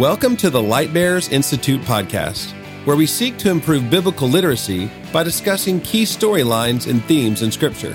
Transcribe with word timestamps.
Welcome 0.00 0.38
to 0.38 0.48
the 0.48 0.62
Light 0.62 0.94
Bearers 0.94 1.28
Institute 1.28 1.82
podcast, 1.82 2.52
where 2.86 2.96
we 2.96 3.04
seek 3.04 3.36
to 3.36 3.50
improve 3.50 3.90
biblical 3.90 4.28
literacy 4.28 4.90
by 5.12 5.22
discussing 5.22 5.78
key 5.82 6.04
storylines 6.04 6.88
and 6.88 7.04
themes 7.04 7.42
in 7.42 7.52
Scripture. 7.52 7.94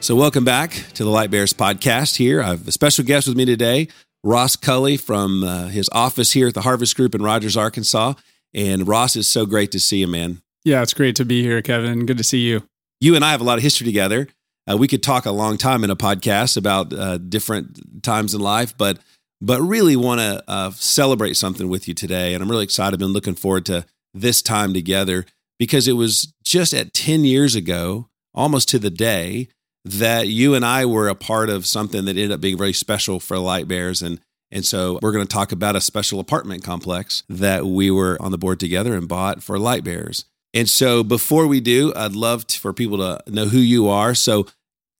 So, 0.00 0.14
welcome 0.14 0.44
back 0.44 0.72
to 0.92 1.04
the 1.04 1.08
Light 1.08 1.30
Bearers 1.30 1.54
podcast. 1.54 2.16
Here, 2.16 2.42
I 2.42 2.48
have 2.48 2.68
a 2.68 2.72
special 2.72 3.02
guest 3.02 3.28
with 3.28 3.36
me 3.38 3.46
today, 3.46 3.88
Ross 4.22 4.56
Cully 4.56 4.98
from 4.98 5.42
uh, 5.42 5.68
his 5.68 5.88
office 5.90 6.32
here 6.32 6.48
at 6.48 6.52
the 6.52 6.60
Harvest 6.60 6.94
Group 6.94 7.14
in 7.14 7.22
Rogers, 7.22 7.56
Arkansas. 7.56 8.12
And 8.52 8.86
Ross, 8.86 9.16
is 9.16 9.26
so 9.26 9.46
great 9.46 9.72
to 9.72 9.80
see 9.80 10.00
you, 10.00 10.06
man. 10.06 10.42
Yeah, 10.64 10.82
it's 10.82 10.92
great 10.92 11.16
to 11.16 11.24
be 11.24 11.42
here, 11.42 11.62
Kevin. 11.62 12.04
Good 12.04 12.18
to 12.18 12.24
see 12.24 12.40
you. 12.40 12.64
You 13.00 13.16
and 13.16 13.24
I 13.24 13.30
have 13.30 13.40
a 13.40 13.44
lot 13.44 13.56
of 13.56 13.62
history 13.62 13.86
together. 13.86 14.28
Uh, 14.70 14.76
we 14.76 14.86
could 14.86 15.02
talk 15.02 15.24
a 15.24 15.32
long 15.32 15.56
time 15.56 15.82
in 15.82 15.88
a 15.88 15.96
podcast 15.96 16.58
about 16.58 16.92
uh, 16.92 17.16
different 17.16 18.02
times 18.02 18.34
in 18.34 18.42
life, 18.42 18.76
but 18.76 18.98
but 19.40 19.60
really 19.60 19.96
want 19.96 20.20
to 20.20 20.42
uh, 20.48 20.70
celebrate 20.72 21.36
something 21.36 21.68
with 21.68 21.88
you 21.88 21.94
today. 21.94 22.34
And 22.34 22.42
I'm 22.42 22.50
really 22.50 22.64
excited. 22.64 22.94
I've 22.94 22.98
been 22.98 23.12
looking 23.12 23.34
forward 23.34 23.66
to 23.66 23.86
this 24.12 24.42
time 24.42 24.74
together 24.74 25.24
because 25.58 25.88
it 25.88 25.92
was 25.92 26.32
just 26.44 26.74
at 26.74 26.94
10 26.94 27.24
years 27.24 27.54
ago, 27.54 28.08
almost 28.34 28.68
to 28.70 28.78
the 28.78 28.90
day, 28.90 29.48
that 29.84 30.28
you 30.28 30.54
and 30.54 30.64
I 30.64 30.84
were 30.84 31.08
a 31.08 31.14
part 31.14 31.48
of 31.48 31.66
something 31.66 32.04
that 32.04 32.16
ended 32.16 32.32
up 32.32 32.40
being 32.40 32.58
very 32.58 32.72
special 32.72 33.18
for 33.18 33.38
Light 33.38 33.68
Bears. 33.68 34.02
And 34.02 34.20
and 34.52 34.64
so 34.64 34.98
we're 35.00 35.12
going 35.12 35.26
to 35.26 35.32
talk 35.32 35.52
about 35.52 35.76
a 35.76 35.80
special 35.80 36.18
apartment 36.18 36.64
complex 36.64 37.22
that 37.28 37.66
we 37.66 37.88
were 37.90 38.16
on 38.20 38.32
the 38.32 38.38
board 38.38 38.58
together 38.58 38.94
and 38.94 39.06
bought 39.06 39.44
for 39.44 39.58
Light 39.60 39.84
Bears. 39.84 40.24
And 40.52 40.68
so 40.68 41.04
before 41.04 41.46
we 41.46 41.60
do, 41.60 41.92
I'd 41.94 42.16
love 42.16 42.46
to, 42.48 42.58
for 42.58 42.72
people 42.72 42.98
to 42.98 43.22
know 43.30 43.46
who 43.46 43.58
you 43.58 43.88
are. 43.88 44.14
So 44.14 44.48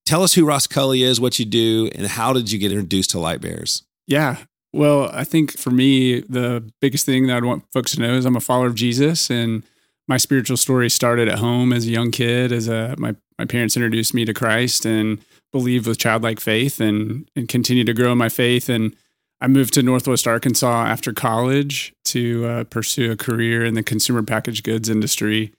tell 0.07 0.23
us 0.23 0.35
who 0.35 0.47
Ross 0.47 0.69
Cully 0.69 1.03
is, 1.03 1.21
what 1.21 1.41
you 1.41 1.45
do, 1.45 1.91
and 1.97 2.07
how 2.07 2.33
did 2.33 2.53
you 2.53 2.61
get 2.61 2.71
introduced 2.71 3.11
to 3.11 3.19
Light 3.19 3.41
Bears? 3.41 3.83
Yeah. 4.11 4.39
Well, 4.73 5.09
I 5.13 5.23
think 5.23 5.57
for 5.57 5.71
me, 5.71 6.21
the 6.21 6.69
biggest 6.81 7.07
thing 7.07 7.29
that 7.29 7.37
I'd 7.37 7.45
want 7.45 7.65
folks 7.73 7.93
to 7.93 8.01
know 8.01 8.15
is 8.15 8.25
I'm 8.25 8.37
a 8.37 8.41
follower 8.41 8.67
of 8.67 8.75
Jesus 8.75 9.31
and 9.31 9.63
my 10.09 10.17
spiritual 10.17 10.57
story 10.57 10.91
started 10.91 11.29
at 11.29 11.39
home 11.39 11.73
as 11.73 11.87
a 11.87 11.91
young 11.91 12.11
kid, 12.11 12.51
as 12.51 12.67
a, 12.67 12.97
my, 12.99 13.15
my 13.39 13.45
parents 13.45 13.77
introduced 13.77 14.13
me 14.13 14.25
to 14.25 14.35
Christ 14.35 14.85
and 14.85 15.21
believed 15.53 15.87
with 15.87 15.99
childlike 15.99 16.41
faith 16.41 16.81
and, 16.81 17.31
and 17.37 17.49
continued 17.49 17.87
to 17.87 17.95
grow 17.95 18.11
in 18.11 18.19
my 18.19 18.29
faith. 18.29 18.69
And 18.69 18.97
I 19.41 19.47
moved 19.47 19.75
to 19.75 19.83
Northwest 19.83 20.27
Arkansas 20.27 20.87
after 20.87 21.13
college 21.13 21.95
to 22.07 22.47
uh, 22.47 22.65
pursue 22.65 23.13
a 23.13 23.17
career 23.17 23.65
in 23.65 23.75
the 23.75 23.83
consumer 23.85 24.25
packaged 24.25 24.65
goods 24.65 24.89
industry 24.89 25.53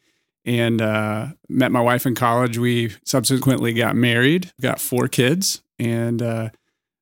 and 0.43 0.81
uh, 0.81 1.27
met 1.47 1.71
my 1.71 1.81
wife 1.81 2.05
in 2.05 2.15
college. 2.15 2.57
We 2.57 2.93
subsequently 3.05 3.73
got 3.73 3.95
married, 3.95 4.51
got 4.59 4.81
four 4.81 5.07
kids, 5.07 5.61
and 5.79 6.21
uh, 6.21 6.49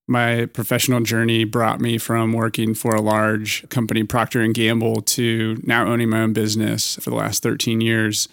my 0.10 0.48
professional 0.48 1.02
journey 1.02 1.44
brought 1.44 1.80
me 1.80 1.98
from 1.98 2.34
working 2.34 2.74
for 2.74 2.96
a 2.96 3.02
large 3.02 3.68
company 3.70 4.04
procter 4.04 4.46
gamble 4.48 5.02
to 5.02 5.62
now 5.64 5.86
owning 5.86 6.10
my 6.10 6.22
own 6.22 6.34
business 6.34 6.96
for 6.96 7.12
the 7.12 7.16
last 7.16 7.44
13 7.44 7.80
years. 7.80 8.28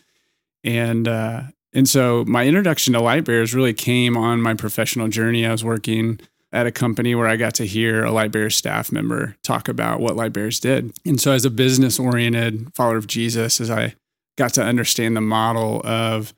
And 0.65 1.07
uh, 1.07 1.43
and 1.75 1.87
so 1.87 2.25
my 2.27 2.47
introduction 2.47 2.95
to 2.95 3.01
light 3.01 3.25
bears 3.25 3.55
really 3.55 3.75
came 3.75 4.17
on 4.17 4.41
my 4.41 4.55
professional 4.55 5.09
journey. 5.09 5.45
I 5.45 5.53
was 5.53 5.63
working 5.63 6.19
at 6.53 6.67
a 6.67 6.73
company 6.73 7.15
where 7.15 7.27
i 7.27 7.37
got 7.37 7.55
to 7.55 7.67
hear 7.67 8.05
a 8.05 8.11
light 8.11 8.33
bears 8.33 8.57
staff 8.57 8.91
member 8.91 9.37
talk 9.43 9.69
about 9.69 10.01
what 10.01 10.17
light 10.17 10.33
bears 10.33 10.59
did. 10.59 10.97
And 11.05 11.21
so 11.21 11.33
as 11.33 11.45
a 11.45 11.51
business 11.51 11.99
oriented 11.99 12.75
follower 12.75 12.97
of 12.97 13.07
jesus 13.07 13.61
as 13.61 13.71
i 13.71 13.95
got 14.39 14.55
to 14.55 14.63
understand 14.63 15.17
the 15.17 15.21
model 15.21 15.83
of 15.85 16.33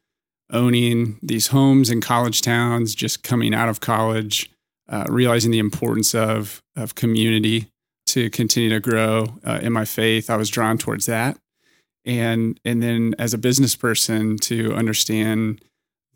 owning 0.50 1.18
these 1.22 1.48
homes 1.48 1.90
in 1.90 2.00
college 2.00 2.42
towns 2.42 2.94
just 2.94 3.22
coming 3.22 3.54
out 3.54 3.68
of 3.68 3.80
college 3.80 4.50
uh, 4.88 5.04
realizing 5.08 5.50
the 5.50 5.58
importance 5.58 6.14
of 6.14 6.62
of 6.76 6.94
community 6.94 7.70
to 8.06 8.30
continue 8.30 8.70
to 8.70 8.80
grow 8.80 9.38
uh, 9.44 9.60
in 9.62 9.72
my 9.72 9.84
faith. 9.84 10.30
I 10.30 10.36
was 10.36 10.48
drawn 10.50 10.78
towards 10.78 11.06
that, 11.06 11.38
and 12.04 12.58
and 12.64 12.82
then 12.82 13.14
as 13.18 13.34
a 13.34 13.38
business 13.38 13.76
person 13.76 14.38
to 14.38 14.74
understand 14.74 15.62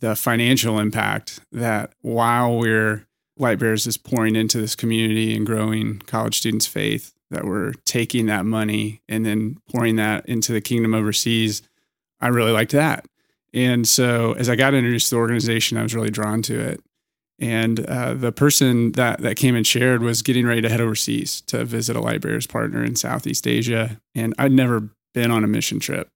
the 0.00 0.16
financial 0.16 0.78
impact 0.78 1.41
that 1.52 1.92
while 2.00 2.58
we're 2.58 3.06
Light 3.36 3.58
Bears 3.58 3.86
is 3.86 3.97
pouring 3.97 4.36
into 4.36 4.60
this 4.60 4.74
community 4.74 5.34
and 5.34 5.47
growing 5.47 5.98
college 6.00 6.38
students' 6.38 6.66
faith, 6.66 7.14
that 7.30 7.44
we're 7.44 7.72
taking 7.84 8.26
that 8.26 8.44
money 8.44 9.00
and 9.08 9.24
then 9.26 9.58
pouring 9.70 9.97
that 9.97 10.26
into 10.26 10.52
the 10.52 10.60
kingdom 10.60 10.94
overseas. 10.94 11.62
I 12.20 12.28
really 12.28 12.52
liked 12.52 12.72
that. 12.72 13.06
And 13.52 13.86
so 13.88 14.32
as 14.34 14.48
I 14.48 14.56
got 14.56 14.74
introduced 14.74 15.08
to 15.08 15.16
the 15.16 15.20
organization, 15.20 15.76
I 15.76 15.82
was 15.82 15.94
really 15.94 16.10
drawn 16.10 16.42
to 16.42 16.58
it. 16.60 16.80
And 17.42 17.84
uh, 17.86 18.14
the 18.14 18.30
person 18.30 18.92
that, 18.92 19.20
that 19.22 19.34
came 19.34 19.56
and 19.56 19.66
shared 19.66 20.00
was 20.00 20.22
getting 20.22 20.47
ready 20.47 20.62
to 20.62 20.69
head 20.69 20.80
overseas 20.80 21.41
to 21.48 21.64
visit 21.64 21.97
a 21.97 22.00
Light 22.00 22.20
Bearers 22.20 22.47
partner 22.47 22.84
in 22.84 22.94
Southeast 22.94 23.48
Asia. 23.48 24.00
And 24.14 24.32
I'd 24.38 24.53
never 24.53 24.91
been 25.12 25.32
on 25.32 25.42
a 25.42 25.48
mission 25.48 25.80
trip, 25.80 26.08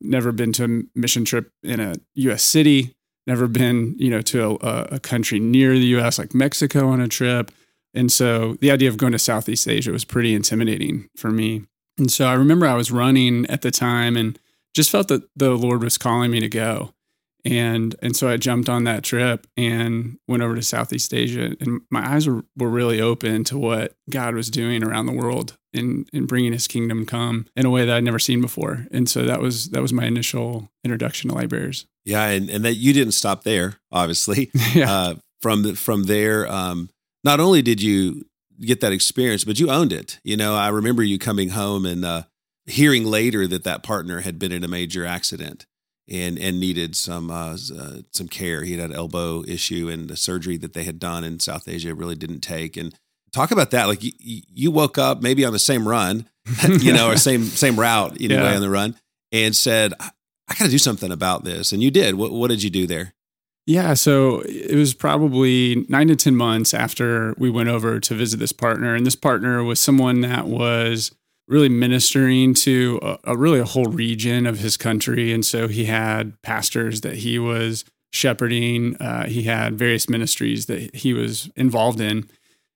never 0.00 0.30
been 0.30 0.52
to 0.52 0.64
a 0.64 0.98
mission 0.98 1.24
trip 1.24 1.50
in 1.64 1.80
a 1.80 1.96
US 2.14 2.44
city, 2.44 2.94
never 3.26 3.48
been, 3.48 3.96
you 3.98 4.08
know, 4.08 4.22
to 4.22 4.56
a, 4.60 4.88
a 4.92 5.00
country 5.00 5.40
near 5.40 5.72
the 5.72 5.96
US 5.96 6.16
like 6.16 6.32
Mexico 6.32 6.86
on 6.90 7.00
a 7.00 7.08
trip. 7.08 7.50
And 7.92 8.12
so 8.12 8.54
the 8.60 8.70
idea 8.70 8.88
of 8.88 8.98
going 8.98 9.12
to 9.12 9.18
Southeast 9.18 9.66
Asia 9.66 9.90
was 9.90 10.04
pretty 10.04 10.32
intimidating 10.32 11.08
for 11.16 11.30
me. 11.30 11.64
And 11.98 12.08
so 12.08 12.26
I 12.26 12.34
remember 12.34 12.66
I 12.66 12.74
was 12.74 12.92
running 12.92 13.46
at 13.46 13.62
the 13.62 13.72
time 13.72 14.16
and 14.16 14.38
just 14.76 14.90
felt 14.90 15.08
that 15.08 15.28
the 15.34 15.56
Lord 15.56 15.82
was 15.82 15.98
calling 15.98 16.30
me 16.30 16.38
to 16.38 16.48
go 16.48 16.94
and 17.44 17.94
and 18.02 18.16
so 18.16 18.28
I 18.28 18.36
jumped 18.36 18.68
on 18.68 18.84
that 18.84 19.04
trip 19.04 19.46
and 19.56 20.18
went 20.26 20.42
over 20.42 20.54
to 20.54 20.62
Southeast 20.62 21.14
Asia, 21.14 21.54
and 21.60 21.80
my 21.90 22.14
eyes 22.14 22.28
were, 22.28 22.44
were 22.56 22.68
really 22.68 23.00
open 23.00 23.44
to 23.44 23.58
what 23.58 23.94
God 24.10 24.34
was 24.34 24.50
doing 24.50 24.82
around 24.82 25.06
the 25.06 25.12
world 25.12 25.56
in 25.72 26.06
in 26.12 26.26
bringing 26.26 26.52
His 26.52 26.66
kingdom 26.66 27.06
come 27.06 27.46
in 27.56 27.66
a 27.66 27.70
way 27.70 27.84
that 27.84 27.96
I'd 27.96 28.04
never 28.04 28.18
seen 28.18 28.40
before. 28.40 28.86
And 28.90 29.08
so 29.08 29.22
that 29.22 29.40
was 29.40 29.70
that 29.70 29.82
was 29.82 29.92
my 29.92 30.04
initial 30.04 30.70
introduction 30.84 31.30
to 31.30 31.36
Light 31.36 31.48
Bearers. 31.48 31.86
Yeah, 32.04 32.26
and, 32.26 32.48
and 32.48 32.64
that 32.64 32.74
you 32.74 32.92
didn't 32.92 33.12
stop 33.12 33.44
there, 33.44 33.80
obviously. 33.92 34.50
yeah. 34.74 34.90
Uh, 34.90 35.14
from 35.40 35.62
the, 35.62 35.76
from 35.76 36.04
there, 36.04 36.50
um, 36.50 36.90
not 37.22 37.38
only 37.38 37.62
did 37.62 37.80
you 37.80 38.24
get 38.60 38.80
that 38.80 38.92
experience, 38.92 39.44
but 39.44 39.60
you 39.60 39.70
owned 39.70 39.92
it. 39.92 40.18
You 40.24 40.36
know, 40.36 40.56
I 40.56 40.68
remember 40.68 41.02
you 41.02 41.18
coming 41.18 41.50
home 41.50 41.86
and 41.86 42.04
uh, 42.04 42.22
hearing 42.66 43.04
later 43.04 43.46
that 43.46 43.64
that 43.64 43.82
partner 43.82 44.20
had 44.20 44.38
been 44.38 44.52
in 44.52 44.64
a 44.64 44.68
major 44.68 45.06
accident 45.06 45.66
and 46.10 46.38
and 46.38 46.60
needed 46.60 46.96
some 46.96 47.30
uh, 47.30 47.56
uh, 47.76 47.98
some 48.12 48.28
care. 48.28 48.62
He 48.62 48.76
had 48.76 48.90
an 48.90 48.96
elbow 48.96 49.44
issue, 49.44 49.88
and 49.88 50.08
the 50.08 50.16
surgery 50.16 50.56
that 50.58 50.74
they 50.74 50.84
had 50.84 50.98
done 50.98 51.24
in 51.24 51.40
South 51.40 51.68
Asia 51.68 51.94
really 51.94 52.16
didn't 52.16 52.40
take. 52.40 52.76
And 52.76 52.94
talk 53.32 53.50
about 53.50 53.70
that. 53.72 53.86
Like 53.86 54.02
you, 54.02 54.12
you 54.18 54.70
woke 54.70 54.98
up 54.98 55.22
maybe 55.22 55.44
on 55.44 55.52
the 55.52 55.58
same 55.58 55.86
run, 55.86 56.28
you 56.68 56.92
know, 56.92 57.10
or 57.10 57.16
same 57.16 57.44
same 57.44 57.78
route 57.78 58.20
anyway 58.20 58.42
yeah. 58.42 58.54
on 58.54 58.62
the 58.62 58.70
run, 58.70 58.96
and 59.32 59.54
said, 59.54 59.92
"I, 60.00 60.10
I 60.48 60.54
got 60.54 60.66
to 60.66 60.70
do 60.70 60.78
something 60.78 61.12
about 61.12 61.44
this." 61.44 61.72
And 61.72 61.82
you 61.82 61.90
did. 61.90 62.14
What 62.14 62.32
what 62.32 62.48
did 62.48 62.62
you 62.62 62.70
do 62.70 62.86
there? 62.86 63.14
Yeah, 63.66 63.92
so 63.92 64.40
it 64.46 64.76
was 64.76 64.94
probably 64.94 65.84
nine 65.90 66.08
to 66.08 66.16
10 66.16 66.34
months 66.34 66.72
after 66.72 67.34
we 67.36 67.50
went 67.50 67.68
over 67.68 68.00
to 68.00 68.14
visit 68.14 68.38
this 68.38 68.50
partner. 68.50 68.94
And 68.94 69.04
this 69.04 69.14
partner 69.14 69.62
was 69.62 69.78
someone 69.78 70.22
that 70.22 70.46
was 70.46 71.14
really 71.48 71.68
ministering 71.68 72.52
to 72.52 73.00
a, 73.02 73.18
a, 73.24 73.36
really 73.36 73.58
a 73.58 73.64
whole 73.64 73.86
region 73.86 74.46
of 74.46 74.58
his 74.58 74.76
country. 74.76 75.32
And 75.32 75.44
so 75.44 75.66
he 75.66 75.86
had 75.86 76.40
pastors 76.42 77.00
that 77.00 77.16
he 77.16 77.38
was 77.38 77.84
shepherding. 78.12 78.96
Uh, 78.96 79.26
he 79.26 79.44
had 79.44 79.78
various 79.78 80.08
ministries 80.08 80.66
that 80.66 80.94
he 80.94 81.12
was 81.12 81.50
involved 81.56 82.00
in. 82.00 82.28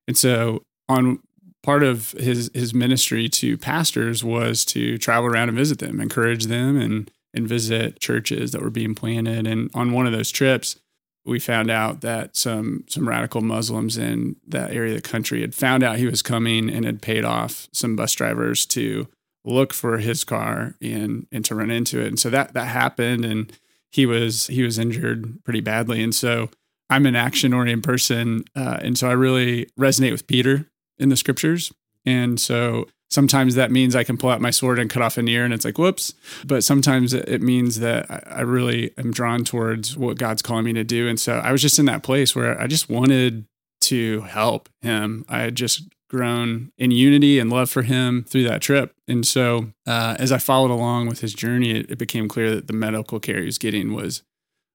And 0.08 0.16
so 0.16 0.62
on 0.88 1.20
part 1.62 1.82
of 1.82 2.10
his 2.12 2.50
his 2.54 2.74
ministry 2.74 3.28
to 3.28 3.56
pastors 3.56 4.24
was 4.24 4.64
to 4.64 4.98
travel 4.98 5.28
around 5.30 5.48
and 5.48 5.56
visit 5.56 5.78
them, 5.78 6.00
encourage 6.00 6.46
them 6.46 6.80
and 6.80 7.10
and 7.34 7.48
visit 7.48 8.00
churches 8.00 8.52
that 8.52 8.62
were 8.62 8.70
being 8.70 8.94
planted. 8.94 9.46
And 9.46 9.70
on 9.74 9.92
one 9.92 10.06
of 10.06 10.12
those 10.12 10.30
trips, 10.30 10.76
we 11.24 11.38
found 11.38 11.70
out 11.70 12.00
that 12.00 12.36
some 12.36 12.84
some 12.88 13.08
radical 13.08 13.40
Muslims 13.40 13.96
in 13.96 14.36
that 14.46 14.72
area 14.72 14.94
of 14.94 15.02
the 15.02 15.08
country 15.08 15.40
had 15.40 15.54
found 15.54 15.82
out 15.82 15.98
he 15.98 16.06
was 16.06 16.22
coming 16.22 16.69
and 16.69 16.84
had 16.84 17.02
paid 17.02 17.24
off 17.24 17.69
some 17.72 17.96
bus 17.96 18.12
drivers 18.12 18.66
to 18.66 19.08
look 19.44 19.72
for 19.72 19.98
his 19.98 20.24
car 20.24 20.74
and 20.80 21.26
and 21.30 21.44
to 21.44 21.54
run 21.54 21.70
into 21.70 22.00
it. 22.00 22.08
And 22.08 22.19
so 22.19 22.30
that 22.30 22.54
that 22.54 22.66
happened 22.66 23.24
and 23.24 23.52
he 23.90 24.06
was 24.06 24.46
he 24.48 24.62
was 24.62 24.78
injured 24.78 25.44
pretty 25.44 25.60
badly. 25.60 26.02
And 26.02 26.14
so 26.14 26.50
I'm 26.90 27.06
an 27.06 27.16
action 27.16 27.54
oriented 27.54 27.84
person, 27.84 28.44
uh, 28.54 28.78
and 28.82 28.98
so 28.98 29.08
I 29.08 29.12
really 29.12 29.66
resonate 29.78 30.12
with 30.12 30.26
Peter 30.26 30.68
in 30.98 31.08
the 31.08 31.16
scriptures. 31.16 31.72
And 32.04 32.38
so 32.40 32.88
sometimes 33.12 33.55
that 33.55 33.70
means 33.70 33.94
I 33.94 34.05
can 34.05 34.17
pull 34.17 34.31
out 34.31 34.41
my 34.41 34.50
sword 34.50 34.79
and 34.79 34.88
cut 34.88 35.03
off 35.03 35.19
an 35.19 35.29
ear 35.29 35.44
and 35.44 35.53
it's 35.53 35.64
like, 35.64 35.79
whoops. 35.79 36.14
But 36.44 36.64
sometimes 36.64 37.12
it 37.12 37.43
means 37.43 37.81
that 37.81 38.06
I 38.26 38.41
really 38.41 38.93
am 38.97 39.12
drawn 39.12 39.44
towards 39.44 39.97
what 39.97 40.19
God's 40.19 40.43
calling 40.43 40.64
me 40.64 40.73
to 40.75 40.85
do. 40.85 41.09
And 41.09 41.20
so 41.20 41.35
I 41.35 41.53
was 41.53 41.62
just 41.62 41.79
in 41.79 41.87
that 41.87 42.03
place 42.03 42.35
where 42.35 42.61
I 42.61 42.67
just 42.67 42.88
wanted 42.88 43.44
to 43.82 44.23
help 44.23 44.69
him. 44.81 45.25
I 45.29 45.41
had 45.41 45.55
just 45.55 45.88
grown 46.09 46.73
in 46.76 46.91
unity 46.91 47.38
and 47.38 47.50
love 47.50 47.70
for 47.70 47.82
him 47.82 48.25
through 48.29 48.44
that 48.44 48.61
trip. 48.61 48.94
And 49.09 49.26
so 49.26 49.73
uh, 49.87 50.17
as 50.19 50.31
I 50.31 50.38
followed 50.38 50.70
along 50.70 51.09
with 51.09 51.20
his 51.20 51.35
journey, 51.35 51.70
it, 51.70 51.91
it 51.91 51.99
became 51.99 52.29
clear 52.29 52.55
that 52.55 52.67
the 52.67 52.75
medical 52.75 53.19
care 53.20 53.41
he 53.41 53.47
was 53.47 53.59
getting 53.59 53.94
was 53.94 54.23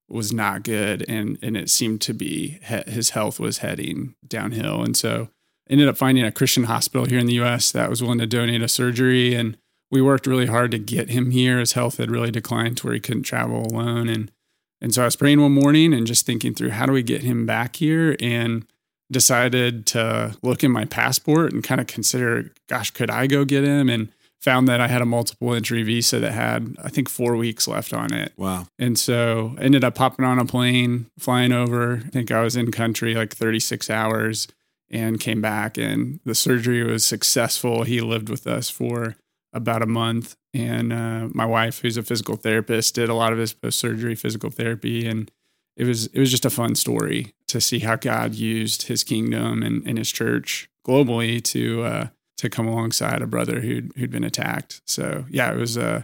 was 0.10 0.32
not 0.32 0.64
good 0.64 1.04
and 1.10 1.38
and 1.42 1.58
it 1.58 1.70
seemed 1.70 2.00
to 2.00 2.14
be 2.14 2.60
his 2.62 3.10
health 3.10 3.42
was 3.42 3.58
heading 3.58 4.16
downhill 4.26 4.82
and 4.82 4.96
so 4.96 5.28
ended 5.70 5.88
up 5.88 5.98
finding 5.98 6.24
a 6.24 6.32
Christian 6.32 6.66
hospital 6.66 7.06
here 7.06 7.20
in 7.20 7.26
the 7.26 7.40
US 7.42 7.72
that 7.72 7.90
was 7.90 8.02
willing 8.02 8.20
to 8.20 8.28
donate 8.28 8.62
a 8.62 8.68
surgery. 8.68 9.36
And 9.36 9.58
we 9.92 10.02
worked 10.02 10.28
really 10.28 10.48
hard 10.48 10.72
to 10.72 10.80
get 10.80 11.10
him 11.10 11.32
here. 11.32 11.60
His 11.60 11.74
health 11.74 11.98
had 11.98 12.12
really 12.12 12.32
declined 12.32 12.78
to 12.78 12.88
where 12.88 12.94
he 12.94 13.00
couldn't 13.00 13.24
travel 13.24 13.66
alone. 13.66 14.10
And 14.10 14.32
and 14.80 14.94
so 14.94 15.02
I 15.02 15.06
was 15.06 15.16
praying 15.16 15.42
one 15.42 15.54
morning 15.54 15.94
and 15.94 16.06
just 16.06 16.26
thinking 16.26 16.54
through 16.54 16.70
how 16.70 16.86
do 16.86 16.92
we 16.92 17.02
get 17.02 17.24
him 17.24 17.46
back 17.46 17.78
here 17.78 18.16
and 18.20 18.66
decided 19.12 19.88
to 19.88 20.36
look 20.44 20.64
in 20.64 20.72
my 20.72 20.86
passport 20.86 21.52
and 21.52 21.64
kind 21.64 21.82
of 21.82 21.88
consider, 21.88 22.52
gosh, 22.68 22.92
could 22.92 23.10
I 23.10 23.26
go 23.26 23.44
get 23.44 23.64
him? 23.64 23.90
And 23.90 24.10
found 24.40 24.68
that 24.68 24.80
I 24.80 24.88
had 24.88 25.02
a 25.02 25.06
multiple 25.06 25.54
entry 25.56 25.82
visa 25.82 26.20
that 26.20 26.32
had, 26.32 26.76
I 26.84 26.90
think, 26.90 27.10
four 27.10 27.36
weeks 27.36 27.68
left 27.68 27.92
on 27.92 28.14
it. 28.14 28.34
Wow. 28.38 28.68
And 28.78 28.98
so 29.00 29.56
ended 29.60 29.84
up 29.84 29.96
popping 29.96 30.26
on 30.26 30.38
a 30.38 30.46
plane, 30.46 31.10
flying 31.18 31.52
over. 31.52 32.04
I 32.06 32.10
think 32.10 32.32
I 32.32 32.44
was 32.44 32.56
in 32.56 32.72
country 32.72 33.16
like 33.16 33.34
36 33.34 33.90
hours 33.90 34.48
and 34.90 35.20
came 35.20 35.42
back 35.42 35.78
and 35.78 36.20
the 36.26 36.36
surgery 36.36 36.84
was 36.84 37.04
successful. 37.04 37.84
He 37.84 38.02
lived 38.02 38.30
with 38.30 38.48
us 38.48 38.70
for 38.70 39.16
about 39.54 39.82
a 39.82 39.88
month. 39.88 40.36
And 40.54 40.94
uh, 40.94 41.28
my 41.34 41.46
wife, 41.46 41.82
who's 41.82 41.98
a 41.98 42.04
physical 42.04 42.36
therapist, 42.36 42.96
did 42.96 43.10
a 43.10 43.14
lot 43.14 43.34
of 43.34 43.40
his 43.40 43.54
post 43.54 43.80
surgery 43.80 44.16
physical 44.16 44.50
therapy. 44.50 45.08
And 45.08 45.32
it 45.76 45.86
was 45.86 46.08
it 46.08 46.20
was 46.20 46.32
just 46.32 46.46
a 46.46 46.50
fun 46.50 46.76
story 46.76 47.34
to 47.48 47.62
see 47.62 47.80
how 47.80 47.96
God 47.96 48.34
used 48.34 48.84
his 48.84 49.04
kingdom 49.04 49.62
and, 49.62 49.86
and 49.88 49.98
his 49.98 50.12
church 50.12 50.70
globally 50.86 51.44
to 51.44 51.84
uh, 51.84 52.08
to 52.38 52.50
come 52.50 52.68
alongside 52.68 53.22
a 53.22 53.28
brother 53.28 53.62
who'd 53.62 53.92
who'd 53.96 54.12
been 54.12 54.24
attacked. 54.24 54.82
So 54.86 55.26
yeah, 55.30 55.52
it 55.52 55.58
was 55.58 55.78
uh, 55.78 56.04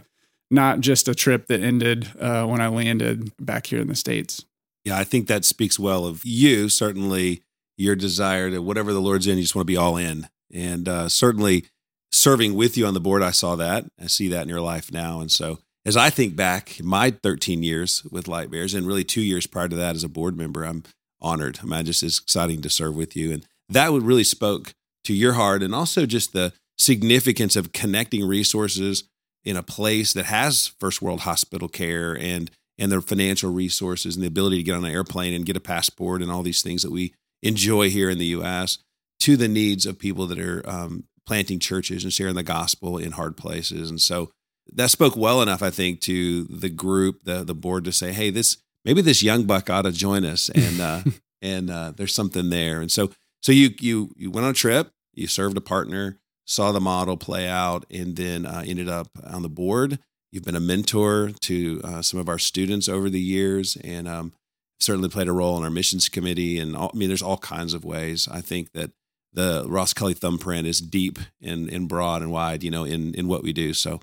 not 0.50 0.80
just 0.80 1.08
a 1.08 1.14
trip 1.14 1.46
that 1.48 1.60
ended 1.60 2.12
uh, 2.20 2.46
when 2.46 2.60
I 2.60 2.68
landed 2.68 3.32
back 3.38 3.66
here 3.66 3.80
in 3.80 3.88
the 3.88 3.96
states. 3.96 4.44
Yeah, 4.84 4.98
I 4.98 5.04
think 5.04 5.26
that 5.26 5.44
speaks 5.44 5.78
well 5.78 6.06
of 6.06 6.24
you. 6.24 6.68
Certainly, 6.68 7.42
your 7.76 7.96
desire 7.96 8.50
to 8.50 8.60
whatever 8.60 8.92
the 8.92 9.00
Lord's 9.00 9.26
in, 9.26 9.36
you 9.36 9.42
just 9.42 9.54
want 9.54 9.66
to 9.66 9.72
be 9.72 9.76
all 9.76 9.96
in, 9.96 10.28
and 10.52 10.88
uh, 10.88 11.08
certainly 11.08 11.66
serving 12.12 12.54
with 12.54 12.76
you 12.76 12.86
on 12.86 12.94
the 12.94 13.00
board. 13.00 13.22
I 13.22 13.30
saw 13.30 13.56
that. 13.56 13.86
I 14.00 14.06
see 14.06 14.28
that 14.28 14.42
in 14.42 14.48
your 14.48 14.60
life 14.60 14.92
now, 14.92 15.20
and 15.20 15.30
so 15.30 15.58
as 15.86 15.96
I 15.96 16.10
think 16.10 16.34
back, 16.34 16.78
my 16.82 17.10
13 17.10 17.62
years 17.62 18.04
with 18.10 18.26
Light 18.26 18.50
Bears 18.50 18.72
and 18.72 18.86
really 18.86 19.04
two 19.04 19.20
years 19.20 19.46
prior 19.46 19.68
to 19.68 19.76
that 19.76 19.94
as 19.94 20.04
a 20.04 20.08
board 20.08 20.36
member, 20.36 20.64
I'm 20.64 20.82
honored. 21.20 21.58
I 21.62 21.66
mean, 21.66 21.84
just 21.84 22.02
it's 22.02 22.20
exciting 22.20 22.62
to 22.62 22.70
serve 22.70 22.96
with 22.96 23.16
you, 23.16 23.32
and 23.32 23.46
that 23.68 23.92
would 23.92 24.02
really 24.02 24.24
spoke 24.24 24.74
to 25.04 25.14
your 25.14 25.34
heart, 25.34 25.62
and 25.62 25.74
also 25.74 26.06
just 26.06 26.32
the 26.32 26.52
significance 26.78 27.56
of 27.56 27.72
connecting 27.72 28.26
resources 28.26 29.04
in 29.44 29.56
a 29.56 29.62
place 29.62 30.12
that 30.14 30.26
has 30.26 30.68
first 30.80 31.02
world 31.02 31.20
hospital 31.20 31.68
care 31.68 32.16
and 32.18 32.50
and 32.76 32.90
their 32.90 33.00
financial 33.00 33.52
resources 33.52 34.16
and 34.16 34.22
the 34.24 34.28
ability 34.28 34.56
to 34.56 34.62
get 34.64 34.74
on 34.74 34.84
an 34.84 34.90
airplane 34.90 35.32
and 35.32 35.46
get 35.46 35.56
a 35.56 35.60
passport 35.60 36.20
and 36.20 36.30
all 36.30 36.42
these 36.42 36.62
things 36.62 36.82
that 36.82 36.90
we 36.90 37.14
enjoy 37.44 37.90
here 37.90 38.10
in 38.10 38.18
the 38.18 38.26
U.S. 38.26 38.78
to 39.20 39.36
the 39.36 39.48
needs 39.48 39.86
of 39.86 39.98
people 39.98 40.26
that 40.26 40.40
are 40.40 40.68
um, 40.68 41.04
planting 41.26 41.60
churches 41.60 42.02
and 42.02 42.12
sharing 42.12 42.34
the 42.34 42.42
gospel 42.42 42.98
in 42.98 43.12
hard 43.12 43.36
places, 43.36 43.90
and 43.90 44.00
so 44.00 44.30
that 44.72 44.90
spoke 44.90 45.16
well 45.16 45.42
enough, 45.42 45.62
I 45.62 45.70
think, 45.70 46.00
to 46.02 46.44
the 46.44 46.70
group, 46.70 47.24
the 47.24 47.44
the 47.44 47.54
board, 47.54 47.84
to 47.84 47.92
say, 47.92 48.12
"Hey, 48.12 48.30
this 48.30 48.56
maybe 48.84 49.02
this 49.02 49.22
young 49.22 49.44
buck 49.44 49.70
ought 49.70 49.82
to 49.82 49.92
join 49.92 50.24
us," 50.24 50.48
and 50.48 50.80
uh, 50.80 51.02
and 51.42 51.70
uh, 51.70 51.92
there's 51.96 52.14
something 52.14 52.50
there. 52.50 52.80
And 52.80 52.90
so, 52.90 53.10
so 53.40 53.52
you 53.52 53.70
you 53.80 54.10
you 54.16 54.30
went 54.30 54.44
on 54.44 54.50
a 54.52 54.54
trip, 54.54 54.90
you 55.12 55.26
served 55.26 55.56
a 55.56 55.60
partner, 55.60 56.18
saw 56.44 56.72
the 56.72 56.80
model 56.80 57.16
play 57.16 57.48
out, 57.48 57.84
and 57.90 58.16
then 58.16 58.46
uh, 58.46 58.64
ended 58.66 58.88
up 58.88 59.08
on 59.24 59.42
the 59.42 59.48
board. 59.48 59.98
You've 60.30 60.44
been 60.44 60.56
a 60.56 60.60
mentor 60.60 61.30
to 61.42 61.80
uh, 61.84 62.02
some 62.02 62.18
of 62.18 62.28
our 62.28 62.38
students 62.38 62.88
over 62.88 63.08
the 63.08 63.20
years, 63.20 63.76
and 63.84 64.08
um, 64.08 64.32
certainly 64.80 65.08
played 65.08 65.28
a 65.28 65.32
role 65.32 65.56
in 65.56 65.64
our 65.64 65.70
missions 65.70 66.08
committee. 66.08 66.58
And 66.58 66.76
all, 66.76 66.90
I 66.94 66.96
mean, 66.96 67.08
there's 67.08 67.22
all 67.22 67.38
kinds 67.38 67.74
of 67.74 67.84
ways. 67.84 68.28
I 68.30 68.40
think 68.40 68.72
that 68.72 68.90
the 69.32 69.64
Ross 69.68 69.92
Kelly 69.92 70.14
thumbprint 70.14 70.66
is 70.66 70.80
deep 70.80 71.18
and, 71.42 71.68
and 71.68 71.88
broad 71.88 72.22
and 72.22 72.30
wide, 72.30 72.62
you 72.62 72.70
know, 72.70 72.84
in 72.84 73.14
in 73.14 73.28
what 73.28 73.42
we 73.42 73.52
do. 73.52 73.72
So 73.74 74.00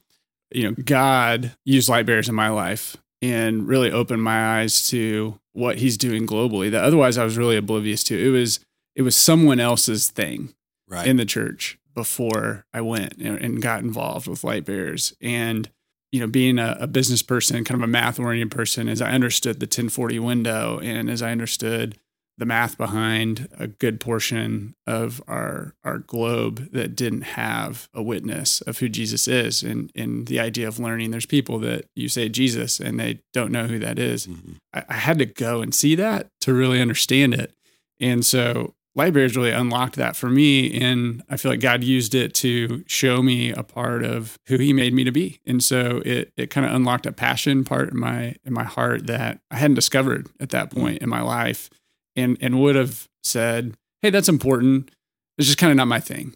you 0.54 0.64
know, 0.64 0.76
God 0.84 1.56
used 1.64 1.90
light 1.90 2.06
bearers 2.06 2.30
in 2.30 2.36
my 2.36 2.50
life 2.50 2.98
and 3.22 3.68
really 3.68 3.92
opened 3.92 4.24
my 4.24 4.60
eyes 4.60 4.90
to 4.90 5.40
what 5.54 5.78
he's 5.78 5.98
doing 5.98 6.26
globally 6.26 6.72
that 6.72 6.84
otherwise 6.84 7.18
I 7.18 7.24
was 7.24 7.38
really 7.38 7.56
oblivious 7.56 8.04
to. 8.06 8.20
It 8.20 8.30
was 8.30 8.60
it 8.96 9.04
was 9.04 9.16
someone 9.16 9.60
else's 9.60 10.10
thing 10.10 10.54
right. 10.88 11.08
in 11.08 11.18
the 11.18 11.26
church 11.26 11.78
before 11.94 12.66
I 12.74 12.82
went 12.82 13.18
and 13.18 13.62
got 13.62 13.84
involved 13.84 14.28
with 14.28 14.44
light 14.44 14.66
bearers. 14.66 15.14
And, 15.22 15.70
you 16.12 16.20
know, 16.20 16.28
being 16.28 16.60
a, 16.60 16.78
a 16.80 16.88
business 16.88 17.22
person, 17.22 17.64
kind 17.64 17.80
of 17.80 17.84
a 17.84 17.92
math 17.92 18.20
oriented 18.20 18.52
person, 18.52 18.90
as 18.90 19.02
I 19.02 19.12
understood 19.12 19.60
the 19.60 19.66
1040 19.66 20.20
window 20.20 20.80
and 20.80 21.10
as 21.10 21.22
I 21.22 21.32
understood 21.32 21.98
the 22.38 22.46
math 22.46 22.78
behind 22.78 23.48
a 23.60 23.68
good 23.68 24.00
portion 24.00 24.74
of 24.88 25.22
our 25.28 25.76
our 25.84 26.00
globe 26.00 26.72
that 26.72 26.96
didn't 26.96 27.22
have 27.22 27.88
a 27.94 28.02
witness 28.02 28.62
of 28.62 28.80
who 28.80 28.90
Jesus 28.90 29.28
is 29.28 29.62
and 29.62 29.92
in 29.94 30.26
the 30.26 30.40
idea 30.40 30.68
of 30.68 30.80
learning 30.80 31.12
there's 31.12 31.28
people 31.28 31.60
that 31.60 31.86
you 31.96 32.10
say 32.10 32.30
Jesus 32.30 32.80
and 32.80 33.00
they 33.00 33.20
don't 33.32 33.52
know 33.52 33.68
who 33.68 33.78
that 33.80 34.00
is. 34.00 34.26
Mm-hmm. 34.26 34.54
I, 34.74 34.86
I, 34.90 34.94
had 34.96 35.20
to 35.20 35.26
go 35.28 35.62
and 35.62 35.76
see 35.76 35.94
that 35.96 36.30
to 36.42 36.54
really 36.54 36.82
understand 36.82 37.36
it. 37.36 37.54
And 38.00 38.26
so 38.26 38.74
Lightbearers 38.98 39.36
really 39.36 39.52
unlocked 39.52 39.96
that 39.96 40.16
for 40.16 40.30
me. 40.30 40.80
And 40.80 41.24
I 41.30 41.38
feel 41.38 41.52
like 41.52 41.62
God 41.62 41.84
used 41.84 42.14
it 42.14 42.34
to 42.36 42.84
show 42.88 43.22
me 43.22 43.52
a 43.52 43.64
part 43.64 44.04
of 44.04 44.38
who 44.48 44.58
he 44.58 44.74
made 44.74 44.94
me 44.94 45.04
to 45.06 45.12
be. 45.12 45.40
And 45.46 45.64
so 45.64 46.02
it 46.06 46.34
it 46.36 46.50
kind 46.50 46.66
of 46.68 46.74
unlocked 46.74 47.06
a 47.06 47.12
passion 47.12 47.64
part 47.64 47.92
in 47.92 48.00
my 48.00 48.36
in 48.44 48.54
my 48.54 48.66
heart 48.66 49.08
that 49.08 49.40
I 49.50 49.56
hadn't 49.58 49.76
discovered 49.76 50.28
at 50.40 50.50
that 50.50 50.72
point 50.72 51.02
in 51.02 51.10
my 51.10 51.22
life 51.22 51.70
and 52.16 52.38
and 52.42 52.60
would 52.60 52.76
have 52.76 53.08
said, 53.24 53.76
"Hey, 54.02 54.10
that's 54.10 54.30
important." 54.30 54.92
It's 55.38 55.48
just 55.48 55.58
kind 55.58 55.72
of 55.72 55.78
not 55.78 55.88
my 55.88 56.00
thing. 56.00 56.36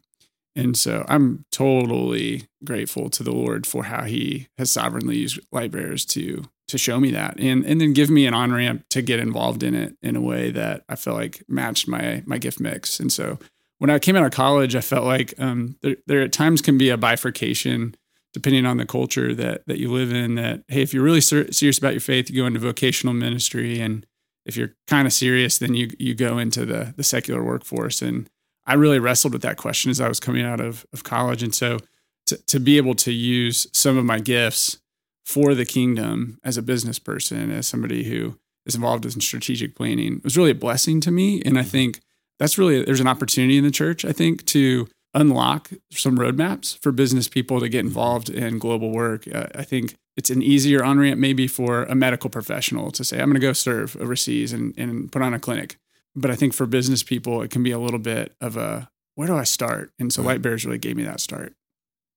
And 0.56 0.78
so 0.78 1.06
I'm 1.10 1.44
totally 1.52 2.44
grateful 2.64 3.10
to 3.10 3.24
the 3.24 3.34
Lord 3.34 3.68
for 3.68 3.84
how 3.84 4.06
He 4.06 4.48
has 4.58 4.72
sovereignly 4.72 5.18
used 5.18 5.40
light 5.52 5.72
bearers 5.72 6.06
to 6.06 6.46
to 6.68 6.78
show 6.78 7.00
me 7.00 7.12
that, 7.12 7.40
and 7.40 7.66
and 7.66 7.80
then 7.80 7.94
give 7.94 8.10
me 8.10 8.26
an 8.26 8.34
on 8.34 8.52
ramp 8.52 8.86
to 8.90 9.02
get 9.02 9.20
involved 9.20 9.64
in 9.64 9.76
it 9.76 9.96
in 10.02 10.16
a 10.16 10.22
way 10.22 10.52
that 10.52 10.84
I 10.90 10.96
felt 10.96 11.18
like 11.18 11.44
matched 11.48 11.88
my 11.88 12.24
my 12.26 12.38
gift 12.38 12.60
mix. 12.60 13.00
And 13.00 13.12
so 13.12 13.40
when 13.78 13.90
I 13.90 14.00
came 14.00 14.16
out 14.16 14.26
of 14.26 14.32
college, 14.32 14.76
I 14.76 14.82
felt 14.82 15.06
like 15.06 15.34
um, 15.38 15.78
there, 15.82 15.98
there 16.08 16.22
at 16.22 16.32
times 16.32 16.62
can 16.62 16.78
be 16.78 16.90
a 16.90 16.98
bifurcation 16.98 17.96
depending 18.34 18.66
on 18.66 18.78
the 18.78 18.86
culture 18.86 19.34
that 19.34 19.66
that 19.68 19.80
you 19.80 19.92
live 19.92 20.12
in. 20.12 20.36
That 20.36 20.64
hey, 20.68 20.82
if 20.82 20.94
you're 20.94 21.04
really 21.04 21.22
ser- 21.22 21.52
serious 21.52 21.78
about 21.78 21.94
your 21.94 22.02
faith, 22.02 22.30
you 22.30 22.42
go 22.42 22.48
into 22.48 22.60
vocational 22.60 23.14
ministry 23.14 23.80
and 23.80 24.06
if 24.46 24.56
you're 24.56 24.76
kind 24.88 25.08
of 25.08 25.14
serious, 25.14 25.58
then 25.58 25.74
you 25.74 25.90
you 26.00 26.16
go 26.16 26.38
into 26.38 26.66
the 26.66 26.94
the 26.98 27.04
secular 27.04 27.44
workforce. 27.44 28.02
And 28.02 28.30
I 28.66 28.74
really 28.74 29.00
wrestled 29.00 29.34
with 29.34 29.42
that 29.44 29.58
question 29.58 29.92
as 29.92 30.02
I 30.02 30.08
was 30.08 30.20
coming 30.20 30.46
out 30.46 30.60
of, 30.60 30.86
of 30.94 31.04
college. 31.04 31.44
And 31.44 31.54
so 31.54 31.80
to, 32.28 32.38
to 32.48 32.60
be 32.60 32.78
able 32.78 32.96
to 32.96 33.12
use 33.12 33.68
some 33.74 33.98
of 33.98 34.06
my 34.06 34.20
gifts 34.20 34.80
for 35.26 35.56
the 35.56 35.66
kingdom 35.66 36.40
as 36.44 36.58
a 36.58 36.62
business 36.62 37.00
person, 37.00 37.52
as 37.52 37.68
somebody 37.68 38.04
who 38.04 38.38
is 38.66 38.76
involved 38.76 39.06
in 39.06 39.20
strategic 39.22 39.76
planning, 39.76 40.22
was 40.24 40.38
really 40.38 40.52
a 40.52 40.56
blessing 40.56 41.02
to 41.02 41.12
me. 41.12 41.42
And 41.46 41.58
I 41.58 41.62
mm-hmm. 41.62 41.70
think 41.70 42.00
that's 42.40 42.58
really 42.58 42.84
there's 42.84 43.00
an 43.00 43.08
opportunity 43.08 43.58
in 43.58 43.64
the 43.64 43.72
church, 43.72 44.06
I 44.06 44.12
think, 44.12 44.46
to 44.48 44.88
unlock 45.14 45.72
some 45.92 46.18
roadmaps 46.18 46.78
for 46.80 46.92
business 46.92 47.28
people 47.28 47.60
to 47.60 47.70
get 47.70 47.80
mm-hmm. 47.80 47.88
involved 47.88 48.30
in 48.30 48.60
global 48.60 48.92
work. 48.92 49.28
Uh, 49.34 49.48
I 49.56 49.64
think 49.64 49.96
it's 50.16 50.30
an 50.30 50.42
easier 50.42 50.84
on 50.84 51.00
ramp 51.00 51.20
maybe 51.20 51.48
for 51.48 51.84
a 51.84 51.96
medical 51.96 52.30
professional 52.30 52.92
to 52.92 53.04
say, 53.04 53.20
I'm 53.20 53.26
going 53.26 53.36
to 53.36 53.40
go 53.40 53.54
serve 53.54 53.98
overseas 54.00 54.54
and, 54.54 54.74
and 54.78 55.12
put 55.12 55.22
on 55.22 55.34
a 55.34 55.40
clinic. 55.40 55.78
But 56.16 56.32
I 56.32 56.36
think 56.36 56.54
for 56.54 56.66
business 56.66 57.04
people, 57.04 57.42
it 57.42 57.52
can 57.52 57.64
be 57.64 57.72
a 57.72 57.80
little 57.80 58.00
bit 58.00 58.34
of 58.40 58.56
a 58.56 58.90
where 59.16 59.28
do 59.28 59.36
I 59.36 59.44
start? 59.44 59.92
And 59.98 60.12
so 60.14 60.22
right. 60.22 60.34
Light 60.34 60.42
Bears 60.42 60.66
really 60.66 60.78
gave 60.78 60.96
me 60.96 61.04
that 61.04 61.20
start. 61.20 61.54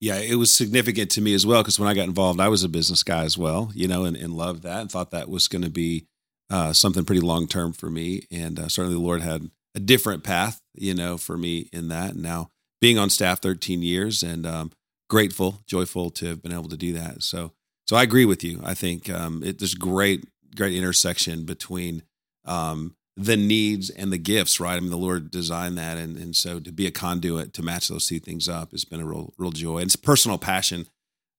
Yeah, 0.01 0.19
it 0.19 0.37
was 0.37 0.55
significant 0.55 1.11
to 1.13 1.21
me 1.21 1.35
as 1.35 1.45
well 1.45 1.63
because 1.63 1.79
when 1.79 1.89
I 1.89 1.95
got 1.95 2.09
involved, 2.09 2.41
I 2.41 2.49
was 2.49 2.63
a 2.63 2.69
business 2.69 3.03
guy 3.03 3.25
as 3.25 3.37
well, 3.37 3.73
you 3.75 3.89
know, 3.89 4.05
and, 4.05 4.17
and 4.17 4.33
loved 4.33 4.63
that 4.63 4.81
and 4.81 4.91
thought 4.91 5.11
that 5.11 5.29
was 5.29 5.49
going 5.49 5.63
to 5.63 5.71
be 5.71 6.07
uh, 6.51 6.73
something 6.73 7.05
pretty 7.05 7.21
long 7.21 7.49
term 7.49 7.73
for 7.73 7.91
me. 7.91 8.23
And 8.31 8.59
uh, 8.59 8.69
certainly 8.69 8.95
the 8.95 9.05
Lord 9.05 9.23
had 9.23 9.51
a 9.75 9.81
different 9.81 10.23
path, 10.23 10.61
you 10.75 10.95
know, 10.95 11.19
for 11.19 11.37
me 11.37 11.69
in 11.73 11.89
that. 11.89 12.13
And 12.13 12.23
now 12.23 12.51
being 12.81 12.97
on 12.97 13.11
staff 13.11 13.41
13 13.41 13.83
years 13.83 14.23
and 14.23 14.47
um, 14.47 14.71
grateful, 15.11 15.63
joyful 15.67 16.11
to 16.11 16.27
have 16.27 16.43
been 16.43 16.53
able 16.53 16.69
to 16.69 16.77
do 16.77 16.93
that. 16.93 17.23
So 17.25 17.53
so 17.89 17.97
I 17.97 18.03
agree 18.03 18.27
with 18.27 18.45
you. 18.45 18.61
I 18.63 18.75
think 18.75 19.09
um, 19.09 19.43
it, 19.43 19.59
there's 19.59 19.75
great, 19.75 20.27
great 20.55 20.75
intersection 20.75 21.45
between 21.47 22.03
um, 22.45 22.95
the 23.19 23.37
needs 23.37 23.91
and 23.91 24.13
the 24.13 24.19
gifts, 24.19 24.61
right? 24.61 24.77
I 24.77 24.81
mean, 24.81 24.91
the 24.91 24.97
Lord 24.97 25.33
designed 25.33 25.77
that, 25.77 25.99
and 25.99 26.17
and 26.17 26.37
so 26.37 26.61
to 26.61 26.71
be 26.71 26.87
a 26.87 26.93
conduit 26.93 27.53
to 27.55 27.63
match 27.63 27.89
those 27.89 28.07
two 28.07 28.21
things 28.21 28.49
up 28.49 28.71
has 28.71 28.85
been 28.85 29.01
a 29.01 29.07
real, 29.07 29.35
real 29.37 29.51
joy. 29.51 29.79
And 29.79 29.87
it's 29.87 29.97
a 29.97 29.99
personal 29.99 30.39
passion 30.39 30.87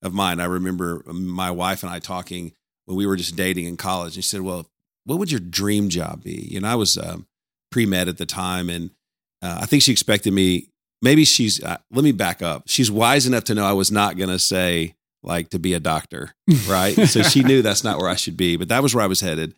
of 0.01 0.13
mine. 0.13 0.41
I 0.41 0.45
remember 0.45 1.01
my 1.07 1.49
wife 1.49 1.81
and 1.81 1.91
I 1.91 1.99
talking 1.99 2.51
when 2.85 2.97
we 2.97 3.07
were 3.07 3.15
just 3.15 3.37
dating 3.37 3.65
in 3.65 3.77
college. 3.77 4.17
And 4.17 4.25
she 4.25 4.29
said, 4.29 4.41
"Well, 4.41 4.69
what 5.05 5.19
would 5.19 5.31
your 5.31 5.39
dream 5.39 5.87
job 5.87 6.21
be?" 6.21 6.49
You 6.51 6.59
know, 6.59 6.67
I 6.67 6.75
was 6.75 6.97
um, 6.97 7.27
pre 7.71 7.85
med 7.85 8.09
at 8.09 8.17
the 8.17 8.25
time, 8.25 8.69
and 8.69 8.91
uh, 9.41 9.59
I 9.61 9.65
think 9.65 9.81
she 9.81 9.93
expected 9.93 10.33
me. 10.33 10.67
Maybe 11.01 11.23
she's. 11.23 11.63
Uh, 11.63 11.77
let 11.91 12.03
me 12.03 12.11
back 12.11 12.41
up. 12.41 12.63
She's 12.67 12.91
wise 12.91 13.25
enough 13.25 13.45
to 13.45 13.55
know 13.55 13.63
I 13.63 13.71
was 13.71 13.89
not 13.89 14.17
going 14.17 14.29
to 14.29 14.39
say 14.39 14.95
like 15.23 15.49
to 15.51 15.59
be 15.59 15.73
a 15.73 15.79
doctor, 15.79 16.35
right? 16.67 16.93
so 17.07 17.23
she 17.23 17.41
knew 17.41 17.61
that's 17.61 17.85
not 17.85 17.99
where 17.99 18.09
I 18.09 18.15
should 18.15 18.35
be, 18.35 18.57
but 18.57 18.67
that 18.67 18.83
was 18.83 18.93
where 18.93 19.03
I 19.03 19.07
was 19.07 19.21
headed. 19.21 19.55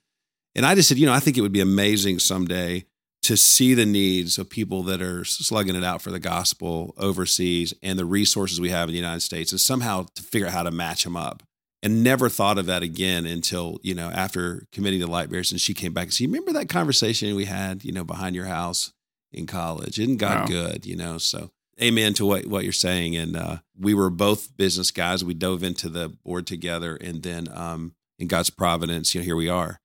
And 0.56 0.66
I 0.66 0.76
just 0.76 0.90
said, 0.90 0.98
you 0.98 1.06
know, 1.06 1.14
I 1.14 1.20
think 1.20 1.38
it 1.38 1.42
would 1.42 1.52
be 1.52 1.62
amazing 1.62 2.20
someday 2.20 2.86
to 3.24 3.38
see 3.38 3.74
the 3.74 3.86
needs 3.86 4.38
of 4.38 4.50
people 4.50 4.84
that 4.84 5.02
are 5.02 5.24
slugging 5.24 5.76
it 5.76 5.84
out 5.84 6.02
for 6.02 6.12
the 6.12 6.20
gospel 6.20 6.94
overseas 6.98 7.74
and 7.84 7.98
the 7.98 8.06
resources 8.06 8.60
we 8.60 8.70
have 8.70 8.90
in 8.90 8.94
the 8.94 9.00
United 9.00 9.22
States 9.22 9.52
and 9.52 9.62
somehow 9.62 10.06
to 10.16 10.24
figure 10.24 10.48
out 10.48 10.54
how 10.54 10.64
to 10.64 10.72
match 10.72 11.04
them 11.04 11.16
up. 11.16 11.44
And 11.84 12.04
never 12.04 12.30
thought 12.30 12.60
of 12.60 12.68
that 12.68 12.84
again 12.84 13.26
until, 13.26 13.80
you 13.82 13.96
know, 13.96 14.12
after 14.12 14.68
committing 14.72 15.00
to 15.00 15.08
Light 15.08 15.32
Bearers 15.32 15.52
and 15.52 15.60
she 15.60 15.74
came 15.74 15.94
back 15.94 16.06
and 16.06 16.14
said, 16.14 16.22
You 16.26 16.28
Remember 16.28 16.54
that 16.54 16.70
conversation 16.70 17.36
we 17.36 17.46
had, 17.46 17.84
you 17.84 17.92
know, 17.92 18.04
behind 18.04 18.36
your 18.36 18.46
house 18.46 18.94
in 19.32 19.48
college? 19.48 20.00
Isn't 20.00 20.18
God 20.18 20.42
wow. 20.42 20.46
good? 20.46 20.86
You 20.86 20.96
know, 20.96 21.18
so 21.18 21.50
amen 21.82 22.14
to 22.16 22.26
what, 22.26 22.46
what 22.46 22.64
you're 22.64 22.72
saying. 22.72 23.16
And 23.16 23.36
uh, 23.36 23.58
we 23.80 23.96
were 23.96 24.12
both 24.12 24.56
business 24.58 24.92
guys. 24.92 25.24
We 25.24 25.34
dove 25.34 25.64
into 25.64 25.90
the 25.90 26.10
board 26.10 26.46
together 26.46 26.96
and 26.96 27.24
then 27.24 27.48
um, 27.52 27.96
in 28.20 28.28
God's 28.28 28.52
providence, 28.52 29.16
you 29.16 29.22
know, 29.22 29.26
here 29.26 29.36
we 29.36 29.50
are 29.50 29.81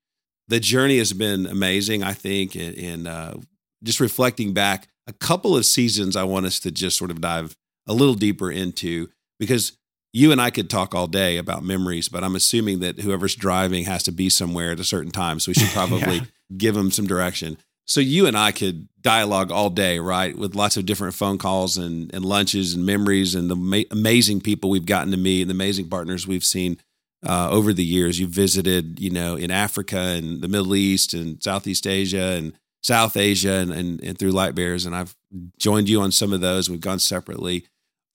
the 0.49 0.61
journey 0.61 0.99
has 0.99 1.13
been 1.13 1.47
amazing, 1.47 2.03
I 2.03 2.13
think, 2.13 2.55
and, 2.55 3.07
uh, 3.07 3.35
just 3.83 4.01
reflecting 4.01 4.53
back 4.53 4.89
a 5.07 5.13
couple 5.13 5.57
of 5.57 5.65
seasons, 5.65 6.17
I 6.17 6.25
want 6.25 6.47
us 6.47 6.59
to 6.61 6.71
just 6.71 6.99
sort 6.99 7.11
of 7.11 7.21
dive 7.21 7.57
a 7.87 7.93
little 7.93 8.15
deeper 8.15 8.51
into 8.51 9.09
because 9.39 9.73
you 10.13 10.33
and 10.33 10.41
I 10.41 10.51
could 10.51 10.71
talk 10.71 10.95
all 10.95 11.07
day 11.07 11.37
about 11.37 11.63
memories, 11.63 12.09
but 12.09 12.25
I'm 12.25 12.37
assuming 12.37 12.81
that 12.81 13.01
whoever's 13.01 13.37
driving 13.37 13.85
has 13.85 14.03
to 14.05 14.13
be 14.13 14.31
somewhere 14.31 14.73
at 14.73 14.81
a 14.81 14.85
certain 14.85 15.13
time. 15.13 15.39
So 15.41 15.51
we 15.51 15.55
should 15.55 15.69
probably 15.75 16.17
yeah. 16.17 16.25
give 16.57 16.75
them 16.75 16.91
some 16.91 17.07
direction. 17.07 17.59
So 17.85 18.01
you 18.01 18.27
and 18.27 18.37
I 18.37 18.51
could 18.51 18.89
dialogue 19.01 19.53
all 19.53 19.71
day, 19.71 20.01
right? 20.01 20.37
With 20.37 20.57
lots 20.57 20.77
of 20.77 20.87
different 20.87 21.15
phone 21.15 21.39
calls 21.39 21.77
and, 21.77 22.13
and 22.13 22.25
lunches 22.25 22.75
and 22.75 22.85
memories 22.85 23.35
and 23.35 23.49
the 23.49 23.55
ma- 23.55 23.83
amazing 23.93 24.41
people 24.41 24.71
we've 24.71 24.87
gotten 24.87 25.13
to 25.13 25.17
meet 25.17 25.43
and 25.43 25.51
the 25.51 25.55
amazing 25.55 25.89
partners 25.89 26.27
we've 26.27 26.45
seen 26.45 26.79
uh, 27.27 27.51
over 27.51 27.73
the 27.73 27.85
years. 27.85 28.19
You've 28.19 28.31
visited, 28.31 28.99
you 28.99 29.11
know, 29.11 29.37
in 29.37 29.51
Africa 29.51 29.99
and 29.99 30.43
the 30.43 30.49
Middle 30.49 30.75
East 30.75 31.15
and 31.15 31.43
Southeast 31.43 31.87
Asia 31.87 32.35
and 32.37 32.53
South 32.83 33.17
Asia 33.17 33.53
and, 33.53 33.73
and, 33.73 34.03
and 34.03 34.19
through 34.19 34.33
Light 34.33 34.55
Bears. 34.55 34.87
And 34.87 34.95
I've 34.95 35.17
joined 35.59 35.89
you 35.89 36.01
on 36.01 36.13
some 36.13 36.33
of 36.33 36.41
those. 36.41 36.71
We've 36.71 36.81
gone 36.81 36.99
separately. 36.99 37.67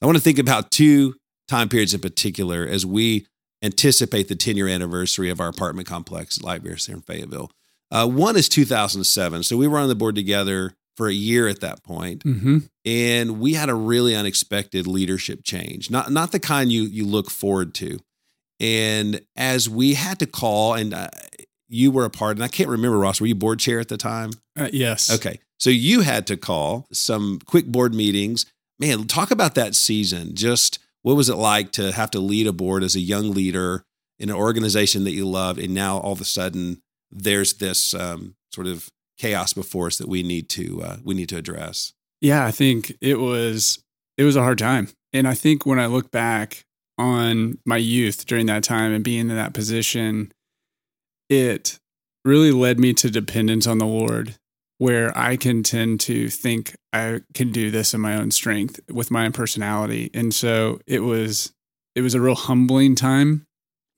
I 0.01 0.05
want 0.05 0.17
to 0.17 0.23
think 0.23 0.39
about 0.39 0.71
two 0.71 1.15
time 1.47 1.69
periods 1.69 1.93
in 1.93 2.01
particular 2.01 2.65
as 2.65 2.85
we 2.85 3.27
anticipate 3.61 4.27
the 4.27 4.35
10 4.35 4.57
year 4.57 4.67
anniversary 4.67 5.29
of 5.29 5.39
our 5.39 5.49
apartment 5.49 5.87
complex, 5.87 6.41
Light 6.41 6.63
Bears 6.63 6.85
here 6.85 6.95
in 6.95 7.01
Fayetteville. 7.01 7.51
Uh, 7.91 8.07
one 8.07 8.37
is 8.37 8.47
2007. 8.47 9.43
So 9.43 9.57
we 9.57 9.67
were 9.67 9.77
on 9.77 9.89
the 9.89 9.95
board 9.95 10.15
together 10.15 10.73
for 10.95 11.07
a 11.07 11.13
year 11.13 11.47
at 11.47 11.61
that 11.61 11.83
point, 11.83 12.23
mm-hmm. 12.23 12.59
and 12.85 13.39
we 13.39 13.53
had 13.53 13.69
a 13.69 13.73
really 13.73 14.15
unexpected 14.15 14.87
leadership 14.87 15.41
change. 15.43 15.89
Not 15.89 16.11
not 16.11 16.31
the 16.31 16.39
kind 16.39 16.71
you 16.71 16.83
you 16.83 17.05
look 17.05 17.29
forward 17.29 17.73
to. 17.75 17.99
And 18.61 19.21
as 19.35 19.67
we 19.67 19.95
had 19.95 20.19
to 20.19 20.27
call, 20.27 20.75
and 20.75 20.93
uh, 20.93 21.09
you 21.67 21.89
were 21.89 22.05
a 22.05 22.11
part, 22.11 22.37
and 22.37 22.43
I 22.43 22.47
can't 22.47 22.69
remember, 22.69 22.99
Ross, 22.99 23.19
were 23.19 23.25
you 23.25 23.33
board 23.33 23.59
chair 23.59 23.79
at 23.79 23.87
the 23.87 23.97
time? 23.97 24.31
Uh, 24.57 24.69
yes. 24.71 25.11
Okay. 25.11 25.39
So 25.57 25.71
you 25.71 26.01
had 26.01 26.27
to 26.27 26.37
call 26.37 26.87
some 26.93 27.39
quick 27.45 27.65
board 27.65 27.95
meetings. 27.95 28.45
Man, 28.79 29.07
talk 29.07 29.31
about 29.31 29.55
that 29.55 29.75
season. 29.75 30.35
Just 30.35 30.77
what 31.01 31.15
was 31.15 31.27
it 31.27 31.35
like 31.35 31.71
to 31.73 31.91
have 31.91 32.11
to 32.11 32.19
lead 32.19 32.45
a 32.45 32.53
board 32.53 32.83
as 32.83 32.95
a 32.95 32.99
young 32.99 33.31
leader 33.31 33.83
in 34.19 34.29
an 34.29 34.35
organization 34.35 35.05
that 35.05 35.11
you 35.11 35.27
loved? 35.27 35.59
And 35.59 35.73
now 35.73 35.97
all 35.97 36.13
of 36.13 36.21
a 36.21 36.25
sudden, 36.25 36.81
there's 37.09 37.55
this 37.55 37.95
um, 37.95 38.35
sort 38.53 38.67
of 38.67 38.89
chaos 39.17 39.53
before 39.53 39.87
us 39.87 39.97
that 39.97 40.07
we 40.07 40.21
need 40.21 40.49
to 40.49 40.81
uh, 40.83 40.97
we 41.03 41.15
need 41.15 41.29
to 41.29 41.37
address. 41.37 41.93
Yeah, 42.21 42.45
I 42.45 42.51
think 42.51 42.95
it 43.01 43.19
was 43.19 43.83
it 44.17 44.23
was 44.23 44.35
a 44.35 44.43
hard 44.43 44.59
time, 44.59 44.89
and 45.13 45.27
I 45.27 45.33
think 45.33 45.65
when 45.65 45.79
I 45.79 45.87
look 45.87 46.11
back, 46.11 46.65
on 47.01 47.57
my 47.65 47.77
youth 47.77 48.25
during 48.25 48.45
that 48.45 48.63
time 48.63 48.93
and 48.93 49.03
being 49.03 49.29
in 49.29 49.35
that 49.35 49.53
position, 49.53 50.31
it 51.29 51.79
really 52.23 52.51
led 52.51 52.79
me 52.79 52.93
to 52.93 53.09
dependence 53.09 53.65
on 53.65 53.79
the 53.79 53.85
Lord, 53.85 54.35
where 54.77 55.17
I 55.17 55.35
can 55.35 55.63
tend 55.63 55.99
to 56.01 56.29
think 56.29 56.75
I 56.93 57.21
can 57.33 57.51
do 57.51 57.71
this 57.71 57.93
in 57.93 58.01
my 58.01 58.15
own 58.15 58.31
strength 58.31 58.79
with 58.89 59.11
my 59.11 59.25
own 59.25 59.31
personality. 59.31 60.11
And 60.13 60.33
so 60.33 60.79
it 60.85 60.99
was 60.99 61.51
it 61.95 62.01
was 62.01 62.13
a 62.13 62.21
real 62.21 62.35
humbling 62.35 62.95
time 62.95 63.45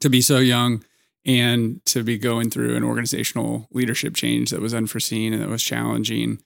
to 0.02 0.10
be 0.10 0.22
so 0.22 0.40
young 0.40 0.84
and 1.26 1.84
to 1.86 2.04
be 2.04 2.18
going 2.18 2.50
through 2.50 2.76
an 2.76 2.84
organizational 2.84 3.68
leadership 3.72 4.16
change 4.16 4.50
that 4.50 4.62
was 4.62 4.74
unforeseen 4.74 5.34
and 5.34 5.42
that 5.42 5.50
was 5.50 5.64
challenging. 5.64 6.40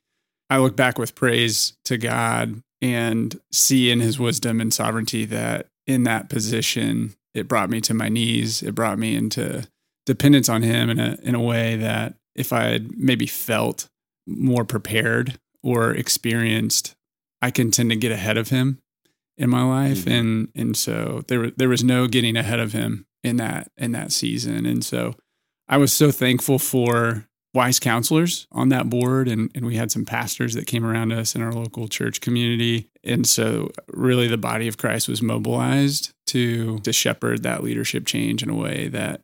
I 0.50 0.60
look 0.60 0.76
back 0.76 0.98
with 0.98 1.16
praise 1.16 1.74
to 1.86 1.98
God 1.98 2.62
and 2.82 3.40
see 3.52 3.90
in 3.90 4.00
his 4.00 4.20
wisdom 4.20 4.62
and 4.62 4.74
sovereignty 4.74 5.26
that 5.26 5.68
in 5.88 6.04
that 6.04 6.30
position, 6.30 7.16
it 7.34 7.48
brought 7.48 7.70
me 7.70 7.82
to 7.82 7.94
my 7.94 8.10
knees. 8.10 8.62
It 8.62 8.76
brought 8.76 9.00
me 9.00 9.16
into 9.16 9.68
dependence 10.06 10.50
on 10.50 10.62
him 10.62 10.90
in 10.90 11.00
a 11.00 11.18
in 11.24 11.36
a 11.36 11.42
way 11.42 11.76
that 11.78 12.16
if 12.36 12.54
I 12.54 12.66
had 12.66 12.98
maybe 12.98 13.26
felt 13.26 13.90
more 14.28 14.66
prepared 14.66 15.40
or 15.64 15.92
experienced, 15.92 16.96
I 17.42 17.52
can 17.52 17.72
tend 17.72 17.90
to 17.90 17.96
get 17.96 18.12
ahead 18.12 18.38
of 18.38 18.50
him 18.50 18.80
in 19.38 19.50
my 19.50 19.64
life. 19.64 20.00
Mm-hmm. 20.00 20.12
And 20.12 20.48
and 20.56 20.78
so 20.78 21.24
there 21.28 21.52
there 21.52 21.70
was 21.70 21.84
no 21.84 22.08
getting 22.08 22.36
ahead 22.36 22.60
of 22.60 22.74
him 22.74 23.06
in 23.24 23.38
that 23.38 23.72
in 23.78 23.92
that 23.94 24.12
season. 24.12 24.66
And 24.66 24.84
so 24.84 25.16
I 25.68 25.78
was 25.78 25.94
so 25.94 26.12
thankful 26.12 26.60
for 26.60 27.27
wise 27.54 27.80
counselors 27.80 28.48
on 28.52 28.70
that 28.70 28.90
board 28.90 29.28
and, 29.28 29.50
and 29.56 29.66
we 29.66 29.76
had 29.76 29.92
some 29.92 30.06
pastors 30.06 30.54
that 30.54 30.68
came 30.68 30.86
around 30.86 31.12
us 31.12 31.36
in 31.36 31.42
our 31.42 31.54
local 31.54 31.88
church 31.88 32.22
community. 32.22 32.90
And 33.04 33.28
so 33.28 33.72
really 33.88 34.28
the 34.28 34.38
body 34.38 34.68
of 34.68 34.78
christ 34.78 35.08
was 35.08 35.22
mobilized 35.22 36.14
to 36.28 36.80
to 36.80 36.94
shepherd 36.94 37.44
that 37.44 37.64
leadership 37.64 38.06
change 38.06 38.44
in 38.44 38.50
a 38.50 38.56
way 38.56 38.88
that 38.90 39.22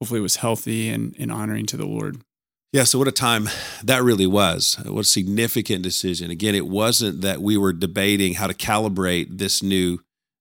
hopefully 0.00 0.20
was 0.20 0.36
healthy 0.36 0.88
and, 0.88 1.14
and 1.18 1.30
honoring 1.30 1.66
to 1.66 1.76
the 1.76 1.86
lord. 1.86 2.22
Yeah 2.72 2.84
so 2.84 2.98
what 2.98 3.08
a 3.08 3.12
time 3.12 3.48
that 3.82 4.02
really 4.02 4.26
was. 4.26 4.78
What 4.84 5.00
a 5.00 5.04
significant 5.04 5.82
decision. 5.82 6.30
Again 6.30 6.54
it 6.54 6.66
wasn't 6.66 7.20
that 7.22 7.42
we 7.42 7.56
were 7.56 7.72
debating 7.72 8.34
how 8.34 8.46
to 8.46 8.54
calibrate 8.54 9.38
this 9.38 9.62
new 9.62 9.98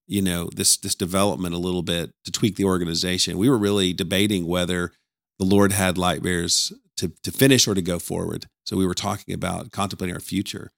you 0.07 0.21
know 0.21 0.49
this 0.55 0.77
this 0.77 0.95
development 0.95 1.55
a 1.55 1.59
little 1.59 1.83
bit 1.83 2.11
to 2.25 2.31
tweak 2.31 2.55
the 2.55 2.65
organization. 2.65 3.37
We 3.37 3.49
were 3.49 3.57
really 3.57 3.91
debating 3.91 4.47
whether 4.47 4.91
the 5.39 5.45
lord 5.45 5.71
had 5.71 5.97
light 5.97 6.21
bearers 6.21 6.71
to, 6.97 7.11
to 7.23 7.31
finish 7.31 7.67
or 7.67 7.73
to 7.73 7.81
go 7.81 7.99
forward. 7.99 8.45
So 8.65 8.77
we 8.77 8.85
were 8.85 8.93
talking 8.93 9.33
about 9.33 9.71
contemplating 9.71 10.15
our 10.15 10.21
future. 10.21 10.71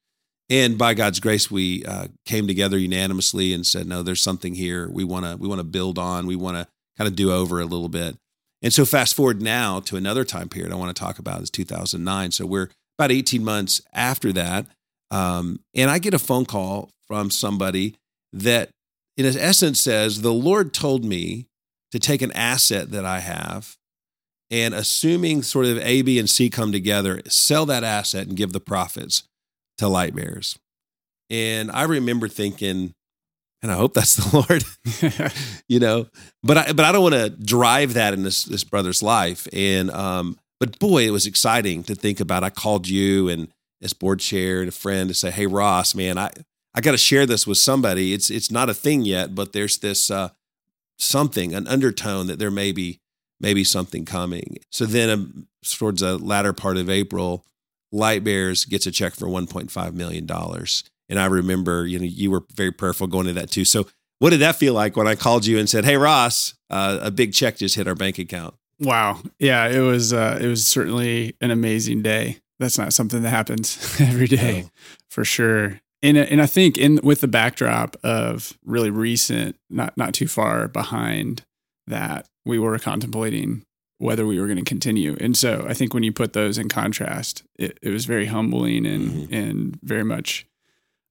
And 0.48 0.78
by 0.78 0.94
God's 0.94 1.20
grace, 1.20 1.50
we 1.50 1.84
uh, 1.84 2.08
came 2.24 2.46
together 2.46 2.78
unanimously 2.78 3.52
and 3.52 3.66
said, 3.66 3.86
"No, 3.86 4.02
there's 4.02 4.22
something 4.22 4.54
here. 4.54 4.88
We 4.88 5.02
want 5.02 5.26
to 5.26 5.36
we 5.36 5.48
want 5.48 5.58
to 5.58 5.64
build 5.64 5.98
on. 5.98 6.26
We 6.26 6.36
want 6.36 6.56
to 6.56 6.68
kind 6.96 7.08
of 7.08 7.16
do 7.16 7.32
over 7.32 7.60
a 7.60 7.64
little 7.64 7.88
bit." 7.88 8.16
And 8.62 8.72
so, 8.72 8.84
fast 8.84 9.16
forward 9.16 9.42
now 9.42 9.80
to 9.80 9.96
another 9.96 10.24
time 10.24 10.48
period 10.48 10.72
I 10.72 10.76
want 10.76 10.94
to 10.96 11.00
talk 11.00 11.18
about 11.18 11.42
is 11.42 11.50
2009. 11.50 12.30
So 12.30 12.46
we're 12.46 12.70
about 12.96 13.10
18 13.10 13.44
months 13.44 13.82
after 13.92 14.32
that, 14.34 14.66
um, 15.10 15.60
and 15.74 15.90
I 15.90 15.98
get 15.98 16.14
a 16.14 16.18
phone 16.18 16.46
call 16.46 16.90
from 17.08 17.30
somebody 17.30 17.96
that, 18.32 18.70
in 19.16 19.26
essence, 19.26 19.80
says, 19.80 20.20
"The 20.20 20.32
Lord 20.32 20.72
told 20.72 21.04
me 21.04 21.48
to 21.90 21.98
take 21.98 22.22
an 22.22 22.32
asset 22.32 22.92
that 22.92 23.04
I 23.04 23.18
have 23.18 23.76
and 24.50 24.74
assuming 24.74 25.42
sort 25.42 25.66
of 25.66 25.78
A, 25.78 26.02
B, 26.02 26.18
and 26.18 26.30
C 26.30 26.50
come 26.50 26.72
together, 26.72 27.20
sell 27.26 27.66
that 27.66 27.84
asset 27.84 28.26
and 28.26 28.36
give 28.36 28.52
the 28.52 28.60
profits 28.60 29.24
to 29.78 29.88
light 29.88 30.14
bearers. 30.14 30.58
And 31.30 31.70
I 31.72 31.82
remember 31.82 32.28
thinking, 32.28 32.94
and 33.62 33.72
I 33.72 33.74
hope 33.74 33.94
that's 33.94 34.14
the 34.14 34.36
Lord, 35.20 35.32
you 35.68 35.80
know, 35.80 36.06
but 36.42 36.58
I, 36.58 36.72
but 36.72 36.84
I 36.84 36.92
don't 36.92 37.02
want 37.02 37.14
to 37.14 37.30
drive 37.30 37.94
that 37.94 38.14
in 38.14 38.22
this, 38.22 38.44
this 38.44 38.64
brother's 38.64 39.02
life. 39.02 39.48
And, 39.52 39.90
um, 39.90 40.38
but 40.60 40.78
boy, 40.78 41.06
it 41.06 41.10
was 41.10 41.26
exciting 41.26 41.82
to 41.84 41.94
think 41.94 42.20
about. 42.20 42.44
I 42.44 42.50
called 42.50 42.88
you 42.88 43.28
and 43.28 43.48
as 43.82 43.92
board 43.92 44.20
chair 44.20 44.60
and 44.60 44.68
a 44.68 44.72
friend 44.72 45.08
to 45.08 45.14
say, 45.14 45.30
Hey, 45.30 45.46
Ross, 45.46 45.94
man, 45.94 46.16
I, 46.16 46.30
I 46.74 46.80
got 46.80 46.92
to 46.92 46.98
share 46.98 47.26
this 47.26 47.46
with 47.46 47.58
somebody. 47.58 48.12
It's, 48.12 48.30
it's 48.30 48.50
not 48.50 48.70
a 48.70 48.74
thing 48.74 49.02
yet, 49.02 49.34
but 49.34 49.52
there's 49.52 49.78
this, 49.78 50.10
uh, 50.10 50.30
something, 50.98 51.54
an 51.54 51.66
undertone 51.66 52.26
that 52.28 52.38
there 52.38 52.50
may 52.50 52.72
be 52.72 53.00
maybe 53.40 53.64
something 53.64 54.04
coming. 54.04 54.58
So 54.70 54.86
then, 54.86 55.10
um, 55.10 55.48
towards 55.68 56.00
the 56.00 56.16
latter 56.18 56.52
part 56.52 56.76
of 56.76 56.88
April, 56.88 57.44
Light 57.92 58.24
Bears 58.24 58.64
gets 58.64 58.86
a 58.86 58.90
check 58.90 59.14
for 59.14 59.26
$1.5 59.26 59.94
million. 59.94 60.28
And 61.08 61.20
I 61.20 61.26
remember, 61.26 61.86
you 61.86 61.98
know, 61.98 62.04
you 62.04 62.30
were 62.30 62.44
very 62.54 62.72
prayerful 62.72 63.06
going 63.06 63.26
to 63.26 63.32
that 63.34 63.50
too. 63.50 63.64
So, 63.64 63.86
what 64.18 64.30
did 64.30 64.40
that 64.40 64.56
feel 64.56 64.72
like 64.72 64.96
when 64.96 65.06
I 65.06 65.14
called 65.14 65.44
you 65.44 65.58
and 65.58 65.68
said, 65.68 65.84
"Hey, 65.84 65.96
Ross, 65.96 66.54
uh, 66.70 66.98
a 67.02 67.10
big 67.10 67.34
check 67.34 67.58
just 67.58 67.74
hit 67.74 67.86
our 67.86 67.94
bank 67.94 68.18
account"? 68.18 68.54
Wow, 68.80 69.20
yeah, 69.38 69.68
it 69.68 69.80
was 69.80 70.12
uh, 70.12 70.38
it 70.40 70.46
was 70.46 70.66
certainly 70.66 71.36
an 71.40 71.50
amazing 71.50 72.02
day. 72.02 72.38
That's 72.58 72.78
not 72.78 72.94
something 72.94 73.22
that 73.22 73.30
happens 73.30 73.78
every 74.00 74.26
day, 74.26 74.62
no. 74.62 74.68
for 75.10 75.24
sure. 75.24 75.80
And 76.02 76.16
and 76.16 76.40
I 76.40 76.46
think 76.46 76.78
in 76.78 76.98
with 77.02 77.20
the 77.20 77.28
backdrop 77.28 77.96
of 78.02 78.56
really 78.64 78.90
recent, 78.90 79.56
not 79.68 79.96
not 79.96 80.14
too 80.14 80.28
far 80.28 80.66
behind 80.68 81.42
that 81.86 82.26
we 82.46 82.58
were 82.58 82.78
contemplating 82.78 83.64
whether 83.98 84.26
we 84.26 84.38
were 84.38 84.46
going 84.46 84.58
to 84.58 84.64
continue. 84.64 85.16
And 85.20 85.36
so 85.36 85.66
I 85.68 85.74
think 85.74 85.92
when 85.92 86.02
you 86.02 86.12
put 86.12 86.32
those 86.32 86.58
in 86.58 86.68
contrast, 86.68 87.42
it, 87.58 87.78
it 87.82 87.90
was 87.90 88.04
very 88.04 88.26
humbling 88.26 88.86
and 88.86 89.08
mm-hmm. 89.08 89.34
and 89.34 89.80
very 89.82 90.04
much 90.04 90.46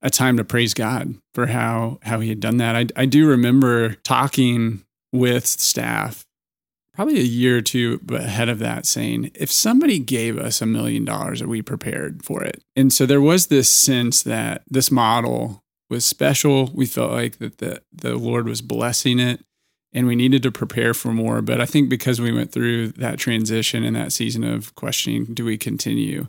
a 0.01 0.09
time 0.09 0.37
to 0.37 0.43
praise 0.43 0.73
God 0.73 1.15
for 1.33 1.47
how 1.47 1.99
how 2.03 2.19
he 2.19 2.29
had 2.29 2.39
done 2.39 2.57
that. 2.57 2.75
I 2.75 2.85
I 2.95 3.05
do 3.05 3.27
remember 3.27 3.95
talking 4.03 4.83
with 5.11 5.45
staff 5.45 6.25
probably 6.93 7.19
a 7.19 7.23
year 7.23 7.57
or 7.57 7.61
two 7.61 7.99
ahead 8.09 8.47
of 8.47 8.59
that 8.59 8.85
saying, 8.85 9.29
if 9.35 9.51
somebody 9.51 9.99
gave 9.99 10.37
us 10.37 10.61
a 10.61 10.65
million 10.65 11.03
dollars, 11.03 11.41
are 11.41 11.47
we 11.47 11.61
prepared 11.61 12.23
for 12.23 12.41
it? 12.41 12.63
And 12.75 12.93
so 12.93 13.05
there 13.05 13.19
was 13.19 13.47
this 13.47 13.69
sense 13.69 14.23
that 14.23 14.63
this 14.69 14.89
model 14.89 15.61
was 15.89 16.05
special. 16.05 16.71
We 16.73 16.85
felt 16.85 17.11
like 17.11 17.37
that 17.39 17.57
the, 17.57 17.81
the 17.91 18.15
Lord 18.15 18.47
was 18.47 18.61
blessing 18.61 19.19
it 19.19 19.43
and 19.95 20.05
we 20.05 20.15
needed 20.15 20.43
to 20.43 20.51
prepare 20.51 20.93
for 20.93 21.13
more. 21.13 21.41
But 21.41 21.61
I 21.61 21.65
think 21.65 21.89
because 21.89 22.19
we 22.19 22.33
went 22.33 22.51
through 22.51 22.89
that 22.89 23.17
transition 23.17 23.85
and 23.85 23.95
that 23.95 24.11
season 24.11 24.43
of 24.43 24.75
questioning, 24.75 25.33
do 25.33 25.45
we 25.45 25.57
continue? 25.57 26.27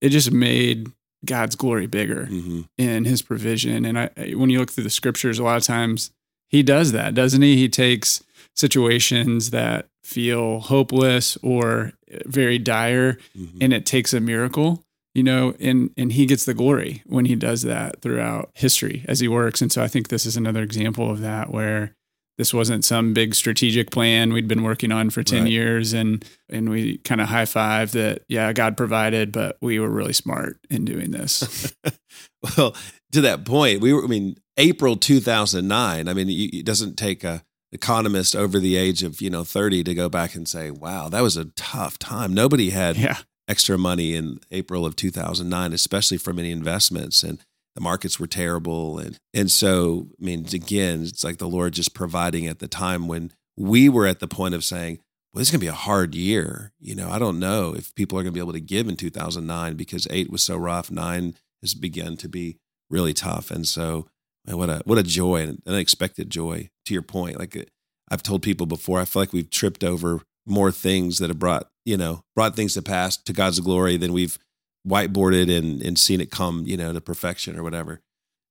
It 0.00 0.08
just 0.08 0.32
made 0.32 0.88
God's 1.24 1.54
glory 1.54 1.86
bigger 1.86 2.26
mm-hmm. 2.26 2.62
in 2.76 3.04
his 3.04 3.22
provision. 3.22 3.84
And 3.84 3.98
I, 3.98 4.10
when 4.34 4.50
you 4.50 4.58
look 4.58 4.72
through 4.72 4.84
the 4.84 4.90
scriptures, 4.90 5.38
a 5.38 5.44
lot 5.44 5.56
of 5.56 5.62
times 5.62 6.10
he 6.48 6.64
does 6.64 6.92
that, 6.92 7.14
doesn't 7.14 7.42
he? 7.42 7.56
He 7.56 7.68
takes 7.68 8.24
situations 8.54 9.50
that 9.50 9.86
feel 10.02 10.60
hopeless 10.60 11.38
or 11.42 11.92
very 12.26 12.58
dire 12.58 13.18
mm-hmm. 13.36 13.58
and 13.60 13.72
it 13.72 13.84
takes 13.84 14.14
a 14.14 14.20
miracle 14.20 14.84
you 15.14 15.22
know 15.22 15.52
and 15.58 15.90
and 15.96 16.12
he 16.12 16.26
gets 16.26 16.44
the 16.44 16.54
glory 16.54 17.02
when 17.06 17.24
he 17.24 17.34
does 17.34 17.62
that 17.62 18.00
throughout 18.02 18.50
history 18.54 19.04
as 19.08 19.18
he 19.18 19.26
works 19.26 19.60
and 19.60 19.72
so 19.72 19.82
i 19.82 19.88
think 19.88 20.06
this 20.06 20.24
is 20.24 20.36
another 20.36 20.62
example 20.62 21.10
of 21.10 21.20
that 21.20 21.50
where 21.50 21.95
this 22.38 22.52
wasn't 22.52 22.84
some 22.84 23.14
big 23.14 23.34
strategic 23.34 23.90
plan 23.90 24.32
we'd 24.32 24.48
been 24.48 24.62
working 24.62 24.92
on 24.92 25.10
for 25.10 25.22
10 25.22 25.42
right. 25.42 25.52
years 25.52 25.92
and 25.92 26.24
and 26.48 26.68
we 26.68 26.98
kind 26.98 27.20
of 27.20 27.28
high 27.28 27.44
five 27.44 27.92
that 27.92 28.22
yeah 28.28 28.52
god 28.52 28.76
provided 28.76 29.32
but 29.32 29.56
we 29.60 29.78
were 29.78 29.90
really 29.90 30.12
smart 30.12 30.58
in 30.70 30.84
doing 30.84 31.10
this 31.10 31.74
well 32.56 32.74
to 33.12 33.20
that 33.20 33.44
point 33.44 33.80
we 33.80 33.92
were 33.92 34.04
i 34.04 34.06
mean 34.06 34.36
april 34.56 34.96
2009 34.96 36.08
i 36.08 36.12
mean 36.12 36.28
it 36.28 36.64
doesn't 36.64 36.96
take 36.96 37.24
a 37.24 37.42
economist 37.72 38.36
over 38.36 38.58
the 38.58 38.76
age 38.76 39.02
of 39.02 39.20
you 39.20 39.28
know 39.28 39.44
30 39.44 39.84
to 39.84 39.94
go 39.94 40.08
back 40.08 40.34
and 40.34 40.48
say 40.48 40.70
wow 40.70 41.08
that 41.08 41.22
was 41.22 41.36
a 41.36 41.46
tough 41.56 41.98
time 41.98 42.32
nobody 42.32 42.70
had 42.70 42.96
yeah. 42.96 43.18
extra 43.48 43.76
money 43.76 44.14
in 44.14 44.38
april 44.50 44.86
of 44.86 44.94
2009 44.96 45.72
especially 45.72 46.16
from 46.16 46.38
any 46.38 46.50
investments 46.50 47.22
and 47.22 47.40
the 47.76 47.80
markets 47.80 48.18
were 48.18 48.26
terrible. 48.26 48.98
And 48.98 49.18
and 49.32 49.50
so 49.50 50.08
i 50.20 50.24
mean 50.24 50.46
again 50.52 51.02
it's 51.02 51.22
like 51.22 51.38
the 51.38 51.48
lord 51.48 51.74
just 51.74 51.94
providing 51.94 52.46
at 52.46 52.58
the 52.58 52.66
time 52.66 53.06
when 53.06 53.32
we 53.56 53.88
were 53.88 54.06
at 54.06 54.18
the 54.18 54.26
point 54.26 54.54
of 54.54 54.64
saying 54.64 54.98
well 55.32 55.40
this 55.40 55.48
is 55.48 55.52
going 55.52 55.60
to 55.60 55.64
be 55.64 55.68
a 55.68 55.72
hard 55.72 56.14
year. 56.14 56.72
You 56.80 56.96
know 56.96 57.10
i 57.10 57.18
don't 57.18 57.38
know 57.38 57.74
if 57.76 57.94
people 57.94 58.18
are 58.18 58.22
going 58.22 58.32
to 58.32 58.36
be 58.36 58.42
able 58.42 58.54
to 58.54 58.60
give 58.60 58.88
in 58.88 58.96
2009 58.96 59.76
because 59.76 60.08
8 60.10 60.30
was 60.30 60.42
so 60.42 60.56
rough. 60.56 60.90
9 60.90 61.34
has 61.62 61.74
begun 61.74 62.16
to 62.16 62.28
be 62.28 62.58
really 62.90 63.12
tough. 63.12 63.50
And 63.50 63.66
so 63.66 64.06
man, 64.46 64.56
what 64.56 64.70
a 64.70 64.82
what 64.84 64.98
a 64.98 65.02
joy 65.02 65.42
an 65.42 65.62
unexpected 65.66 66.30
joy 66.30 66.70
to 66.86 66.94
your 66.94 67.02
point. 67.02 67.38
Like 67.38 67.56
uh, 67.56 67.62
i've 68.10 68.22
told 68.22 68.42
people 68.42 68.66
before 68.66 69.00
i 69.00 69.04
feel 69.04 69.22
like 69.22 69.32
we've 69.32 69.50
tripped 69.50 69.84
over 69.84 70.22
more 70.46 70.70
things 70.70 71.18
that 71.18 71.28
have 71.28 71.38
brought 71.38 71.68
you 71.84 71.96
know 71.96 72.22
brought 72.34 72.54
things 72.54 72.74
to 72.74 72.82
pass 72.82 73.16
to 73.16 73.32
god's 73.32 73.60
glory 73.60 73.96
than 73.96 74.12
we've 74.12 74.38
whiteboarded 74.86 75.54
and 75.54 75.82
and 75.82 75.98
seen 75.98 76.20
it 76.20 76.30
come, 76.30 76.64
you 76.66 76.76
know, 76.76 76.92
to 76.92 77.00
perfection 77.00 77.58
or 77.58 77.62
whatever. 77.62 78.00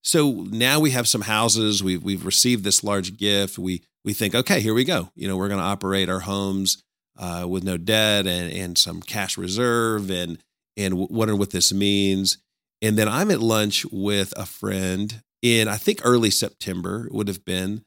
So 0.03 0.45
now 0.51 0.79
we 0.79 0.91
have 0.91 1.07
some 1.07 1.21
houses. 1.21 1.83
We've 1.83 2.03
we've 2.03 2.25
received 2.25 2.63
this 2.63 2.83
large 2.83 3.17
gift. 3.17 3.57
We 3.57 3.81
we 4.03 4.13
think, 4.13 4.35
okay, 4.35 4.59
here 4.59 4.73
we 4.73 4.83
go. 4.83 5.09
You 5.15 5.27
know, 5.27 5.35
we're 5.37 5.47
going 5.47 5.59
to 5.59 5.65
operate 5.65 6.09
our 6.09 6.19
homes 6.19 6.83
uh, 7.17 7.45
with 7.49 7.63
no 7.63 7.77
debt 7.77 8.27
and 8.27 8.51
and 8.51 8.77
some 8.77 9.01
cash 9.01 9.37
reserve 9.37 10.11
and 10.11 10.37
and 10.77 11.09
wonder 11.09 11.35
what 11.35 11.51
this 11.51 11.73
means. 11.73 12.37
And 12.81 12.97
then 12.97 13.07
I'm 13.07 13.31
at 13.31 13.39
lunch 13.39 13.85
with 13.91 14.33
a 14.37 14.45
friend 14.45 15.23
in 15.41 15.67
I 15.67 15.77
think 15.77 16.01
early 16.03 16.29
September 16.29 17.07
would 17.11 17.27
have 17.27 17.45
been, 17.45 17.83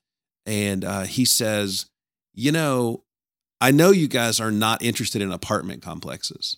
and 0.47 0.85
uh, 0.85 1.03
he 1.03 1.25
says, 1.25 1.87
you 2.33 2.51
know, 2.51 3.05
I 3.61 3.71
know 3.71 3.91
you 3.91 4.09
guys 4.09 4.41
are 4.41 4.51
not 4.51 4.83
interested 4.83 5.23
in 5.23 5.31
apartment 5.31 5.83
complexes. 5.83 6.57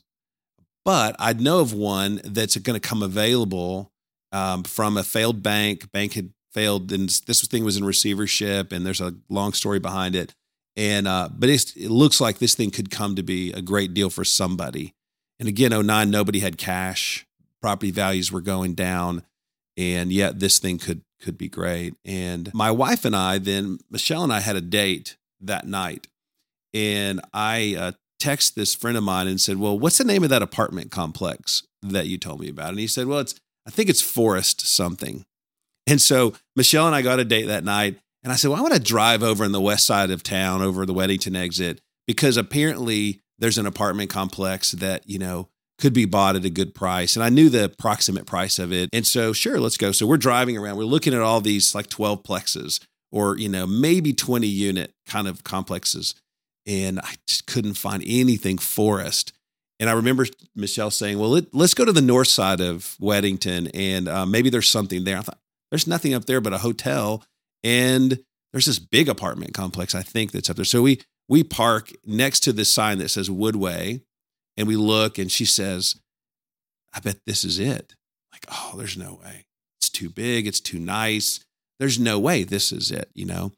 But 0.85 1.17
I 1.19 1.33
know 1.35 1.61
of 1.61 1.73
one 1.73 2.21
that's 2.25 2.57
going 2.57 2.79
to 2.79 2.89
come 2.89 3.03
available 3.03 3.93
um, 4.33 4.63
from 4.63 4.97
a 4.97 5.03
failed 5.05 5.43
bank. 5.43 5.93
Bank 5.93 6.15
had 6.15 6.33
failed, 6.53 6.93
and 6.93 7.09
this 7.09 7.47
thing 7.47 7.65
was 7.65 7.77
in 7.77 7.85
receivership, 7.85 8.73
and 8.73 8.85
there's 8.85 9.01
a 9.01 9.15
long 9.29 9.53
story 9.53 9.79
behind 9.79 10.17
it. 10.17 10.35
And 10.77 11.07
uh, 11.07 11.29
but 11.37 11.49
it 11.49 11.91
looks 11.91 12.21
like 12.21 12.39
this 12.39 12.55
thing 12.55 12.71
could 12.71 12.91
come 12.91 13.17
to 13.17 13.23
be 13.23 13.53
a 13.53 13.61
great 13.61 13.93
deal 13.93 14.09
for 14.09 14.25
somebody. 14.25 14.95
And 15.39 15.49
again, 15.49 15.71
09, 15.71 16.11
nobody 16.11 16.41
had 16.41 16.59
cash. 16.59 17.27
Property 17.61 17.91
values 17.91 18.33
were 18.33 18.41
going 18.41 18.75
down, 18.75 19.23
and 19.77 20.13
yet 20.13 20.39
this 20.41 20.59
thing 20.59 20.79
could 20.79 21.03
could 21.21 21.37
be 21.37 21.49
great. 21.49 21.95
And 22.05 22.53
my 22.55 22.71
wife 22.71 23.05
and 23.05 23.15
I, 23.15 23.39
then 23.39 23.79
Michelle 23.91 24.23
and 24.23 24.33
I 24.33 24.41
had 24.41 24.57
a 24.57 24.63
date 24.63 25.17
that 25.41 25.67
night, 25.67 26.07
and 26.73 27.21
I 27.35 27.77
uh, 27.79 27.93
text 28.21 28.55
this 28.55 28.75
friend 28.75 28.97
of 28.97 29.03
mine 29.03 29.27
and 29.27 29.41
said, 29.41 29.59
"Well, 29.59 29.79
what's 29.79 29.99
the 29.99 30.05
name 30.05 30.23
of 30.23 30.31
that 30.31 30.43
apartment 30.43 30.91
complex 30.91 31.63
that 31.83 32.07
you 32.07 32.19
told 32.19 32.41
me 32.41 32.49
about?" 32.49 32.71
And 32.71 32.79
he 32.79 32.87
said, 32.87 33.07
"Well, 33.07 33.21
it's 33.21 33.35
I 33.67 33.71
think 33.71 33.89
it's 33.89 34.03
Forest 34.03 34.67
something." 34.67 35.25
And 35.87 36.01
so 36.01 36.35
Michelle 36.55 36.87
and 36.87 36.95
I 36.95 37.03
got 37.03 37.21
a 37.21 37.25
date 37.25 37.47
that 37.47 37.65
night, 37.65 37.99
and 38.23 38.33
I 38.33 38.37
said, 38.37 38.49
"Well, 38.49 38.59
I 38.59 38.63
want 38.63 38.75
to 38.75 38.81
drive 38.81 39.23
over 39.23 39.45
in 39.45 39.53
the 39.53 39.61
west 39.61 39.87
side 39.87 40.11
of 40.11 40.23
town, 40.23 40.63
over 40.63 40.87
the 40.87 40.95
Weddington 40.95 41.37
exit, 41.37 41.81
because 42.07 42.37
apparently 42.37 43.21
there's 43.39 43.59
an 43.59 43.67
apartment 43.67 44.11
complex 44.11 44.73
that 44.73 45.09
you 45.09 45.19
know." 45.19 45.49
Could 45.79 45.95
be 45.95 46.05
bought 46.05 46.37
at 46.37 46.45
a 46.45 46.51
good 46.51 46.75
price. 46.75 47.17
And 47.17 47.25
I 47.25 47.31
knew 47.31 47.49
the 47.49 47.65
approximate 47.65 48.27
price 48.27 48.59
of 48.59 48.71
it. 48.71 48.91
And 48.93 49.07
so, 49.07 49.33
sure, 49.33 49.59
let's 49.59 49.79
go. 49.79 49.93
So 49.93 50.07
we're 50.07 50.19
driving 50.19 50.59
around. 50.59 50.77
We're 50.77 50.85
looking 50.85 51.15
at 51.15 51.23
all 51.23 51.41
these 51.41 51.75
like 51.75 51.89
12 51.89 52.23
plexes 52.23 52.81
or, 53.11 53.39
you 53.39 53.49
know, 53.49 53.67
maybe 53.67 54.13
20 54.13 54.47
unit 54.47 54.93
kind 55.07 55.27
of 55.27 55.43
complexes 55.43 56.15
and 56.67 57.01
I 57.01 57.15
just 57.27 57.47
couldn't 57.47 57.75
find 57.75 58.03
anything 58.07 58.59
forest. 58.59 59.33
And 59.79 59.89
I 59.89 59.95
remember 59.95 60.27
Michelle 60.55 60.91
saying, 60.91 61.19
"Well, 61.19 61.31
let, 61.31 61.55
us 61.55 61.75
go 61.75 61.87
to 61.87 61.93
the 61.93 62.03
north 62.03 62.29
side 62.29 62.61
of 62.61 62.97
Weddington, 63.01 63.71
and 63.73 64.09
uh, 64.09 64.27
maybe 64.27 64.51
there's 64.51 64.69
something 64.69 65.05
there." 65.05 65.17
I 65.17 65.23
thought, 65.23 65.41
"There's 65.71 65.87
nothing 65.87 66.13
up 66.13 66.27
there 66.27 66.41
but 66.41 66.53
a 66.53 66.59
hotel, 66.59 67.25
and 67.65 68.23
there's 68.53 68.67
this 68.67 68.79
big 68.79 69.09
apartment 69.09 69.55
complex 69.55 69.95
I 69.95 70.03
think 70.03 70.33
that's 70.33 70.51
up 70.51 70.57
there." 70.57 70.67
So 70.67 70.83
we 70.83 71.01
we 71.29 71.43
park 71.43 71.93
next 72.05 72.41
to 72.41 72.53
this 72.53 72.71
sign 72.71 72.99
that 72.99 73.09
says 73.09 73.31
Woodway, 73.31 74.03
and 74.59 74.69
we 74.69 74.77
look, 74.77 75.17
and 75.17 75.33
she 75.33 75.47
says, 75.47 75.97
"I 76.93 77.01
bet 77.01 77.21
this 77.27 77.43
is 77.43 77.59
it." 77.59 77.95
Like, 78.33 78.45
oh, 78.53 78.75
there's 78.77 78.99
no 78.99 79.15
way. 79.15 79.47
It's 79.81 79.89
too 79.89 80.11
big. 80.11 80.47
It's 80.47 80.61
too 80.61 80.79
nice. 80.79 81.41
There's 81.79 81.99
no 81.99 82.19
way 82.19 82.45
this 82.45 82.71
is 82.71 82.91
it. 82.91 83.11
You 83.15 83.25
know, 83.25 83.53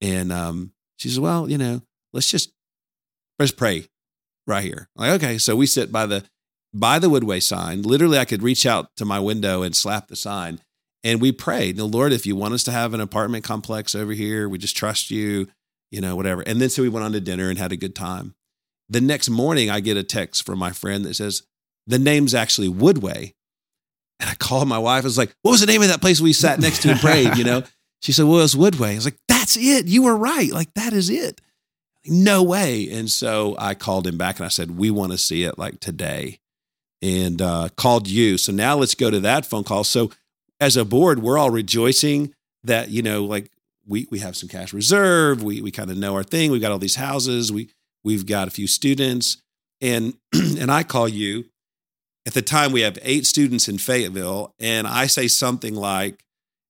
and 0.00 0.32
um, 0.32 0.72
she 0.96 1.08
says, 1.08 1.20
"Well, 1.20 1.48
you 1.48 1.56
know." 1.56 1.82
Let's 2.18 2.30
just 2.32 2.52
let's 3.38 3.52
pray 3.52 3.86
right 4.44 4.64
here. 4.64 4.88
Like, 4.96 5.12
okay, 5.12 5.38
so 5.38 5.54
we 5.54 5.66
sit 5.66 5.92
by 5.92 6.04
the 6.06 6.24
by 6.74 6.98
the 6.98 7.08
Woodway 7.08 7.40
sign. 7.40 7.82
Literally, 7.82 8.18
I 8.18 8.24
could 8.24 8.42
reach 8.42 8.66
out 8.66 8.88
to 8.96 9.04
my 9.04 9.20
window 9.20 9.62
and 9.62 9.76
slap 9.76 10.08
the 10.08 10.16
sign. 10.16 10.60
And 11.04 11.20
we 11.20 11.30
prayed, 11.30 11.76
the 11.76 11.84
Lord, 11.84 12.12
if 12.12 12.26
you 12.26 12.34
want 12.34 12.54
us 12.54 12.64
to 12.64 12.72
have 12.72 12.92
an 12.92 13.00
apartment 13.00 13.44
complex 13.44 13.94
over 13.94 14.12
here, 14.12 14.48
we 14.48 14.58
just 14.58 14.76
trust 14.76 15.12
you, 15.12 15.46
you 15.92 16.00
know, 16.00 16.16
whatever. 16.16 16.42
And 16.42 16.60
then 16.60 16.70
so 16.70 16.82
we 16.82 16.88
went 16.88 17.04
on 17.04 17.12
to 17.12 17.20
dinner 17.20 17.48
and 17.48 17.56
had 17.56 17.70
a 17.70 17.76
good 17.76 17.94
time. 17.94 18.34
The 18.88 19.00
next 19.00 19.28
morning, 19.28 19.70
I 19.70 19.78
get 19.78 19.96
a 19.96 20.02
text 20.02 20.44
from 20.44 20.58
my 20.58 20.72
friend 20.72 21.04
that 21.04 21.14
says, 21.14 21.44
the 21.86 22.00
name's 22.00 22.34
actually 22.34 22.68
Woodway. 22.68 23.32
And 24.18 24.28
I 24.28 24.34
called 24.34 24.66
my 24.66 24.78
wife. 24.78 25.04
I 25.04 25.06
was 25.06 25.16
like, 25.16 25.32
what 25.42 25.52
was 25.52 25.60
the 25.60 25.66
name 25.66 25.82
of 25.82 25.88
that 25.88 26.00
place 26.00 26.20
we 26.20 26.32
sat 26.32 26.58
next 26.58 26.82
to 26.82 26.90
and 26.90 27.00
prayed? 27.00 27.36
You 27.36 27.44
know, 27.44 27.62
she 28.02 28.10
said, 28.10 28.24
well, 28.24 28.40
it's 28.40 28.56
Woodway. 28.56 28.92
I 28.92 28.94
was 28.96 29.04
like, 29.04 29.18
that's 29.28 29.56
it. 29.56 29.86
You 29.86 30.02
were 30.02 30.16
right. 30.16 30.50
Like, 30.50 30.74
that 30.74 30.92
is 30.92 31.10
it 31.10 31.40
no 32.06 32.42
way. 32.42 32.88
And 32.90 33.10
so 33.10 33.56
I 33.58 33.74
called 33.74 34.06
him 34.06 34.18
back 34.18 34.38
and 34.38 34.46
I 34.46 34.48
said, 34.48 34.78
we 34.78 34.90
want 34.90 35.12
to 35.12 35.18
see 35.18 35.44
it 35.44 35.58
like 35.58 35.80
today 35.80 36.38
and 37.02 37.40
uh, 37.40 37.68
called 37.76 38.08
you. 38.08 38.38
So 38.38 38.52
now 38.52 38.76
let's 38.76 38.94
go 38.94 39.10
to 39.10 39.20
that 39.20 39.46
phone 39.46 39.64
call. 39.64 39.84
So 39.84 40.10
as 40.60 40.76
a 40.76 40.84
board, 40.84 41.20
we're 41.22 41.38
all 41.38 41.50
rejoicing 41.50 42.34
that, 42.64 42.90
you 42.90 43.02
know, 43.02 43.24
like 43.24 43.50
we, 43.86 44.06
we 44.10 44.18
have 44.18 44.36
some 44.36 44.48
cash 44.48 44.72
reserve. 44.72 45.42
We, 45.42 45.60
we 45.60 45.70
kind 45.70 45.90
of 45.90 45.96
know 45.96 46.14
our 46.14 46.22
thing. 46.22 46.50
We've 46.50 46.60
got 46.60 46.72
all 46.72 46.78
these 46.78 46.96
houses. 46.96 47.52
We, 47.52 47.70
we've 48.04 48.26
got 48.26 48.48
a 48.48 48.52
few 48.52 48.66
students 48.66 49.38
and, 49.80 50.14
and 50.34 50.70
I 50.70 50.82
call 50.82 51.08
you 51.08 51.46
at 52.26 52.34
the 52.34 52.42
time 52.42 52.72
we 52.72 52.82
have 52.82 52.98
eight 53.02 53.26
students 53.26 53.68
in 53.68 53.78
Fayetteville. 53.78 54.54
And 54.58 54.86
I 54.86 55.06
say 55.06 55.28
something 55.28 55.74
like, 55.74 56.24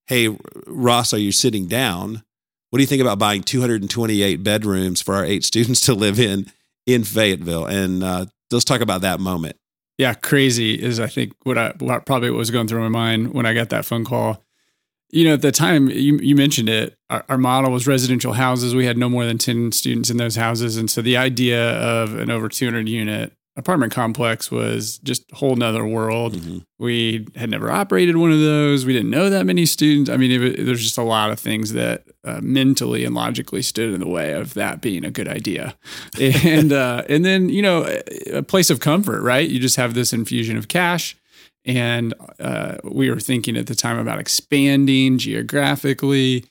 Hey, 0.06 0.34
Ross, 0.66 1.12
are 1.12 1.18
you 1.18 1.32
sitting 1.32 1.66
down? 1.66 2.22
What 2.70 2.78
do 2.78 2.82
you 2.82 2.86
think 2.86 3.00
about 3.00 3.18
buying 3.18 3.42
228 3.42 4.42
bedrooms 4.42 5.00
for 5.00 5.14
our 5.14 5.24
eight 5.24 5.44
students 5.44 5.80
to 5.82 5.94
live 5.94 6.20
in 6.20 6.52
in 6.86 7.04
Fayetteville? 7.04 7.66
And 7.66 8.04
uh, 8.04 8.26
let's 8.50 8.64
talk 8.64 8.80
about 8.80 9.00
that 9.02 9.20
moment. 9.20 9.56
Yeah, 9.96 10.14
crazy 10.14 10.80
is 10.80 11.00
I 11.00 11.08
think 11.08 11.32
what 11.42 11.58
I 11.58 11.72
what 11.78 12.06
probably 12.06 12.30
was 12.30 12.50
going 12.50 12.68
through 12.68 12.82
my 12.82 12.88
mind 12.88 13.34
when 13.34 13.46
I 13.46 13.54
got 13.54 13.70
that 13.70 13.84
phone 13.84 14.04
call. 14.04 14.44
You 15.10 15.24
know, 15.24 15.34
at 15.34 15.42
the 15.42 15.50
time 15.50 15.88
you 15.88 16.18
you 16.18 16.36
mentioned 16.36 16.68
it, 16.68 16.96
our, 17.10 17.24
our 17.28 17.38
model 17.38 17.72
was 17.72 17.86
residential 17.86 18.34
houses. 18.34 18.74
We 18.74 18.84
had 18.84 18.98
no 18.98 19.08
more 19.08 19.24
than 19.24 19.38
10 19.38 19.72
students 19.72 20.10
in 20.10 20.18
those 20.18 20.36
houses, 20.36 20.76
and 20.76 20.90
so 20.90 21.02
the 21.02 21.16
idea 21.16 21.72
of 21.72 22.14
an 22.16 22.30
over 22.30 22.48
200 22.48 22.88
unit 22.88 23.32
apartment 23.58 23.92
complex 23.92 24.50
was 24.50 24.98
just 24.98 25.24
a 25.32 25.36
whole 25.36 25.56
nother 25.56 25.84
world. 25.84 26.36
Mhm. 26.36 26.62
We 26.78 27.26
had 27.34 27.50
never 27.50 27.70
operated 27.70 28.16
one 28.16 28.30
of 28.32 28.38
those. 28.40 28.86
We 28.86 28.92
didn't 28.92 29.10
know 29.10 29.28
that 29.28 29.44
many 29.44 29.66
students. 29.66 30.08
I 30.08 30.16
mean, 30.16 30.64
there's 30.64 30.82
just 30.82 30.96
a 30.96 31.02
lot 31.02 31.30
of 31.30 31.40
things 31.40 31.72
that 31.72 32.04
uh, 32.24 32.40
mentally 32.40 33.04
and 33.04 33.14
logically 33.14 33.62
stood 33.62 33.92
in 33.92 34.00
the 34.00 34.08
way 34.08 34.32
of 34.32 34.54
that 34.54 34.80
being 34.80 35.04
a 35.04 35.10
good 35.10 35.28
idea. 35.28 35.76
And 36.44 36.72
uh, 36.72 37.02
and 37.08 37.24
then 37.24 37.48
you 37.48 37.62
know, 37.62 37.84
a 38.32 38.42
place 38.42 38.70
of 38.70 38.80
comfort, 38.80 39.22
right? 39.22 39.48
You 39.48 39.58
just 39.58 39.76
have 39.76 39.94
this 39.94 40.12
infusion 40.12 40.56
of 40.56 40.68
cash. 40.68 41.16
And 41.64 42.14
uh, 42.40 42.76
we 42.84 43.10
were 43.10 43.20
thinking 43.20 43.56
at 43.56 43.66
the 43.66 43.74
time 43.74 43.98
about 43.98 44.18
expanding 44.18 45.18
geographically 45.18 46.44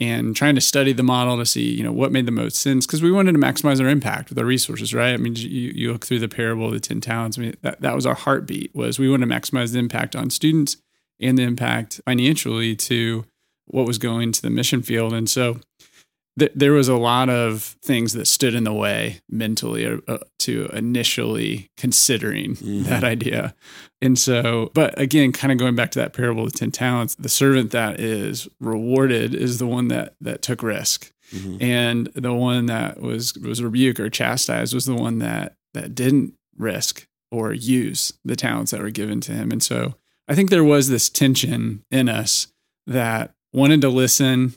and 0.00 0.34
trying 0.34 0.54
to 0.56 0.60
study 0.60 0.92
the 0.92 1.02
model 1.02 1.36
to 1.38 1.46
see, 1.46 1.72
you 1.72 1.84
know, 1.84 1.92
what 1.92 2.12
made 2.12 2.26
the 2.26 2.32
most 2.32 2.56
sense 2.56 2.86
because 2.86 3.02
we 3.02 3.12
wanted 3.12 3.32
to 3.32 3.38
maximize 3.38 3.80
our 3.80 3.88
impact 3.88 4.28
with 4.28 4.38
our 4.38 4.44
resources, 4.44 4.92
right? 4.92 5.14
I 5.14 5.16
mean, 5.16 5.36
you, 5.36 5.72
you 5.74 5.92
look 5.92 6.04
through 6.04 6.18
the 6.18 6.28
parable 6.28 6.66
of 6.66 6.72
the 6.72 6.80
10 6.80 7.00
talents. 7.00 7.38
I 7.38 7.42
mean, 7.42 7.54
that, 7.62 7.80
that 7.80 7.94
was 7.94 8.06
our 8.06 8.14
heartbeat 8.14 8.74
was 8.74 8.98
we 8.98 9.08
wanted 9.08 9.28
to 9.28 9.34
maximize 9.34 9.72
the 9.72 9.78
impact 9.78 10.16
on 10.16 10.30
students 10.30 10.78
and 11.20 11.38
the 11.38 11.42
impact 11.42 12.00
financially 12.04 12.74
to 12.76 13.24
what 13.66 13.86
was 13.86 13.98
going 13.98 14.32
to 14.32 14.42
the 14.42 14.50
mission 14.50 14.82
field. 14.82 15.12
And 15.12 15.30
so 15.30 15.60
th- 16.38 16.52
there 16.54 16.72
was 16.72 16.88
a 16.88 16.96
lot 16.96 17.28
of 17.28 17.62
things 17.82 18.12
that 18.14 18.26
stood 18.26 18.54
in 18.54 18.64
the 18.64 18.72
way 18.72 19.20
mentally 19.28 19.86
uh, 19.86 19.98
uh, 20.08 20.18
to 20.40 20.68
initially 20.72 21.70
considering 21.76 22.56
Mhm. 22.56 22.84
that 22.84 23.04
idea. 23.04 23.54
And 24.02 24.18
so, 24.18 24.70
but 24.74 24.98
again, 25.00 25.32
kind 25.32 25.52
of 25.52 25.58
going 25.58 25.74
back 25.76 25.90
to 25.92 25.98
that 26.00 26.12
parable 26.12 26.44
of 26.44 26.52
the 26.52 26.58
10 26.58 26.70
talents, 26.70 27.14
the 27.14 27.28
servant 27.28 27.70
that 27.70 28.00
is 28.00 28.48
rewarded 28.60 29.34
is 29.34 29.58
the 29.58 29.66
one 29.66 29.88
that 29.88 30.14
that 30.20 30.42
took 30.42 30.62
risk. 30.62 31.12
Mhm. 31.32 31.62
And 31.62 32.06
the 32.14 32.34
one 32.34 32.66
that 32.66 33.00
was 33.00 33.34
was 33.34 33.62
rebuked 33.62 34.00
or 34.00 34.10
chastised 34.10 34.74
was 34.74 34.84
the 34.86 34.94
one 34.94 35.18
that 35.20 35.56
that 35.72 35.94
didn't 35.94 36.34
risk 36.56 37.06
or 37.30 37.52
use 37.52 38.12
the 38.24 38.36
talents 38.36 38.70
that 38.70 38.80
were 38.80 38.90
given 38.90 39.20
to 39.22 39.32
him. 39.32 39.50
And 39.50 39.62
so 39.62 39.94
I 40.28 40.34
think 40.34 40.50
there 40.50 40.62
was 40.64 40.88
this 40.88 41.08
tension 41.08 41.82
in 41.90 42.08
us 42.08 42.48
that 42.86 43.34
wanted 43.52 43.80
to 43.80 43.88
listen 43.88 44.54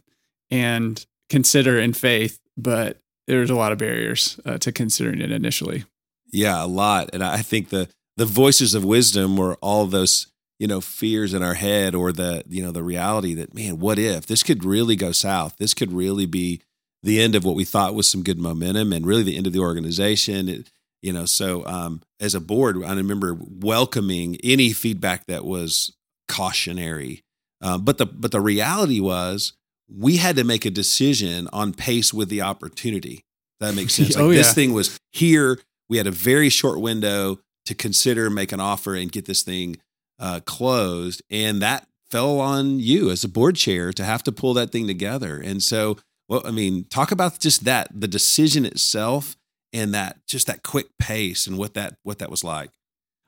and 0.52 1.06
consider 1.30 1.80
in 1.80 1.94
faith, 1.94 2.40
but 2.56 3.00
there's 3.28 3.50
a 3.50 3.56
lot 3.56 3.72
of 3.72 3.78
barriers 3.78 4.40
uh, 4.46 4.58
to 4.60 4.72
considering 4.72 5.22
it 5.22 5.32
initially. 5.32 5.86
Yeah, 6.32 6.64
a 6.64 6.68
lot. 6.68 7.10
And 7.14 7.24
I 7.24 7.38
think 7.38 7.70
the 7.70 7.90
the 8.18 8.26
voices 8.26 8.74
of 8.74 8.84
wisdom 8.84 9.38
were 9.38 9.56
all 9.56 9.86
those, 9.86 10.28
you 10.60 10.68
know, 10.68 10.82
fears 10.82 11.34
in 11.34 11.44
our 11.44 11.54
head 11.54 11.94
or 11.94 12.12
the, 12.12 12.44
you 12.50 12.64
know, 12.64 12.72
the 12.72 12.82
reality 12.82 13.36
that, 13.36 13.54
man, 13.54 13.80
what 13.80 14.00
if 14.00 14.26
this 14.26 14.42
could 14.42 14.66
really 14.66 14.96
go 14.96 15.12
south? 15.12 15.56
This 15.58 15.76
could 15.76 15.94
really 15.94 16.26
be 16.26 16.62
the 17.04 17.22
end 17.22 17.36
of 17.36 17.46
what 17.46 17.56
we 17.56 17.64
thought 17.64 17.94
was 17.94 18.08
some 18.08 18.24
good 18.24 18.40
momentum 18.40 18.92
and 18.92 19.06
really 19.06 19.22
the 19.22 19.38
end 19.38 19.46
of 19.46 19.54
the 19.54 19.60
organization. 19.60 20.50
It, 20.50 20.72
you 21.02 21.14
know, 21.14 21.26
so 21.26 21.64
um, 21.68 22.02
as 22.20 22.34
a 22.34 22.42
board, 22.42 22.84
I 22.84 22.94
remember 22.96 23.38
welcoming 23.40 24.38
any 24.44 24.74
feedback 24.74 25.28
that 25.28 25.46
was 25.46 25.96
cautionary. 26.28 27.24
Um, 27.62 27.86
but 27.86 27.98
the 27.98 28.06
but 28.06 28.32
the 28.32 28.42
reality 28.42 29.00
was 29.00 29.54
we 29.90 30.18
had 30.18 30.36
to 30.36 30.44
make 30.44 30.66
a 30.66 30.70
decision 30.70 31.48
on 31.54 31.74
pace 31.74 32.14
with 32.14 32.30
the 32.30 32.42
opportunity. 32.42 33.24
That 33.60 33.76
makes 33.76 33.94
sense. 33.96 34.16
Like 34.16 34.24
Oh, 34.24 34.30
this 34.30 34.54
thing 34.54 34.74
was 34.74 35.00
here. 35.12 35.60
We 35.90 35.98
had 35.98 36.08
a 36.08 36.12
very 36.12 36.50
short 36.50 36.80
window 36.80 37.40
to 37.66 37.76
consider, 37.76 38.30
make 38.30 38.52
an 38.52 38.60
offer, 38.60 38.96
and 38.96 39.12
get 39.12 39.26
this 39.26 39.44
thing 39.44 39.78
uh, 40.20 40.42
closed. 40.46 41.22
And 41.30 41.62
that 41.62 41.88
fell 42.10 42.40
on 42.40 42.80
you 42.80 43.10
as 43.10 43.24
a 43.24 43.30
board 43.30 43.56
chair 43.56 43.92
to 43.94 44.04
have 44.04 44.24
to 44.24 44.32
pull 44.32 44.54
that 44.56 44.72
thing 44.72 44.88
together. 44.88 45.40
And 45.40 45.62
so, 45.62 45.98
well, 46.30 46.42
I 46.46 46.52
mean, 46.52 46.86
talk 46.86 47.12
about 47.12 47.40
just 47.40 47.66
that, 47.66 47.90
the 47.94 48.08
decision 48.08 48.66
itself, 48.66 49.36
and 49.74 49.94
that 49.94 50.20
just 50.28 50.48
that 50.48 50.64
quick 50.64 50.88
pace 50.98 51.46
and 51.48 51.58
what 51.58 51.74
that 51.74 51.96
what 52.04 52.20
that 52.20 52.32
was 52.32 52.44
like. 52.44 52.72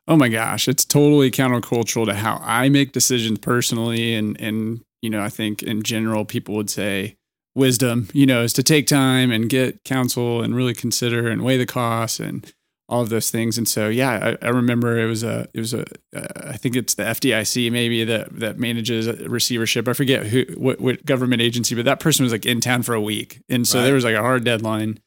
Oh 0.07 0.15
my 0.15 0.29
gosh, 0.29 0.67
it's 0.67 0.85
totally 0.85 1.29
countercultural 1.29 2.05
to 2.05 2.15
how 2.15 2.41
I 2.43 2.69
make 2.69 2.91
decisions 2.93 3.39
personally 3.39 4.15
and 4.15 4.39
and 4.39 4.81
you 5.01 5.09
know, 5.09 5.21
I 5.21 5.29
think 5.29 5.63
in 5.63 5.83
general 5.83 6.25
people 6.25 6.55
would 6.55 6.69
say 6.69 7.17
wisdom, 7.55 8.07
you 8.13 8.25
know, 8.25 8.43
is 8.43 8.53
to 8.53 8.63
take 8.63 8.87
time 8.87 9.31
and 9.31 9.49
get 9.49 9.83
counsel 9.83 10.41
and 10.41 10.55
really 10.55 10.73
consider 10.73 11.27
and 11.29 11.43
weigh 11.43 11.57
the 11.57 11.65
costs 11.65 12.19
and 12.19 12.51
all 12.87 13.01
of 13.01 13.09
those 13.09 13.29
things. 13.29 13.57
And 13.57 13.67
so, 13.67 13.87
yeah, 13.87 14.35
I, 14.41 14.47
I 14.47 14.49
remember 14.49 14.97
it 14.99 15.05
was 15.05 15.23
a, 15.23 15.47
it 15.53 15.59
was 15.59 15.73
a, 15.73 15.81
uh, 16.15 16.25
I 16.47 16.57
think 16.57 16.75
it's 16.75 16.95
the 16.95 17.03
FDIC 17.03 17.71
maybe 17.71 18.03
that 18.03 18.39
that 18.39 18.57
manages 18.57 19.07
receivership. 19.27 19.87
I 19.87 19.93
forget 19.93 20.25
who, 20.27 20.45
what, 20.57 20.79
what 20.81 21.05
government 21.05 21.41
agency, 21.41 21.75
but 21.75 21.85
that 21.85 21.99
person 21.99 22.23
was 22.23 22.31
like 22.31 22.45
in 22.47 22.61
town 22.61 22.81
for 22.83 22.95
a 22.95 23.01
week, 23.01 23.41
and 23.47 23.67
so 23.67 23.77
Right. 23.77 23.85
there 23.85 23.93
was 23.93 24.03
like 24.05 24.15
a 24.15 24.21
hard 24.21 24.43
deadline 24.43 24.99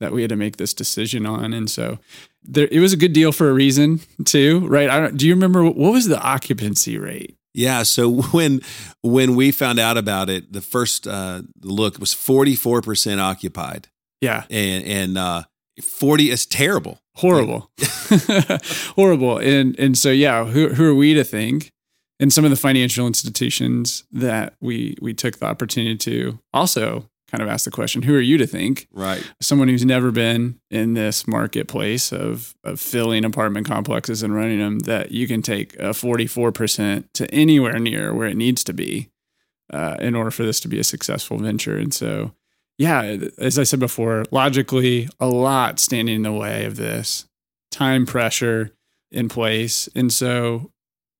that 0.00 0.12
we 0.12 0.22
had 0.22 0.30
to 0.30 0.36
make 0.36 0.56
this 0.56 0.74
decision 0.74 1.26
on. 1.26 1.52
And 1.52 1.70
so, 1.70 1.98
there, 2.42 2.68
it 2.72 2.80
was 2.80 2.92
a 2.92 2.96
good 2.96 3.12
deal 3.12 3.30
for 3.30 3.48
a 3.50 3.52
reason 3.52 4.00
too, 4.24 4.66
right? 4.66 4.90
I 4.90 4.98
don't, 5.00 5.16
do 5.16 5.26
you 5.26 5.34
remember 5.34 5.62
what 5.64 5.92
was 5.92 6.08
the 6.08 6.20
occupancy 6.20 6.98
rate? 6.98 7.36
Yeah. 7.58 7.82
So 7.84 8.10
when 8.32 8.60
when 9.02 9.34
we 9.36 9.50
found 9.52 9.78
out 9.78 9.96
about 9.98 10.30
it, 10.30 10.52
the 10.52 10.60
first 10.62 11.06
uh, 11.06 11.42
look 11.62 11.98
was 11.98 12.14
forty 12.14 12.56
four 12.56 12.80
percent 12.82 13.20
occupied, 13.20 13.88
Yeah, 14.20 14.44
and 14.50 14.84
and 14.84 15.18
uh, 15.18 15.42
forty 15.82 16.30
is 16.30 16.46
terrible. 16.46 17.00
horrible, 17.16 17.70
horrible. 18.96 19.38
And 19.38 19.78
and 19.78 19.96
so 19.98 20.10
yeah, 20.10 20.44
who 20.44 20.68
who 20.68 20.84
are 20.90 20.94
we 20.94 21.14
to 21.14 21.24
think? 21.24 21.70
And 22.20 22.32
some 22.32 22.44
of 22.44 22.50
the 22.50 22.56
financial 22.56 23.06
institutions 23.06 24.04
that 24.12 24.54
we 24.60 24.96
we 25.00 25.14
took 25.14 25.38
the 25.38 25.46
opportunity 25.46 25.96
to 25.98 26.38
also 26.52 27.08
kind 27.30 27.42
of 27.42 27.48
ask 27.48 27.64
the 27.64 27.70
question, 27.70 28.02
who 28.02 28.14
are 28.14 28.20
you 28.20 28.38
to 28.38 28.46
think? 28.46 28.88
Right. 28.92 29.22
Someone 29.40 29.68
who's 29.68 29.84
never 29.84 30.10
been 30.10 30.58
in 30.70 30.94
this 30.94 31.26
marketplace 31.26 32.12
of 32.12 32.54
of 32.64 32.80
filling 32.80 33.24
apartment 33.24 33.66
complexes 33.66 34.22
and 34.22 34.34
running 34.34 34.58
them, 34.58 34.80
that 34.80 35.12
you 35.12 35.26
can 35.28 35.42
take 35.42 35.76
a 35.78 35.92
forty 35.94 36.26
four 36.26 36.52
percent 36.52 37.12
to 37.14 37.32
anywhere 37.32 37.78
near 37.78 38.14
where 38.14 38.26
it 38.26 38.36
needs 38.36 38.64
to 38.64 38.72
be 38.72 39.10
uh, 39.72 39.96
in 40.00 40.14
order 40.14 40.30
for 40.30 40.44
this 40.44 40.60
to 40.60 40.68
be 40.68 40.78
a 40.78 40.84
successful 40.84 41.38
venture. 41.38 41.76
And 41.76 41.92
so, 41.92 42.32
yeah, 42.78 43.18
as 43.38 43.58
I 43.58 43.64
said 43.64 43.80
before, 43.80 44.24
logically, 44.30 45.08
a 45.20 45.28
lot 45.28 45.78
standing 45.78 46.16
in 46.16 46.22
the 46.22 46.32
way 46.32 46.64
of 46.64 46.76
this, 46.76 47.26
time 47.70 48.06
pressure 48.06 48.70
in 49.10 49.28
place. 49.28 49.88
And 49.94 50.12
so, 50.12 50.70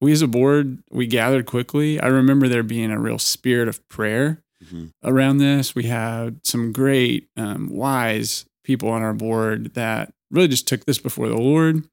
we 0.00 0.12
as 0.12 0.22
a 0.22 0.28
board, 0.28 0.78
we 0.90 1.06
gathered 1.06 1.46
quickly. 1.46 2.00
I 2.00 2.06
remember 2.06 2.48
there 2.48 2.62
being 2.62 2.90
a 2.90 3.00
real 3.00 3.18
spirit 3.18 3.68
of 3.68 3.86
prayer 3.88 4.42
Mhm. 4.72 4.92
around 5.04 5.38
this. 5.38 5.74
We 5.74 5.84
had 5.84 6.40
some 6.44 6.72
great, 6.72 7.28
um, 7.36 7.68
wise 7.68 8.44
people 8.64 8.88
on 8.88 9.02
our 9.02 9.14
board 9.14 9.74
that 9.74 10.12
really 10.30 10.48
just 10.48 10.66
took 10.68 10.84
this 10.84 10.98
before 10.98 11.28
the 11.28 11.36
Lord. 11.38 11.84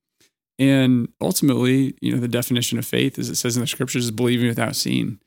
And 0.58 1.10
ultimately, 1.20 1.96
you 2.02 2.14
know, 2.14 2.20
the 2.20 2.28
definition 2.28 2.78
of 2.78 2.86
faith, 2.86 3.20
as 3.20 3.30
it 3.30 3.36
says 3.36 3.58
in 3.58 3.62
the 3.62 3.68
scriptures, 3.68 4.06
is 4.06 4.12
believing 4.12 4.48
without 4.48 4.76
seeing. 4.76 5.20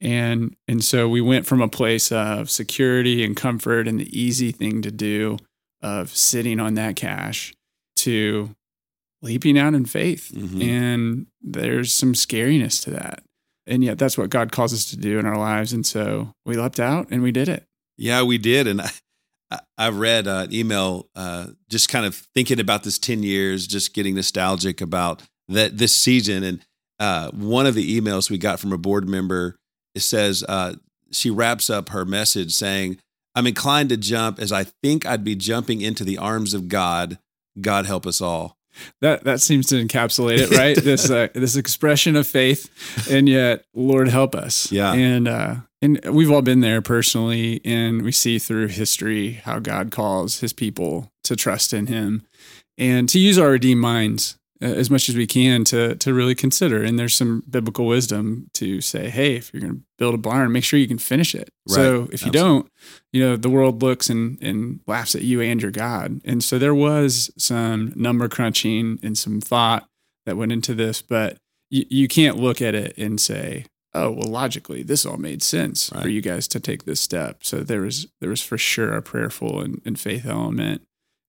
And 0.00 0.56
and 0.68 0.82
so 0.82 1.08
we 1.08 1.20
went 1.20 1.46
from 1.46 1.60
a 1.60 1.68
place 1.68 2.10
of 2.12 2.50
security 2.50 3.22
and 3.24 3.36
comfort 3.36 3.86
and 3.86 4.00
the 4.00 4.18
easy 4.18 4.50
thing 4.52 4.80
to 4.82 4.90
do 4.90 5.36
of 5.82 6.14
sitting 6.16 6.58
on 6.60 6.74
that 6.74 6.96
cash 6.96 7.52
to 7.96 8.54
leaping 9.22 9.58
out 9.58 9.74
in 9.74 9.84
faith. 9.84 10.32
Mhm. 10.34 10.62
And 10.62 11.26
there's 11.42 11.92
some 11.92 12.14
scariness 12.14 12.82
to 12.84 12.90
that. 12.90 13.22
And 13.66 13.84
yet 13.84 13.98
that's 13.98 14.18
what 14.18 14.30
God 14.30 14.52
calls 14.52 14.72
us 14.72 14.86
to 14.86 14.96
do 14.96 15.18
in 15.18 15.26
our 15.26 15.36
lives. 15.38 15.72
And 15.72 15.86
so 15.86 16.34
we 16.44 16.56
leapt 16.56 16.80
out 16.80 17.08
and 17.10 17.22
we 17.22 17.30
did 17.32 17.48
it. 17.48 17.64
Yeah, 17.96 18.22
we 18.22 18.38
did, 18.38 18.66
and 18.66 18.80
I, 18.80 18.90
I- 19.76 19.90
read 19.90 20.26
uh, 20.26 20.46
an 20.48 20.54
email 20.54 21.08
uh, 21.14 21.48
just 21.68 21.88
kind 21.90 22.06
of 22.06 22.14
thinking 22.14 22.58
about 22.58 22.82
this 22.82 22.98
ten 22.98 23.22
years, 23.22 23.66
just 23.66 23.92
getting 23.92 24.14
nostalgic 24.14 24.80
about 24.80 25.22
that 25.48 25.76
this 25.76 25.92
season. 25.92 26.42
And 26.42 26.64
uh, 26.98 27.30
one 27.32 27.66
of 27.66 27.74
the 27.74 28.00
emails 28.00 28.30
we 28.30 28.38
got 28.38 28.58
from 28.58 28.72
a 28.72 28.78
board 28.78 29.08
member 29.08 29.58
it 29.94 30.00
says 30.00 30.42
uh, 30.48 30.76
she 31.12 31.30
wraps 31.30 31.68
up 31.68 31.90
her 31.90 32.04
message 32.06 32.52
saying, 32.52 32.98
"I'm 33.34 33.46
inclined 33.46 33.90
to 33.90 33.96
jump 33.98 34.38
as 34.38 34.50
I 34.52 34.64
think 34.64 35.04
I'd 35.04 35.24
be 35.24 35.34
jumping 35.36 35.82
into 35.82 36.04
the 36.04 36.16
arms 36.16 36.54
of 36.54 36.68
God. 36.68 37.18
God 37.60 37.84
help 37.84 38.06
us 38.06 38.20
all." 38.22 38.56
That 39.00 39.24
that 39.24 39.40
seems 39.40 39.66
to 39.68 39.84
encapsulate 39.84 40.38
it, 40.38 40.50
right? 40.50 40.76
this 40.82 41.10
uh, 41.10 41.28
this 41.34 41.56
expression 41.56 42.16
of 42.16 42.26
faith, 42.26 42.68
and 43.10 43.28
yet, 43.28 43.64
Lord 43.74 44.08
help 44.08 44.34
us. 44.34 44.70
Yeah. 44.70 44.92
and 44.92 45.28
uh, 45.28 45.56
and 45.82 46.00
we've 46.10 46.30
all 46.30 46.42
been 46.42 46.60
there 46.60 46.82
personally, 46.82 47.60
and 47.64 48.02
we 48.02 48.12
see 48.12 48.38
through 48.38 48.68
history 48.68 49.32
how 49.32 49.58
God 49.58 49.90
calls 49.90 50.40
His 50.40 50.52
people 50.52 51.10
to 51.24 51.36
trust 51.36 51.72
in 51.72 51.86
Him 51.86 52.26
and 52.76 53.08
to 53.10 53.18
use 53.18 53.38
our 53.38 53.50
redeemed 53.50 53.80
minds 53.80 54.38
as 54.60 54.90
much 54.90 55.08
as 55.08 55.16
we 55.16 55.26
can 55.26 55.64
to 55.64 55.94
to 55.96 56.12
really 56.12 56.34
consider. 56.34 56.82
And 56.82 56.98
there's 56.98 57.14
some 57.14 57.42
biblical 57.48 57.86
wisdom 57.86 58.48
to 58.54 58.80
say, 58.80 59.08
hey, 59.08 59.36
if 59.36 59.52
you're 59.52 59.60
going 59.60 59.74
to 59.74 59.80
build 59.98 60.14
a 60.14 60.18
barn, 60.18 60.52
make 60.52 60.64
sure 60.64 60.78
you 60.78 60.88
can 60.88 60.98
finish 60.98 61.34
it. 61.34 61.48
So 61.66 62.00
Right. 62.02 62.10
if 62.12 62.24
you 62.26 62.32
don't, 62.32 62.68
you 63.12 63.20
know, 63.24 63.36
the 63.36 63.50
world 63.50 63.82
looks 63.82 64.10
and 64.10 64.38
and 64.42 64.80
laughs 64.86 65.14
at 65.14 65.22
you 65.22 65.40
and 65.40 65.60
your 65.62 65.70
God. 65.70 66.20
And 66.24 66.44
so 66.44 66.58
there 66.58 66.74
was 66.74 67.30
some 67.38 67.92
number 67.96 68.28
crunching 68.28 68.98
and 69.02 69.16
some 69.16 69.40
thought 69.40 69.86
that 70.26 70.36
went 70.36 70.52
into 70.52 70.74
this, 70.74 71.00
but 71.02 71.38
you, 71.70 71.84
you 71.88 72.08
can't 72.08 72.36
look 72.36 72.60
at 72.60 72.74
it 72.74 72.96
and 72.98 73.20
say, 73.20 73.64
oh 73.92 74.08
well 74.10 74.28
logically 74.30 74.84
this 74.84 75.04
all 75.04 75.16
made 75.16 75.42
sense 75.42 75.88
for 76.02 76.08
you 76.08 76.20
guys 76.20 76.46
to 76.46 76.60
take 76.60 76.84
this 76.84 77.00
step 77.00 77.42
so 77.42 77.58
there 77.64 77.80
was 77.80 78.06
there 78.20 78.30
was 78.30 78.40
for 78.40 78.56
sure 78.56 78.92
a 78.92 79.02
prayerful 79.02 79.60
and, 79.60 79.82
and 79.84 79.98
faith 79.98 80.24
element 80.26 80.80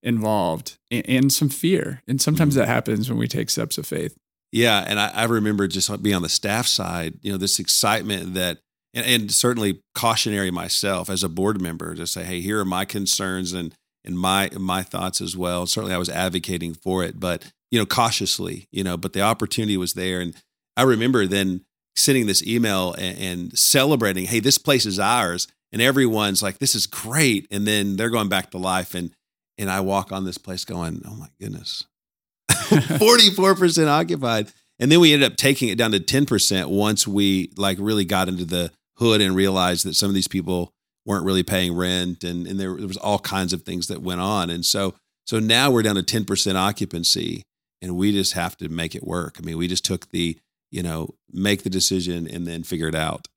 involved 0.02 0.78
and, 0.90 1.08
and 1.08 1.32
some 1.32 1.48
fear. 1.48 2.02
And 2.06 2.20
sometimes 2.20 2.54
mm-hmm. 2.54 2.60
that 2.60 2.68
happens 2.68 3.08
when 3.08 3.18
we 3.18 3.28
take 3.28 3.50
steps 3.50 3.78
of 3.78 3.86
faith. 3.86 4.16
Yeah, 4.52 4.84
and 4.86 5.00
I, 5.00 5.08
I 5.08 5.24
remember 5.24 5.66
just 5.66 6.02
being 6.02 6.14
on 6.14 6.22
the 6.22 6.28
staff 6.28 6.66
side, 6.66 7.14
you 7.22 7.32
know, 7.32 7.38
this 7.38 7.58
excitement 7.58 8.34
that, 8.34 8.58
and, 8.94 9.06
and, 9.06 9.32
certainly 9.32 9.80
cautionary 9.94 10.50
myself 10.50 11.08
as 11.08 11.24
a 11.24 11.28
board 11.30 11.58
member 11.58 11.94
to 11.94 12.06
say, 12.06 12.24
hey, 12.24 12.42
here 12.42 12.60
are 12.60 12.64
my 12.64 12.84
concerns 12.84 13.54
and 13.54 13.74
and 14.04 14.18
my 14.18 14.50
my 14.58 14.82
thoughts 14.82 15.22
as 15.22 15.36
well. 15.36 15.66
Certainly, 15.66 15.94
I 15.94 15.98
was 15.98 16.10
advocating 16.10 16.74
for 16.74 17.02
it, 17.02 17.18
but 17.18 17.50
you 17.70 17.78
know, 17.78 17.86
cautiously, 17.86 18.68
you 18.70 18.84
know, 18.84 18.98
but 18.98 19.14
the 19.14 19.22
opportunity 19.22 19.78
was 19.78 19.94
there, 19.94 20.20
and 20.20 20.34
I 20.76 20.82
remember 20.82 21.26
then 21.26 21.64
sending 21.96 22.26
this 22.26 22.46
email 22.46 22.92
and, 22.94 23.18
and 23.18 23.58
celebrating, 23.58 24.26
hey, 24.26 24.40
this 24.40 24.58
place 24.58 24.84
is 24.84 24.98
ours, 24.98 25.48
and 25.72 25.80
everyone's 25.80 26.42
like, 26.42 26.58
this 26.58 26.74
is 26.74 26.86
great, 26.86 27.46
and 27.50 27.66
then 27.66 27.96
they're 27.96 28.10
going 28.10 28.28
back 28.28 28.50
to 28.50 28.58
life, 28.58 28.94
and 28.94 29.14
and 29.62 29.70
I 29.70 29.80
walk 29.80 30.10
on 30.10 30.24
this 30.24 30.38
place 30.38 30.64
going, 30.64 31.02
oh 31.06 31.14
my 31.14 31.28
goodness, 31.40 31.84
44% 32.50 33.86
occupied. 33.86 34.52
And 34.80 34.90
then 34.90 34.98
we 34.98 35.12
ended 35.12 35.30
up 35.30 35.36
taking 35.36 35.68
it 35.68 35.78
down 35.78 35.92
to 35.92 36.00
10% 36.00 36.66
once 36.66 37.06
we 37.06 37.52
like 37.56 37.78
really 37.80 38.04
got 38.04 38.28
into 38.28 38.44
the 38.44 38.72
hood 38.96 39.20
and 39.20 39.36
realized 39.36 39.86
that 39.86 39.94
some 39.94 40.08
of 40.08 40.14
these 40.14 40.26
people 40.26 40.72
weren't 41.06 41.24
really 41.24 41.44
paying 41.44 41.76
rent 41.76 42.24
and, 42.24 42.46
and 42.48 42.58
there, 42.58 42.74
there 42.74 42.88
was 42.88 42.96
all 42.96 43.20
kinds 43.20 43.52
of 43.52 43.62
things 43.62 43.86
that 43.86 44.02
went 44.02 44.20
on. 44.20 44.50
And 44.50 44.66
so 44.66 44.94
so 45.24 45.38
now 45.38 45.70
we're 45.70 45.82
down 45.82 45.94
to 45.94 46.02
10% 46.02 46.56
occupancy 46.56 47.44
and 47.80 47.96
we 47.96 48.10
just 48.10 48.32
have 48.32 48.56
to 48.56 48.68
make 48.68 48.96
it 48.96 49.06
work. 49.06 49.36
I 49.38 49.46
mean, 49.46 49.56
we 49.56 49.68
just 49.68 49.84
took 49.84 50.10
the, 50.10 50.36
you 50.72 50.82
know, 50.82 51.14
make 51.32 51.62
the 51.62 51.70
decision 51.70 52.26
and 52.26 52.48
then 52.48 52.64
figure 52.64 52.88
it 52.88 52.96
out. 52.96 53.28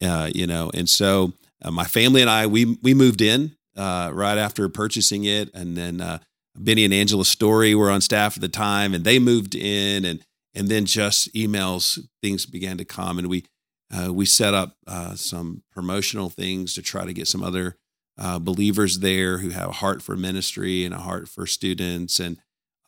Uh, 0.00 0.30
you 0.32 0.46
know, 0.46 0.70
and 0.72 0.88
so 0.88 1.32
uh, 1.62 1.72
my 1.72 1.84
family 1.84 2.20
and 2.20 2.30
I 2.30 2.46
we 2.46 2.78
we 2.82 2.94
moved 2.94 3.20
in 3.20 3.56
uh, 3.76 4.10
right 4.12 4.38
after 4.38 4.68
purchasing 4.68 5.24
it 5.24 5.50
and 5.54 5.76
then 5.76 6.00
uh, 6.00 6.18
Benny 6.56 6.84
and 6.84 6.94
Angela 6.94 7.24
Story 7.24 7.74
were 7.74 7.90
on 7.90 8.00
staff 8.00 8.36
at 8.36 8.40
the 8.40 8.48
time, 8.48 8.94
and 8.94 9.04
they 9.04 9.18
moved 9.18 9.54
in, 9.54 10.04
and 10.04 10.24
and 10.54 10.68
then 10.68 10.86
just 10.86 11.32
emails, 11.34 11.98
things 12.22 12.46
began 12.46 12.78
to 12.78 12.84
come, 12.84 13.18
and 13.18 13.28
we 13.28 13.44
uh, 13.92 14.12
we 14.12 14.24
set 14.24 14.54
up 14.54 14.76
uh, 14.86 15.14
some 15.14 15.62
promotional 15.72 16.30
things 16.30 16.74
to 16.74 16.82
try 16.82 17.04
to 17.04 17.12
get 17.12 17.26
some 17.26 17.42
other 17.42 17.76
uh, 18.18 18.38
believers 18.38 19.00
there 19.00 19.38
who 19.38 19.50
have 19.50 19.70
a 19.70 19.72
heart 19.72 20.00
for 20.00 20.16
ministry 20.16 20.84
and 20.84 20.94
a 20.94 20.98
heart 20.98 21.28
for 21.28 21.46
students, 21.46 22.20
and 22.20 22.38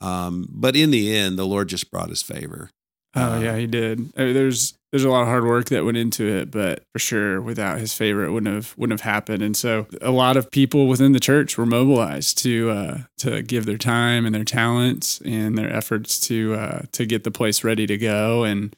um, 0.00 0.46
but 0.50 0.76
in 0.76 0.90
the 0.90 1.14
end, 1.16 1.38
the 1.38 1.46
Lord 1.46 1.68
just 1.68 1.90
brought 1.90 2.10
His 2.10 2.22
favor. 2.22 2.70
Oh 3.14 3.40
yeah, 3.40 3.56
He 3.56 3.66
did. 3.66 4.12
there's 4.12 4.74
there's 4.96 5.04
a 5.04 5.10
lot 5.10 5.20
of 5.20 5.28
hard 5.28 5.44
work 5.44 5.66
that 5.66 5.84
went 5.84 5.98
into 5.98 6.26
it, 6.26 6.50
but 6.50 6.82
for 6.90 6.98
sure, 6.98 7.42
without 7.42 7.78
his 7.78 7.92
favor, 7.92 8.24
it 8.24 8.32
wouldn't 8.32 8.54
have 8.54 8.74
wouldn't 8.78 8.98
have 8.98 9.12
happened. 9.12 9.42
And 9.42 9.54
so, 9.54 9.86
a 10.00 10.10
lot 10.10 10.38
of 10.38 10.50
people 10.50 10.88
within 10.88 11.12
the 11.12 11.20
church 11.20 11.58
were 11.58 11.66
mobilized 11.66 12.38
to 12.38 12.70
uh, 12.70 12.98
to 13.18 13.42
give 13.42 13.66
their 13.66 13.76
time 13.76 14.24
and 14.24 14.34
their 14.34 14.42
talents 14.42 15.20
and 15.20 15.58
their 15.58 15.70
efforts 15.70 16.18
to 16.28 16.54
uh, 16.54 16.82
to 16.92 17.04
get 17.04 17.24
the 17.24 17.30
place 17.30 17.62
ready 17.62 17.86
to 17.86 17.98
go. 17.98 18.44
And 18.44 18.74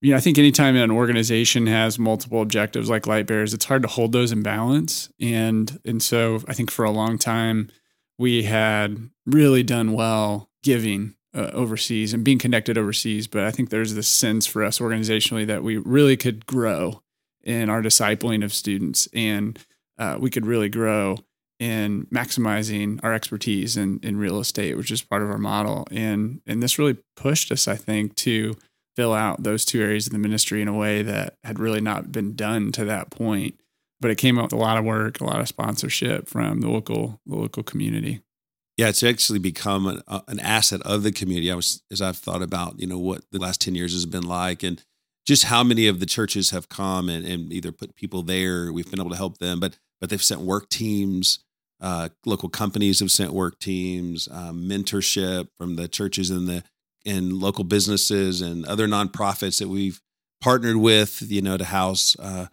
you 0.00 0.12
know, 0.12 0.16
I 0.16 0.20
think 0.20 0.38
anytime 0.38 0.74
an 0.74 0.90
organization 0.90 1.66
has 1.66 1.98
multiple 1.98 2.40
objectives 2.40 2.88
like 2.88 3.06
Light 3.06 3.26
Bearers, 3.26 3.52
it's 3.52 3.66
hard 3.66 3.82
to 3.82 3.88
hold 3.88 4.12
those 4.12 4.32
in 4.32 4.42
balance. 4.42 5.12
And 5.20 5.78
and 5.84 6.02
so, 6.02 6.40
I 6.48 6.54
think 6.54 6.70
for 6.70 6.86
a 6.86 6.90
long 6.90 7.18
time, 7.18 7.68
we 8.16 8.44
had 8.44 9.10
really 9.26 9.62
done 9.62 9.92
well 9.92 10.48
giving 10.62 11.14
uh, 11.34 11.50
overseas 11.52 12.14
and 12.14 12.24
being 12.24 12.38
connected 12.38 12.78
overseas. 12.78 13.26
But 13.26 13.44
I 13.44 13.50
think 13.50 13.70
there's 13.70 13.94
this 13.94 14.08
sense 14.08 14.46
for 14.46 14.64
us 14.64 14.78
organizationally 14.78 15.46
that 15.46 15.62
we 15.62 15.76
really 15.76 16.16
could 16.16 16.46
grow 16.46 17.02
in 17.42 17.70
our 17.70 17.82
discipling 17.82 18.44
of 18.44 18.52
students 18.52 19.08
and 19.14 19.58
uh, 19.98 20.16
we 20.20 20.30
could 20.30 20.46
really 20.46 20.68
grow 20.68 21.18
in 21.58 22.06
maximizing 22.06 23.00
our 23.02 23.12
expertise 23.12 23.76
in, 23.76 23.98
in 24.02 24.16
real 24.16 24.38
estate, 24.38 24.76
which 24.76 24.92
is 24.92 25.02
part 25.02 25.22
of 25.22 25.30
our 25.30 25.38
model. 25.38 25.86
And, 25.90 26.40
and 26.46 26.62
this 26.62 26.78
really 26.78 26.98
pushed 27.16 27.50
us, 27.50 27.66
I 27.66 27.74
think, 27.74 28.14
to 28.16 28.56
fill 28.94 29.12
out 29.12 29.42
those 29.42 29.64
two 29.64 29.82
areas 29.82 30.06
of 30.06 30.12
the 30.12 30.18
ministry 30.18 30.62
in 30.62 30.68
a 30.68 30.76
way 30.76 31.02
that 31.02 31.34
had 31.42 31.58
really 31.58 31.80
not 31.80 32.12
been 32.12 32.36
done 32.36 32.70
to 32.72 32.84
that 32.84 33.10
point. 33.10 33.58
But 34.00 34.12
it 34.12 34.18
came 34.18 34.38
up 34.38 34.44
with 34.44 34.52
a 34.52 34.56
lot 34.56 34.78
of 34.78 34.84
work, 34.84 35.20
a 35.20 35.24
lot 35.24 35.40
of 35.40 35.48
sponsorship 35.48 36.28
from 36.28 36.60
the 36.60 36.70
local 36.70 37.20
the 37.26 37.34
local 37.34 37.64
community 37.64 38.22
yeah, 38.78 38.88
it's 38.88 39.02
actually 39.02 39.40
become 39.40 39.88
an, 39.88 40.02
uh, 40.06 40.20
an, 40.28 40.38
asset 40.38 40.80
of 40.82 41.02
the 41.02 41.10
community. 41.10 41.50
I 41.50 41.56
was, 41.56 41.82
as 41.90 42.00
I've 42.00 42.16
thought 42.16 42.42
about, 42.42 42.78
you 42.78 42.86
know, 42.86 42.98
what 42.98 43.24
the 43.32 43.40
last 43.40 43.60
10 43.60 43.74
years 43.74 43.92
has 43.92 44.06
been 44.06 44.22
like 44.22 44.62
and 44.62 44.82
just 45.26 45.44
how 45.44 45.64
many 45.64 45.88
of 45.88 45.98
the 45.98 46.06
churches 46.06 46.50
have 46.50 46.68
come 46.68 47.08
and, 47.08 47.26
and 47.26 47.52
either 47.52 47.72
put 47.72 47.96
people 47.96 48.22
there, 48.22 48.72
we've 48.72 48.88
been 48.88 49.00
able 49.00 49.10
to 49.10 49.16
help 49.16 49.38
them, 49.38 49.58
but, 49.58 49.76
but 50.00 50.10
they've 50.10 50.22
sent 50.22 50.42
work 50.42 50.68
teams, 50.68 51.40
uh, 51.80 52.08
local 52.24 52.48
companies 52.48 53.00
have 53.00 53.10
sent 53.10 53.32
work 53.32 53.58
teams, 53.58 54.28
um, 54.30 54.68
mentorship 54.68 55.48
from 55.58 55.74
the 55.74 55.88
churches 55.88 56.30
and 56.30 56.46
the, 56.46 56.62
and 57.04 57.32
local 57.32 57.64
businesses 57.64 58.40
and 58.40 58.64
other 58.66 58.86
nonprofits 58.86 59.58
that 59.58 59.68
we've 59.68 60.00
partnered 60.40 60.76
with, 60.76 61.20
you 61.22 61.42
know, 61.42 61.56
to 61.56 61.64
house 61.64 62.16
uh, 62.20 62.46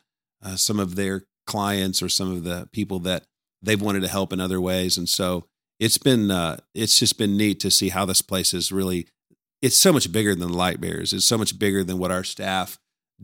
uh, 0.43 0.55
some 0.55 0.79
of 0.79 0.95
their 0.95 1.23
clients 1.45 2.01
or 2.01 2.09
some 2.09 2.31
of 2.31 2.43
the 2.43 2.67
people 2.71 2.97
that 2.99 3.25
they've 3.61 3.81
wanted 3.81 4.01
to 4.01 4.07
help 4.07 4.33
in 4.33 4.39
other 4.39 4.59
ways. 4.59 4.97
And 4.97 5.07
so, 5.07 5.45
it's 5.79 5.97
been 5.97 6.31
uh, 6.31 6.57
it's 6.73 6.99
just 6.99 7.17
been 7.17 7.37
neat 7.37 7.59
to 7.61 7.71
see 7.71 7.89
how 7.89 8.05
this 8.05 8.21
place 8.21 8.53
is 8.53 8.71
really 8.71 9.07
it's 9.61 9.77
so 9.77 9.91
much 9.91 10.11
bigger 10.11 10.35
than 10.35 10.51
the 10.51 10.57
light 10.57 10.79
bearers 10.79 11.13
it's 11.13 11.25
so 11.25 11.37
much 11.37 11.57
bigger 11.57 11.83
than 11.83 11.97
what 11.97 12.11
our 12.11 12.23
staff 12.23 12.77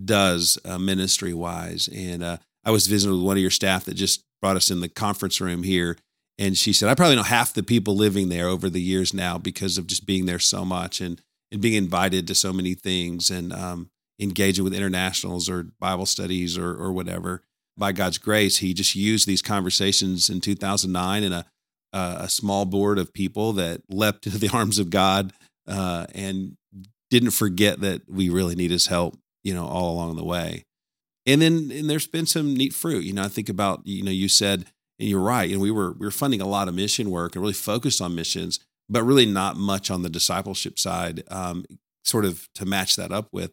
does 0.04 0.58
uh, 0.66 0.78
ministry 0.78 1.34
wise 1.34 1.90
and 1.94 2.24
uh, 2.24 2.38
i 2.64 2.72
was 2.72 2.88
visiting 2.88 3.16
with 3.16 3.26
one 3.26 3.38
of 3.38 3.42
your 3.42 3.52
staff 3.52 3.86
that 3.86 3.94
just 3.94 4.24
brought 4.42 4.56
us 4.56 4.72
in 4.72 4.80
the 4.82 4.90
conference 4.90 5.42
room 5.42 5.64
here 5.64 5.98
and 6.38 6.58
she 6.58 6.74
said 6.74 6.90
i 6.90 6.96
probably 6.96 7.16
know 7.16 7.24
half 7.24 7.54
the 7.54 7.64
people 7.64 7.96
living 7.96 8.30
there 8.30 8.48
over 8.48 8.70
the 8.70 8.82
years 8.82 9.14
now 9.14 9.38
because 9.38 9.78
of 9.78 9.88
just 9.88 10.06
being 10.06 10.26
there 10.26 10.40
so 10.40 10.64
much 10.64 11.02
and 11.02 11.22
and 11.52 11.62
being 11.62 11.76
invited 11.76 12.28
to 12.28 12.36
so 12.36 12.54
many 12.54 12.74
things 12.74 13.30
and 13.30 13.52
um, 13.52 13.90
engaging 14.20 14.64
with 14.64 14.74
internationals 14.74 15.50
or 15.50 15.64
bible 15.80 16.06
studies 16.06 16.58
or 16.58 16.74
or 16.76 16.92
whatever. 16.92 17.44
By 17.78 17.92
god's 17.92 18.18
grace 18.18 18.58
he 18.58 18.74
just 18.74 18.96
used 18.96 19.28
these 19.28 19.42
conversations 19.42 20.30
in 20.30 20.42
2009 20.42 21.24
in 21.24 21.34
a 21.34 21.46
uh, 21.94 22.18
a 22.20 22.30
small 22.30 22.66
board 22.66 22.98
of 22.98 23.14
people 23.14 23.54
that 23.54 23.82
leapt 23.90 24.26
into 24.26 24.38
the 24.38 24.50
arms 24.50 24.80
of 24.80 24.90
God 24.90 25.34
uh, 25.68 26.06
and 26.14 26.58
didn't 27.10 27.32
forget 27.32 27.82
that 27.82 28.10
we 28.10 28.30
really 28.30 28.56
need 28.56 28.72
His 28.72 28.88
help, 28.88 29.18
you 29.44 29.54
know, 29.54 29.66
all 29.66 29.94
along 29.94 30.16
the 30.16 30.24
way. 30.24 30.66
And 31.26 31.42
then 31.42 31.72
and 31.72 31.90
there's 31.90 32.08
been 32.08 32.26
some 32.26 32.54
neat 32.54 32.74
fruit. 32.74 33.04
You 33.04 33.14
know, 33.14 33.24
I 33.24 33.28
think 33.28 33.50
about 33.50 33.82
you 33.86 34.04
know 34.04 34.12
you 34.12 34.28
said 34.28 34.66
and 35.02 35.10
you're 35.10 35.20
right. 35.20 35.52
And 35.52 35.60
we 35.60 35.72
were 35.72 35.92
we 35.94 36.06
were 36.06 36.12
funding 36.12 36.42
a 36.42 36.48
lot 36.48 36.68
of 36.68 36.76
mission 36.76 37.10
work 37.10 37.36
and 37.36 37.42
really 37.42 37.54
focused 37.54 38.02
on 38.02 38.16
missions, 38.16 38.60
but 38.88 39.04
really 39.04 39.26
not 39.26 39.58
much 39.58 39.90
on 39.92 40.04
the 40.04 40.10
discipleship 40.10 40.78
side, 40.80 41.24
um, 41.30 41.66
sort 42.06 42.24
of 42.24 42.48
to 42.56 42.66
match 42.66 42.96
that 42.96 43.12
up 43.12 43.28
with, 43.32 43.52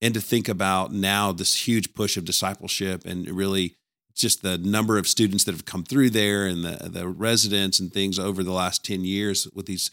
and 0.00 0.14
to 0.14 0.20
think 0.20 0.48
about 0.48 0.92
now 0.92 1.32
this 1.32 1.66
huge 1.66 1.94
push 1.94 2.16
of 2.16 2.24
discipleship 2.24 3.04
and 3.04 3.28
really 3.28 3.74
just 4.14 4.42
the 4.42 4.58
number 4.58 4.98
of 4.98 5.08
students 5.08 5.44
that 5.44 5.52
have 5.52 5.64
come 5.64 5.84
through 5.84 6.10
there 6.10 6.46
and 6.46 6.64
the 6.64 6.88
the 6.88 7.08
residents 7.08 7.80
and 7.80 7.92
things 7.92 8.18
over 8.18 8.42
the 8.42 8.52
last 8.52 8.84
10 8.84 9.04
years 9.04 9.48
with 9.54 9.66
these 9.66 9.90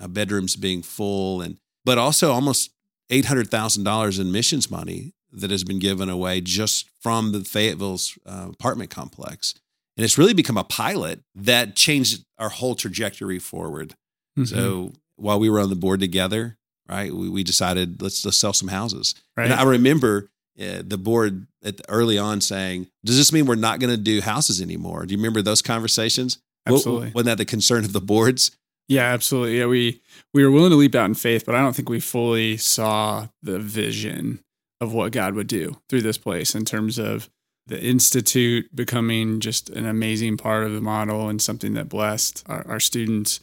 uh, 0.00 0.08
bedrooms 0.08 0.56
being 0.56 0.82
full 0.82 1.40
and 1.40 1.58
but 1.84 1.98
also 1.98 2.32
almost 2.32 2.70
$800,000 3.10 4.20
in 4.20 4.32
missions 4.32 4.70
money 4.70 5.12
that 5.30 5.50
has 5.50 5.64
been 5.64 5.78
given 5.78 6.08
away 6.08 6.40
just 6.40 6.88
from 7.00 7.32
the 7.32 7.40
Fayetteville's 7.40 8.16
uh, 8.24 8.48
apartment 8.50 8.90
complex. 8.90 9.54
And 9.96 10.04
it's 10.04 10.16
really 10.16 10.34
become 10.34 10.56
a 10.56 10.64
pilot 10.64 11.20
that 11.34 11.76
changed 11.76 12.24
our 12.38 12.48
whole 12.48 12.74
trajectory 12.74 13.38
forward. 13.38 13.94
Mm-hmm. 14.38 14.44
So 14.44 14.92
while 15.16 15.38
we 15.38 15.50
were 15.50 15.60
on 15.60 15.70
the 15.70 15.76
board 15.76 16.00
together, 16.00 16.56
right, 16.88 17.12
we, 17.12 17.28
we 17.28 17.44
decided 17.44 18.02
let's 18.02 18.24
let's 18.24 18.38
sell 18.38 18.52
some 18.52 18.68
houses. 18.68 19.14
Right. 19.36 19.44
And 19.44 19.54
I 19.54 19.62
remember 19.62 20.30
uh, 20.60 20.82
the 20.84 20.98
board 20.98 21.46
at 21.64 21.78
the, 21.78 21.84
early 21.88 22.18
on 22.18 22.40
saying, 22.40 22.88
"Does 23.04 23.16
this 23.16 23.32
mean 23.32 23.46
we're 23.46 23.54
not 23.54 23.80
going 23.80 23.90
to 23.90 24.00
do 24.00 24.20
houses 24.20 24.60
anymore?" 24.60 25.06
Do 25.06 25.12
you 25.12 25.18
remember 25.18 25.42
those 25.42 25.62
conversations? 25.62 26.38
Absolutely. 26.66 27.10
wasn't 27.10 27.26
that 27.26 27.38
the 27.38 27.44
concern 27.44 27.84
of 27.84 27.92
the 27.92 28.00
boards? 28.00 28.50
Yeah, 28.88 29.04
absolutely. 29.04 29.58
Yeah, 29.58 29.66
we 29.66 30.02
we 30.32 30.44
were 30.44 30.50
willing 30.50 30.70
to 30.70 30.76
leap 30.76 30.94
out 30.94 31.06
in 31.06 31.14
faith, 31.14 31.46
but 31.46 31.54
I 31.54 31.60
don't 31.60 31.74
think 31.74 31.88
we 31.88 32.00
fully 32.00 32.56
saw 32.56 33.28
the 33.42 33.58
vision 33.58 34.40
of 34.80 34.92
what 34.92 35.12
God 35.12 35.34
would 35.34 35.46
do 35.46 35.78
through 35.88 36.02
this 36.02 36.18
place 36.18 36.54
in 36.54 36.64
terms 36.64 36.98
of 36.98 37.30
the 37.66 37.80
institute 37.80 38.74
becoming 38.74 39.40
just 39.40 39.70
an 39.70 39.86
amazing 39.86 40.36
part 40.36 40.64
of 40.64 40.72
the 40.72 40.80
model 40.80 41.28
and 41.28 41.40
something 41.40 41.72
that 41.74 41.88
blessed 41.88 42.44
our, 42.46 42.66
our 42.68 42.80
students. 42.80 43.40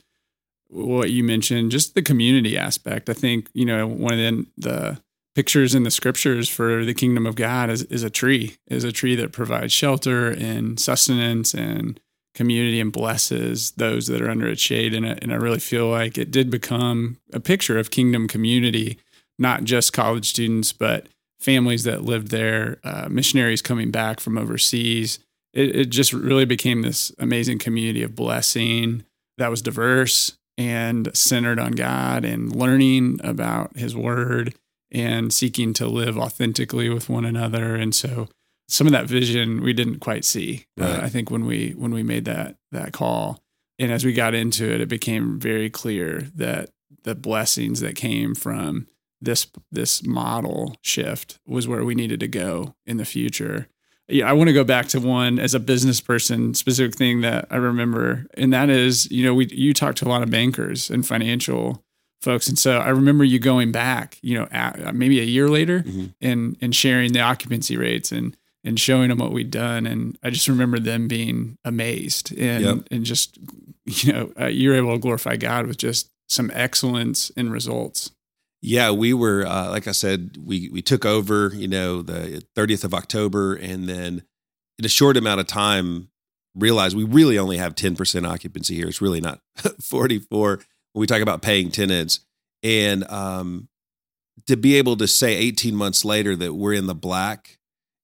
What 0.70 1.12
you 1.12 1.24
mentioned, 1.24 1.72
just 1.72 1.96
the 1.96 2.02
community 2.02 2.58
aspect. 2.58 3.10
I 3.10 3.14
think 3.14 3.50
you 3.54 3.66
know 3.66 3.88
one 3.88 4.14
of 4.14 4.20
the, 4.20 4.46
the 4.58 5.02
pictures 5.36 5.74
in 5.74 5.84
the 5.84 5.92
scriptures 5.92 6.50
for 6.50 6.84
the 6.84 6.94
kingdom 6.94 7.26
of 7.26 7.36
God 7.36 7.70
is, 7.70 7.84
is 7.84 8.04
a 8.04 8.10
tree, 8.10 8.58
is 8.68 8.84
a 8.84 8.92
tree 8.92 9.16
that 9.16 9.32
provides 9.32 9.72
shelter 9.72 10.30
and 10.30 10.80
sustenance 10.80 11.54
and 11.54 12.00
community 12.34 12.80
and 12.80 12.92
blesses 12.92 13.72
those 13.72 14.08
that 14.08 14.22
are 14.22 14.30
under 14.30 14.48
its 14.48 14.62
shade. 14.62 14.94
And, 14.94 15.06
and 15.06 15.32
I 15.32 15.36
really 15.36 15.60
feel 15.60 15.88
like 15.88 16.18
it 16.18 16.32
did 16.32 16.50
become 16.50 17.18
a 17.34 17.40
picture 17.40 17.78
of 17.78 17.92
kingdom 17.92 18.28
community, 18.28 18.98
not 19.38 19.64
just 19.64 19.94
college 19.94 20.30
students, 20.30 20.72
but 20.74 21.08
families 21.40 21.84
that 21.84 22.04
lived 22.04 22.30
there, 22.30 22.80
uh, 22.84 23.08
missionaries 23.10 23.62
coming 23.62 23.92
back 23.92 24.20
from 24.20 24.38
overseas. 24.38 25.20
It, 25.54 25.76
it 25.76 25.86
just 25.90 26.14
really 26.14 26.46
became 26.46 26.82
this 26.82 27.12
amazing 27.20 27.60
community 27.60 28.04
of 28.04 28.16
blessing 28.16 29.04
that 29.38 29.50
was 29.50 29.62
diverse 29.62 30.38
and 30.58 31.16
centered 31.16 31.60
on 31.60 31.72
God 31.72 32.24
and 32.24 32.56
learning 32.56 33.20
about 33.24 33.76
his 33.76 33.96
word 33.96 34.54
and 34.92 35.34
seeking 35.34 35.74
to 35.74 35.88
live 35.88 36.18
authentically 36.18 36.90
with 36.90 37.10
one 37.10 37.26
another. 37.26 37.76
And 37.76 37.96
so 37.96 38.28
some 38.68 38.88
of 38.88 38.94
that 38.94 39.08
vision 39.08 39.62
we 39.62 39.74
didn't 39.74 40.00
quite 40.00 40.26
see. 40.26 40.66
Uh, 40.80 40.86
right. 40.86 41.00
Uh, 41.00 41.02
I 41.04 41.10
think 41.10 41.30
when 41.30 41.46
we 41.46 41.72
when 41.72 41.94
we 41.94 42.04
made 42.04 42.26
that 42.26 42.56
that 42.72 42.94
call, 42.94 43.44
and 43.80 43.92
as 43.92 44.06
we 44.06 44.14
got 44.14 44.34
into 44.34 44.72
it, 44.72 44.82
it 44.82 44.90
became 44.90 45.40
very 45.40 45.70
clear 45.70 46.28
that 46.36 46.70
the 47.04 47.16
blessings 47.16 47.80
that 47.82 47.96
came 47.96 48.36
from 48.36 48.88
this 49.22 49.48
this 49.72 50.04
model 50.04 50.76
shift 50.82 51.40
was 51.46 51.68
where 51.68 51.84
we 51.84 51.96
needed 51.96 52.20
to 52.22 52.28
go 52.28 52.76
in 52.86 52.98
the 52.98 53.06
future. 53.06 53.68
Yeah, 54.08 54.30
I 54.30 54.34
want 54.34 54.50
to 54.50 54.54
go 54.54 54.64
back 54.64 54.88
to 54.88 55.00
one 55.00 55.40
as 55.40 55.54
a 55.54 55.60
business 55.60 56.02
person 56.02 56.54
specific 56.54 56.96
thing 56.96 57.22
that 57.22 57.48
I 57.50 57.56
remember, 57.58 58.26
and 58.34 58.52
that 58.52 58.70
is, 58.70 59.10
you 59.12 59.26
know, 59.26 59.34
we 59.34 59.48
you 59.48 59.74
talked 59.74 60.00
to 60.00 60.08
a 60.08 60.10
lot 60.10 60.24
of 60.24 60.30
bankers 60.30 60.90
and 60.90 61.06
financial 61.06 61.84
folks, 62.22 62.48
and 62.48 62.58
so 62.58 62.78
I 62.78 62.90
remember 62.90 63.24
you 63.24 63.40
going 63.40 63.72
back, 63.72 64.18
you 64.22 64.38
know, 64.38 64.48
at, 64.52 64.96
maybe 64.96 65.20
a 65.20 65.24
year 65.24 65.48
later, 65.48 65.82
mm-hmm. 65.82 66.08
and 66.22 66.58
and 66.62 66.76
sharing 66.76 67.14
the 67.14 67.22
occupancy 67.22 67.78
rates 67.78 68.12
and 68.12 68.36
and 68.64 68.80
showing 68.80 69.10
them 69.10 69.18
what 69.18 69.32
we'd 69.32 69.52
done, 69.52 69.86
and 69.86 70.18
I 70.24 70.30
just 70.30 70.48
remember 70.48 70.80
them 70.80 71.08
being 71.08 71.58
amazed 71.66 72.38
and 72.38 72.64
yep. 72.64 72.78
and 72.92 73.04
just 73.04 73.38
you 73.86 74.14
know 74.14 74.32
uh, 74.40 74.48
you're 74.48 74.76
able 74.76 74.94
to 74.94 75.00
glorify 75.00 75.36
God 75.36 75.68
with 75.68 75.78
just 75.78 76.10
some 76.30 76.52
excellence 76.54 77.30
in 77.32 77.52
results. 77.52 78.12
Yeah, 78.62 78.92
we 78.92 79.14
were 79.14 79.46
uh, 79.46 79.70
like 79.70 79.88
I 79.88 79.92
said, 79.92 80.38
we 80.40 80.70
we 80.70 80.82
took 80.82 81.06
over, 81.06 81.52
you 81.54 81.68
know, 81.68 82.02
the 82.02 82.44
30th 82.56 82.84
of 82.84 82.94
October, 82.94 83.56
and 83.56 83.90
then 83.90 84.24
in 84.78 84.86
a 84.86 84.90
short 84.90 85.18
amount 85.18 85.40
of 85.40 85.48
time, 85.48 86.10
realized 86.56 86.96
we 86.96 87.04
really 87.04 87.38
only 87.38 87.58
have 87.58 87.76
10% 87.76 88.28
occupancy 88.28 88.76
here. 88.76 88.88
It's 88.88 89.02
really 89.02 89.22
not 89.22 89.40
44 89.82 90.50
when 90.52 90.66
we 90.94 91.08
talk 91.08 91.22
about 91.22 91.42
paying 91.42 91.72
tenants, 91.72 92.20
and 92.64 93.10
um, 93.10 93.68
to 94.48 94.58
be 94.58 94.76
able 94.76 94.98
to 94.98 95.08
say 95.08 95.36
18 95.36 95.76
months 95.76 96.04
later 96.06 96.36
that 96.36 96.54
we're 96.54 96.74
in 96.74 96.88
the 96.88 96.96
black, 96.96 97.58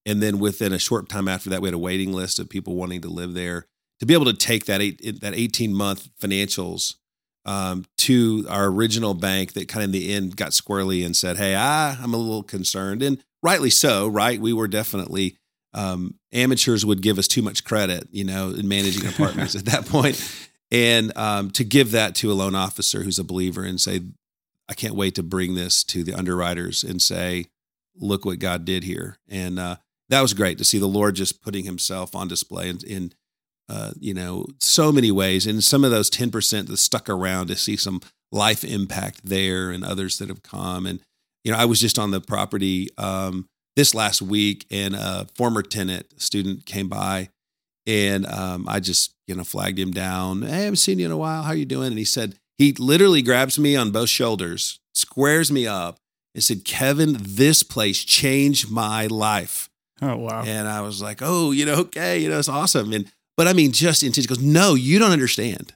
and 0.05 0.21
then 0.21 0.39
within 0.39 0.73
a 0.73 0.79
short 0.79 1.09
time 1.09 1.27
after 1.27 1.49
that, 1.49 1.61
we 1.61 1.67
had 1.67 1.73
a 1.73 1.79
waiting 1.79 2.13
list 2.13 2.39
of 2.39 2.49
people 2.49 2.75
wanting 2.75 3.01
to 3.01 3.09
live 3.09 3.33
there. 3.33 3.67
To 3.99 4.05
be 4.05 4.13
able 4.13 4.25
to 4.25 4.33
take 4.33 4.65
that 4.65 4.79
eight, 4.79 5.21
that 5.21 5.33
18 5.33 5.73
month 5.73 6.09
financials 6.21 6.95
um, 7.45 7.85
to 7.99 8.45
our 8.49 8.65
original 8.65 9.13
bank 9.13 9.53
that 9.53 9.67
kind 9.67 9.83
of 9.83 9.87
in 9.87 9.91
the 9.91 10.13
end 10.13 10.35
got 10.35 10.51
squirrely 10.51 11.05
and 11.05 11.15
said, 11.15 11.37
Hey, 11.37 11.55
I, 11.55 11.97
I'm 12.01 12.13
a 12.13 12.17
little 12.17 12.43
concerned. 12.43 13.01
And 13.01 13.23
rightly 13.41 13.69
so, 13.69 14.07
right? 14.07 14.39
We 14.39 14.53
were 14.53 14.67
definitely, 14.67 15.37
um, 15.73 16.15
amateurs 16.33 16.85
would 16.85 17.01
give 17.01 17.17
us 17.17 17.27
too 17.27 17.41
much 17.41 17.63
credit, 17.63 18.07
you 18.11 18.25
know, 18.25 18.49
in 18.49 18.67
managing 18.67 19.07
apartments 19.07 19.55
at 19.55 19.65
that 19.65 19.85
point. 19.85 20.17
And 20.71 21.15
um, 21.17 21.51
to 21.51 21.63
give 21.63 21.91
that 21.91 22.15
to 22.15 22.31
a 22.31 22.33
loan 22.35 22.55
officer 22.55 23.03
who's 23.03 23.19
a 23.19 23.23
believer 23.23 23.63
and 23.63 23.79
say, 23.79 24.01
I 24.69 24.73
can't 24.73 24.95
wait 24.95 25.15
to 25.15 25.23
bring 25.23 25.55
this 25.55 25.83
to 25.85 26.03
the 26.03 26.13
underwriters 26.13 26.83
and 26.83 27.01
say, 27.01 27.45
look 27.95 28.25
what 28.25 28.39
God 28.39 28.65
did 28.65 28.83
here. 28.83 29.17
And 29.29 29.59
uh, 29.59 29.77
that 30.09 30.21
was 30.21 30.33
great 30.33 30.57
to 30.57 30.65
see 30.65 30.77
the 30.77 30.87
Lord 30.87 31.15
just 31.15 31.41
putting 31.41 31.63
himself 31.63 32.15
on 32.15 32.27
display 32.27 32.69
in, 32.69 32.79
in 32.85 33.13
uh, 33.69 33.91
you 33.99 34.13
know, 34.13 34.45
so 34.59 34.91
many 34.91 35.11
ways. 35.11 35.47
And 35.47 35.63
some 35.63 35.83
of 35.83 35.91
those 35.91 36.09
10% 36.09 36.67
that 36.67 36.77
stuck 36.77 37.09
around 37.09 37.47
to 37.47 37.55
see 37.55 37.77
some 37.77 38.01
life 38.31 38.63
impact 38.63 39.21
there 39.23 39.71
and 39.71 39.83
others 39.83 40.17
that 40.17 40.29
have 40.29 40.43
come. 40.43 40.85
And, 40.85 40.99
you 41.43 41.51
know, 41.51 41.57
I 41.57 41.65
was 41.65 41.79
just 41.79 41.97
on 41.97 42.11
the 42.11 42.21
property 42.21 42.89
um, 42.97 43.45
this 43.75 43.93
last 43.93 44.21
week 44.21 44.65
and 44.69 44.95
a 44.95 45.27
former 45.35 45.61
tenant 45.61 46.21
student 46.21 46.65
came 46.65 46.89
by 46.89 47.29
and 47.87 48.27
um, 48.27 48.67
I 48.67 48.81
just, 48.81 49.15
you 49.25 49.33
know, 49.33 49.45
flagged 49.45 49.79
him 49.79 49.91
down. 49.91 50.43
Hey, 50.43 50.53
I 50.53 50.57
haven't 50.57 50.75
seen 50.75 50.99
you 50.99 51.05
in 51.05 51.11
a 51.11 51.17
while. 51.17 51.43
How 51.43 51.51
are 51.51 51.55
you 51.55 51.65
doing? 51.65 51.87
And 51.87 51.97
he 51.97 52.05
said, 52.05 52.35
he 52.57 52.73
literally 52.73 53.21
grabs 53.21 53.57
me 53.57 53.75
on 53.75 53.91
both 53.91 54.09
shoulders, 54.09 54.79
squares 54.93 55.51
me 55.51 55.65
up, 55.65 55.97
and 56.35 56.43
said, 56.43 56.65
Kevin, 56.65 57.17
this 57.19 57.63
place 57.63 58.03
changed 58.03 58.69
my 58.69 59.07
life. 59.07 59.69
Oh, 60.01 60.17
wow. 60.17 60.43
And 60.45 60.67
I 60.67 60.81
was 60.81 61.01
like, 61.01 61.19
oh, 61.21 61.51
you 61.51 61.65
know, 61.65 61.75
okay, 61.75 62.19
you 62.19 62.29
know, 62.29 62.37
it's 62.37 62.49
awesome. 62.49 62.93
And 62.93 63.11
but 63.37 63.47
I 63.47 63.53
mean, 63.53 63.71
just 63.71 64.03
intention 64.03 64.27
goes, 64.27 64.43
no, 64.43 64.73
you 64.73 64.99
don't 64.99 65.11
understand. 65.11 65.73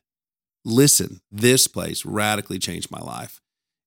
Listen, 0.65 1.21
this 1.31 1.67
place 1.67 2.05
radically 2.05 2.59
changed 2.59 2.91
my 2.91 2.99
life. 2.99 3.39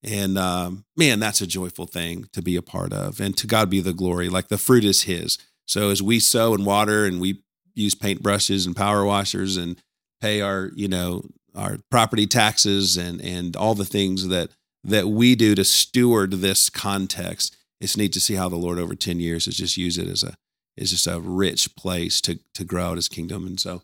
And 0.02 0.38
um, 0.38 0.84
man, 0.96 1.20
that's 1.20 1.40
a 1.40 1.46
joyful 1.46 1.87
thing 1.87 2.28
to 2.32 2.42
be 2.42 2.56
a 2.56 2.62
part 2.62 2.92
of. 2.92 3.20
And 3.20 3.37
to 3.37 3.46
God 3.46 3.70
be 3.70 3.80
the 3.80 3.92
glory. 3.92 4.28
Like 4.28 4.48
the 4.48 4.58
fruit 4.58 4.84
is 4.84 5.02
His. 5.02 5.38
So 5.66 5.90
as 5.90 6.02
we 6.02 6.20
sow 6.20 6.54
and 6.54 6.66
water 6.66 7.04
and 7.04 7.20
we 7.20 7.42
use 7.74 7.94
paint 7.94 8.22
brushes 8.22 8.66
and 8.66 8.76
power 8.76 9.04
washers 9.04 9.56
and 9.56 9.80
pay 10.20 10.40
our, 10.40 10.70
you 10.74 10.88
know, 10.88 11.24
our 11.54 11.78
property 11.90 12.26
taxes 12.26 12.96
and 12.96 13.20
and 13.20 13.56
all 13.56 13.74
the 13.74 13.84
things 13.84 14.28
that 14.28 14.50
that 14.82 15.08
we 15.08 15.34
do 15.34 15.54
to 15.54 15.64
steward 15.64 16.32
this 16.32 16.68
context. 16.68 17.56
It's 17.80 17.96
neat 17.96 18.12
to 18.12 18.20
see 18.20 18.34
how 18.34 18.48
the 18.48 18.56
Lord 18.56 18.78
over 18.78 18.94
10 18.94 19.20
years 19.20 19.46
has 19.46 19.56
just 19.56 19.76
used 19.76 19.98
it 19.98 20.08
as 20.08 20.22
a 20.22 20.34
is 20.76 20.90
just 20.90 21.06
a 21.06 21.20
rich 21.20 21.76
place 21.76 22.20
to 22.22 22.38
to 22.54 22.64
grow 22.64 22.90
out 22.90 22.96
his 22.96 23.08
kingdom. 23.08 23.46
And 23.46 23.60
so, 23.60 23.82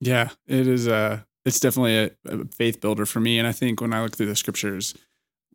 yeah, 0.00 0.30
it 0.46 0.66
is 0.66 0.86
a 0.86 1.26
it's 1.44 1.60
definitely 1.60 1.96
a, 1.98 2.10
a, 2.26 2.44
faith 2.46 2.80
builder 2.80 3.06
for 3.06 3.20
me. 3.20 3.38
And 3.38 3.48
I 3.48 3.52
think 3.52 3.80
when 3.80 3.92
I 3.92 4.02
look 4.02 4.16
through 4.16 4.26
the 4.26 4.36
scriptures, 4.36 4.94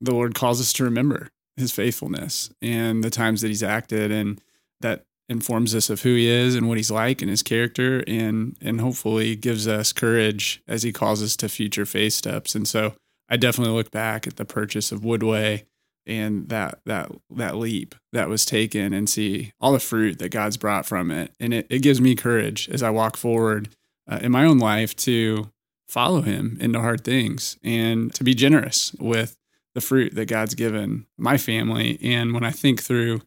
the 0.02 0.14
Lord 0.14 0.34
calls 0.34 0.60
us 0.60 0.74
to 0.74 0.84
remember 0.84 1.30
His 1.58 1.72
faithfulness 1.72 2.50
and 2.62 3.04
the 3.04 3.10
times 3.10 3.42
that 3.42 3.50
He's 3.50 3.64
acted, 3.64 4.12
and 4.12 4.42
that 4.82 5.06
informs 5.28 5.74
us 5.74 5.90
of 5.90 6.02
who 6.02 6.16
He 6.16 6.28
is 6.28 6.56
and 6.56 6.68
what 6.68 6.78
He's 6.78 6.92
like 6.92 7.22
and 7.22 7.30
His 7.30 7.44
character, 7.44 8.04
and 8.08 8.56
and 8.62 8.82
hopefully 8.82 9.36
gives 9.36 9.68
us 9.68 9.94
courage 9.94 10.62
as 10.68 10.84
He 10.84 10.92
calls 10.92 11.22
us 11.24 11.36
to 11.38 11.50
future 11.50 11.86
faith 11.86 12.14
steps. 12.14 12.56
And 12.56 12.68
so, 12.68 12.94
I 13.30 13.38
definitely 13.38 13.74
look 13.74 13.92
back 13.92 14.28
at 14.28 14.36
the 14.36 14.46
purchase 14.46 14.92
of 14.92 15.02
Woodway 15.02 15.66
and 16.08 16.50
that 16.50 16.80
that 16.86 17.12
that 17.32 17.56
leap 17.56 17.96
that 18.12 18.30
was 18.30 18.46
taken 18.46 18.94
and 18.94 19.10
see 19.10 19.52
all 19.60 19.74
the 19.74 19.80
fruit 19.80 20.20
that 20.20 20.30
God's 20.30 20.58
brought 20.58 20.86
from 20.86 21.12
it. 21.12 21.32
And 21.40 21.54
it, 21.54 21.68
it 21.70 21.80
gives 21.80 22.00
me 22.00 22.16
courage 22.16 22.70
as 22.70 22.84
I 22.84 22.90
walk 22.90 23.18
forward 23.18 23.70
uh, 24.10 24.20
in 24.22 24.32
my 24.32 24.46
own 24.46 24.60
life 24.60 24.96
to 24.98 25.50
follow 25.88 26.22
him 26.22 26.58
into 26.60 26.80
hard 26.80 27.04
things 27.04 27.58
and 27.64 28.14
to 28.14 28.24
be 28.24 28.34
generous 28.34 28.94
with 29.00 29.38
the 29.74 29.82
fruit 29.82 30.16
that 30.16 30.28
God's 30.28 30.56
given 30.56 31.06
my 31.18 31.38
family. 31.38 32.00
And 32.02 32.34
when 32.34 32.44
I 32.44 32.52
think 32.52 32.82
through 32.82 33.22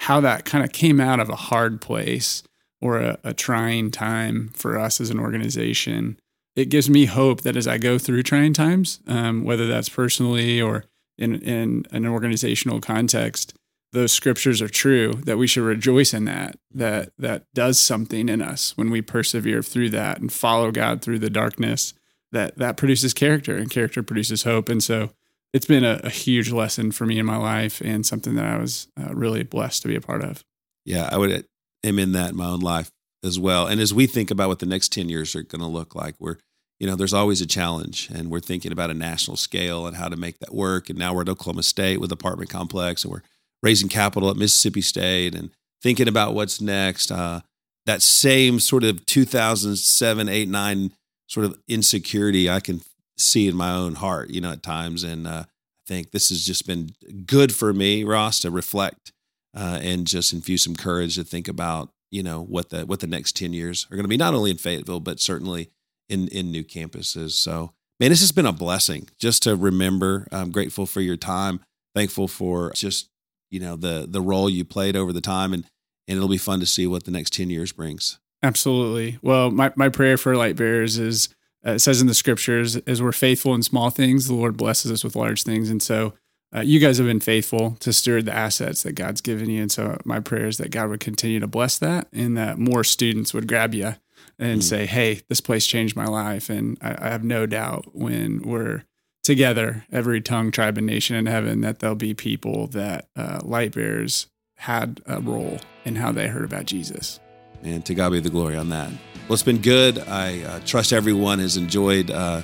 how 0.00 0.20
that 0.20 0.44
kind 0.44 0.64
of 0.64 0.72
came 0.72 0.98
out 0.98 1.20
of 1.20 1.28
a 1.28 1.36
hard 1.36 1.80
place 1.80 2.42
or 2.80 2.98
a, 2.98 3.18
a 3.22 3.34
trying 3.34 3.90
time 3.90 4.50
for 4.54 4.78
us 4.78 5.00
as 5.00 5.10
an 5.10 5.20
organization, 5.20 6.18
it 6.56 6.70
gives 6.70 6.88
me 6.88 7.04
hope 7.04 7.42
that 7.42 7.56
as 7.56 7.68
I 7.68 7.76
go 7.76 7.98
through 7.98 8.22
trying 8.22 8.54
times, 8.54 9.00
um, 9.06 9.44
whether 9.44 9.66
that's 9.66 9.90
personally 9.90 10.60
or 10.60 10.84
in, 11.18 11.40
in 11.42 11.84
an 11.90 12.06
organizational 12.06 12.80
context, 12.80 13.54
those 13.92 14.10
scriptures 14.12 14.62
are 14.62 14.68
true, 14.68 15.12
that 15.24 15.36
we 15.36 15.46
should 15.46 15.64
rejoice 15.64 16.14
in 16.14 16.24
that, 16.24 16.56
that 16.72 17.10
that 17.18 17.44
does 17.52 17.78
something 17.78 18.28
in 18.28 18.40
us 18.40 18.76
when 18.76 18.90
we 18.90 19.02
persevere 19.02 19.62
through 19.62 19.90
that 19.90 20.18
and 20.18 20.32
follow 20.32 20.70
God 20.70 21.02
through 21.02 21.18
the 21.18 21.28
darkness, 21.28 21.92
that 22.32 22.56
that 22.56 22.76
produces 22.76 23.12
character 23.12 23.56
and 23.56 23.68
character 23.68 24.02
produces 24.02 24.44
hope. 24.44 24.68
And 24.68 24.82
so 24.82 25.10
it's 25.52 25.66
been 25.66 25.84
a, 25.84 26.00
a 26.04 26.10
huge 26.10 26.50
lesson 26.50 26.92
for 26.92 27.06
me 27.06 27.18
in 27.18 27.26
my 27.26 27.36
life 27.36 27.80
and 27.80 28.06
something 28.06 28.34
that 28.36 28.44
I 28.44 28.58
was 28.58 28.88
uh, 29.00 29.12
really 29.14 29.42
blessed 29.42 29.82
to 29.82 29.88
be 29.88 29.96
a 29.96 30.00
part 30.00 30.22
of. 30.22 30.44
Yeah, 30.84 31.08
I 31.10 31.18
would 31.18 31.46
am 31.84 31.98
in 31.98 32.12
that 32.12 32.30
in 32.30 32.36
my 32.36 32.46
own 32.46 32.60
life 32.60 32.90
as 33.24 33.38
well. 33.38 33.66
And 33.66 33.80
as 33.80 33.92
we 33.92 34.06
think 34.06 34.30
about 34.30 34.48
what 34.48 34.60
the 34.60 34.66
next 34.66 34.92
10 34.92 35.08
years 35.08 35.34
are 35.34 35.42
going 35.42 35.60
to 35.60 35.66
look 35.66 35.94
like, 35.94 36.14
we're 36.18 36.36
you 36.80 36.86
know, 36.86 36.96
there's 36.96 37.12
always 37.12 37.42
a 37.42 37.46
challenge, 37.46 38.08
and 38.10 38.30
we're 38.30 38.40
thinking 38.40 38.72
about 38.72 38.88
a 38.88 38.94
national 38.94 39.36
scale 39.36 39.86
and 39.86 39.98
how 39.98 40.08
to 40.08 40.16
make 40.16 40.38
that 40.38 40.54
work. 40.54 40.88
And 40.88 40.98
now 40.98 41.12
we're 41.12 41.20
at 41.20 41.28
Oklahoma 41.28 41.62
State 41.62 42.00
with 42.00 42.10
apartment 42.10 42.48
complex, 42.48 43.04
and 43.04 43.12
we're 43.12 43.22
raising 43.62 43.90
capital 43.90 44.30
at 44.30 44.36
Mississippi 44.36 44.80
State, 44.80 45.34
and 45.34 45.50
thinking 45.82 46.08
about 46.08 46.32
what's 46.32 46.58
next. 46.58 47.12
Uh, 47.12 47.40
that 47.84 48.00
same 48.00 48.58
sort 48.60 48.82
of 48.82 49.04
2007, 49.04 50.28
8, 50.28 50.48
9 50.48 50.92
sort 51.28 51.46
of 51.46 51.58
insecurity 51.68 52.48
I 52.48 52.60
can 52.60 52.80
see 53.20 53.48
in 53.48 53.56
my 53.56 53.72
own 53.72 53.96
heart, 53.96 54.30
you 54.30 54.40
know, 54.40 54.52
at 54.52 54.62
times. 54.62 55.02
And 55.04 55.26
uh, 55.26 55.44
I 55.46 55.86
think 55.86 56.10
this 56.10 56.28
has 56.30 56.44
just 56.44 56.66
been 56.66 56.90
good 57.26 57.54
for 57.54 57.72
me, 57.72 58.04
Ross, 58.04 58.40
to 58.40 58.50
reflect 58.50 59.12
uh, 59.54 59.78
and 59.82 60.06
just 60.06 60.32
infuse 60.32 60.62
some 60.62 60.76
courage 60.76 61.16
to 61.16 61.24
think 61.24 61.48
about, 61.48 61.90
you 62.10 62.22
know, 62.22 62.42
what 62.42 62.70
the 62.70 62.86
what 62.86 63.00
the 63.00 63.06
next 63.06 63.36
10 63.36 63.52
years 63.52 63.86
are 63.90 63.96
going 63.96 64.04
to 64.04 64.08
be, 64.08 64.16
not 64.16 64.34
only 64.34 64.50
in 64.50 64.56
Fayetteville, 64.56 65.00
but 65.00 65.20
certainly 65.20 65.70
in 66.08 66.28
in 66.28 66.50
new 66.50 66.64
campuses. 66.64 67.32
So, 67.32 67.72
man, 67.98 68.10
this 68.10 68.20
has 68.20 68.32
been 68.32 68.46
a 68.46 68.52
blessing 68.52 69.08
just 69.18 69.42
to 69.44 69.56
remember. 69.56 70.26
I'm 70.32 70.50
grateful 70.50 70.86
for 70.86 71.00
your 71.00 71.16
time. 71.16 71.60
Thankful 71.94 72.28
for 72.28 72.72
just 72.74 73.08
you 73.50 73.60
know 73.60 73.76
the 73.76 74.06
the 74.08 74.20
role 74.20 74.50
you 74.50 74.64
played 74.64 74.96
over 74.96 75.12
the 75.12 75.20
time, 75.20 75.52
and 75.52 75.64
and 76.06 76.16
it'll 76.16 76.28
be 76.28 76.38
fun 76.38 76.60
to 76.60 76.66
see 76.66 76.86
what 76.86 77.04
the 77.04 77.10
next 77.10 77.32
ten 77.32 77.50
years 77.50 77.72
brings. 77.72 78.18
Absolutely. 78.42 79.18
Well, 79.22 79.50
my 79.50 79.72
my 79.76 79.88
prayer 79.88 80.16
for 80.16 80.36
Light 80.36 80.56
Bearers 80.56 80.98
is 80.98 81.28
uh, 81.66 81.72
it 81.72 81.78
says 81.80 82.00
in 82.00 82.06
the 82.06 82.14
scriptures, 82.14 82.76
as 82.76 83.02
we're 83.02 83.12
faithful 83.12 83.54
in 83.54 83.62
small 83.62 83.90
things, 83.90 84.26
the 84.26 84.34
Lord 84.34 84.56
blesses 84.56 84.90
us 84.90 85.04
with 85.04 85.16
large 85.16 85.42
things, 85.42 85.70
and 85.70 85.82
so. 85.82 86.14
Uh, 86.52 86.62
you 86.62 86.80
guys 86.80 86.98
have 86.98 87.06
been 87.06 87.20
faithful 87.20 87.76
to 87.78 87.92
steward 87.92 88.24
the 88.24 88.34
assets 88.34 88.82
that 88.82 88.96
God's 88.96 89.20
given 89.20 89.48
you. 89.48 89.62
And 89.62 89.70
so, 89.70 89.96
my 90.04 90.18
prayer 90.18 90.48
is 90.48 90.56
that 90.56 90.72
God 90.72 90.88
would 90.88 90.98
continue 90.98 91.38
to 91.38 91.46
bless 91.46 91.78
that 91.78 92.08
and 92.12 92.36
that 92.36 92.58
more 92.58 92.82
students 92.82 93.32
would 93.32 93.46
grab 93.46 93.72
you 93.72 93.94
and 94.36 94.60
mm. 94.60 94.64
say, 94.64 94.86
"Hey, 94.86 95.20
this 95.28 95.40
place 95.40 95.64
changed 95.64 95.94
my 95.94 96.06
life." 96.06 96.50
And 96.50 96.76
I, 96.82 97.06
I 97.06 97.10
have 97.10 97.22
no 97.22 97.46
doubt 97.46 97.94
when 97.94 98.42
we're 98.42 98.82
together, 99.22 99.84
every 99.92 100.20
tongue, 100.20 100.50
tribe, 100.50 100.78
and 100.78 100.86
nation 100.86 101.16
in 101.16 101.26
heaven, 101.26 101.60
that 101.60 101.78
there'll 101.78 101.94
be 101.94 102.14
people 102.14 102.66
that 102.68 103.08
uh, 103.16 103.40
light 103.42 103.72
bearers 103.72 104.26
had 104.56 105.00
a 105.06 105.20
role 105.20 105.58
in 105.84 105.96
how 105.96 106.12
they 106.12 106.28
heard 106.28 106.44
about 106.44 106.66
Jesus. 106.66 107.20
And 107.62 107.84
to 107.86 107.94
God 107.94 108.10
be 108.10 108.20
the 108.20 108.30
glory 108.30 108.56
on 108.56 108.70
that. 108.70 108.90
Well, 109.28 109.34
it's 109.34 109.42
been 109.42 109.62
good. 109.62 109.98
I 109.98 110.42
uh, 110.42 110.60
trust 110.64 110.92
everyone 110.92 111.38
has 111.38 111.56
enjoyed 111.56 112.10
uh, 112.10 112.42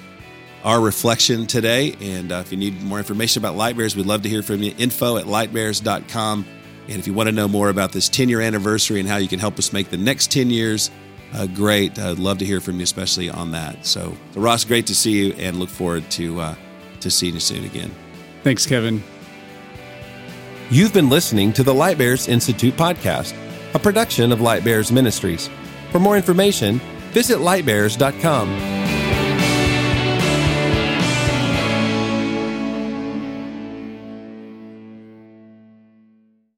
our 0.67 0.81
reflection 0.81 1.47
today. 1.47 1.97
And 2.01 2.33
uh, 2.33 2.37
if 2.37 2.51
you 2.51 2.59
need 2.59 2.83
more 2.83 2.99
information 2.99 3.41
about 3.43 3.57
Light 3.57 3.77
Bearers, 3.77 3.97
we'd 3.97 4.07
love 4.07 4.23
to 4.23 4.29
hear 4.29 4.43
from 4.43 4.63
you. 4.63 4.75
Info 4.79 5.17
at 5.17 5.25
lightbearers.com. 5.27 6.47
And 6.89 6.99
if 6.99 7.07
you 7.07 7.15
want 7.15 7.29
to 7.29 7.33
know 7.33 7.49
more 7.49 7.69
about 7.69 7.93
this 7.93 8.09
10 8.09 8.29
year 8.29 8.41
anniversary 8.41 9.01
and 9.01 9.09
how 9.09 9.17
you 9.17 9.29
can 9.29 9.39
help 9.39 9.59
us 9.59 9.73
make 9.73 9.91
the 9.91 9.97
next 9.97 10.31
10 10.31 10.51
years 10.51 10.91
uh, 11.35 11.47
great, 11.47 11.99
I'd 11.99 12.19
love 12.19 12.39
to 12.39 12.45
hear 12.45 12.61
from 12.61 12.77
you, 12.77 12.83
especially 12.83 13.31
on 13.31 13.53
that. 13.53 13.87
So, 13.87 14.17
so 14.33 14.41
Ross, 14.41 14.65
great 14.65 14.87
to 14.89 14.95
see 14.95 15.27
you 15.27 15.33
and 15.35 15.59
look 15.59 15.69
forward 15.69 16.09
to, 16.13 16.41
uh, 16.41 16.55
to 17.01 17.11
seeing 17.11 17.35
you 17.35 17.41
soon 17.41 17.65
again. 17.65 17.93
Thanks, 18.43 18.67
Kevin. 18.67 19.03
You've 20.71 20.93
been 20.93 21.09
listening 21.09 21.53
to 21.55 21.63
the 21.63 21.75
Light 21.75 21.97
Bearers 21.97 22.27
Institute 22.27 22.75
podcast, 22.75 23.35
a 23.75 23.79
production 23.79 24.33
of 24.33 24.41
Light 24.41 24.65
Bearers 24.65 24.91
Ministries. 24.91 25.49
For 25.91 26.01
more 26.01 26.17
information, 26.17 26.81
visit 27.13 27.39
lightbearers.com. 27.39 28.86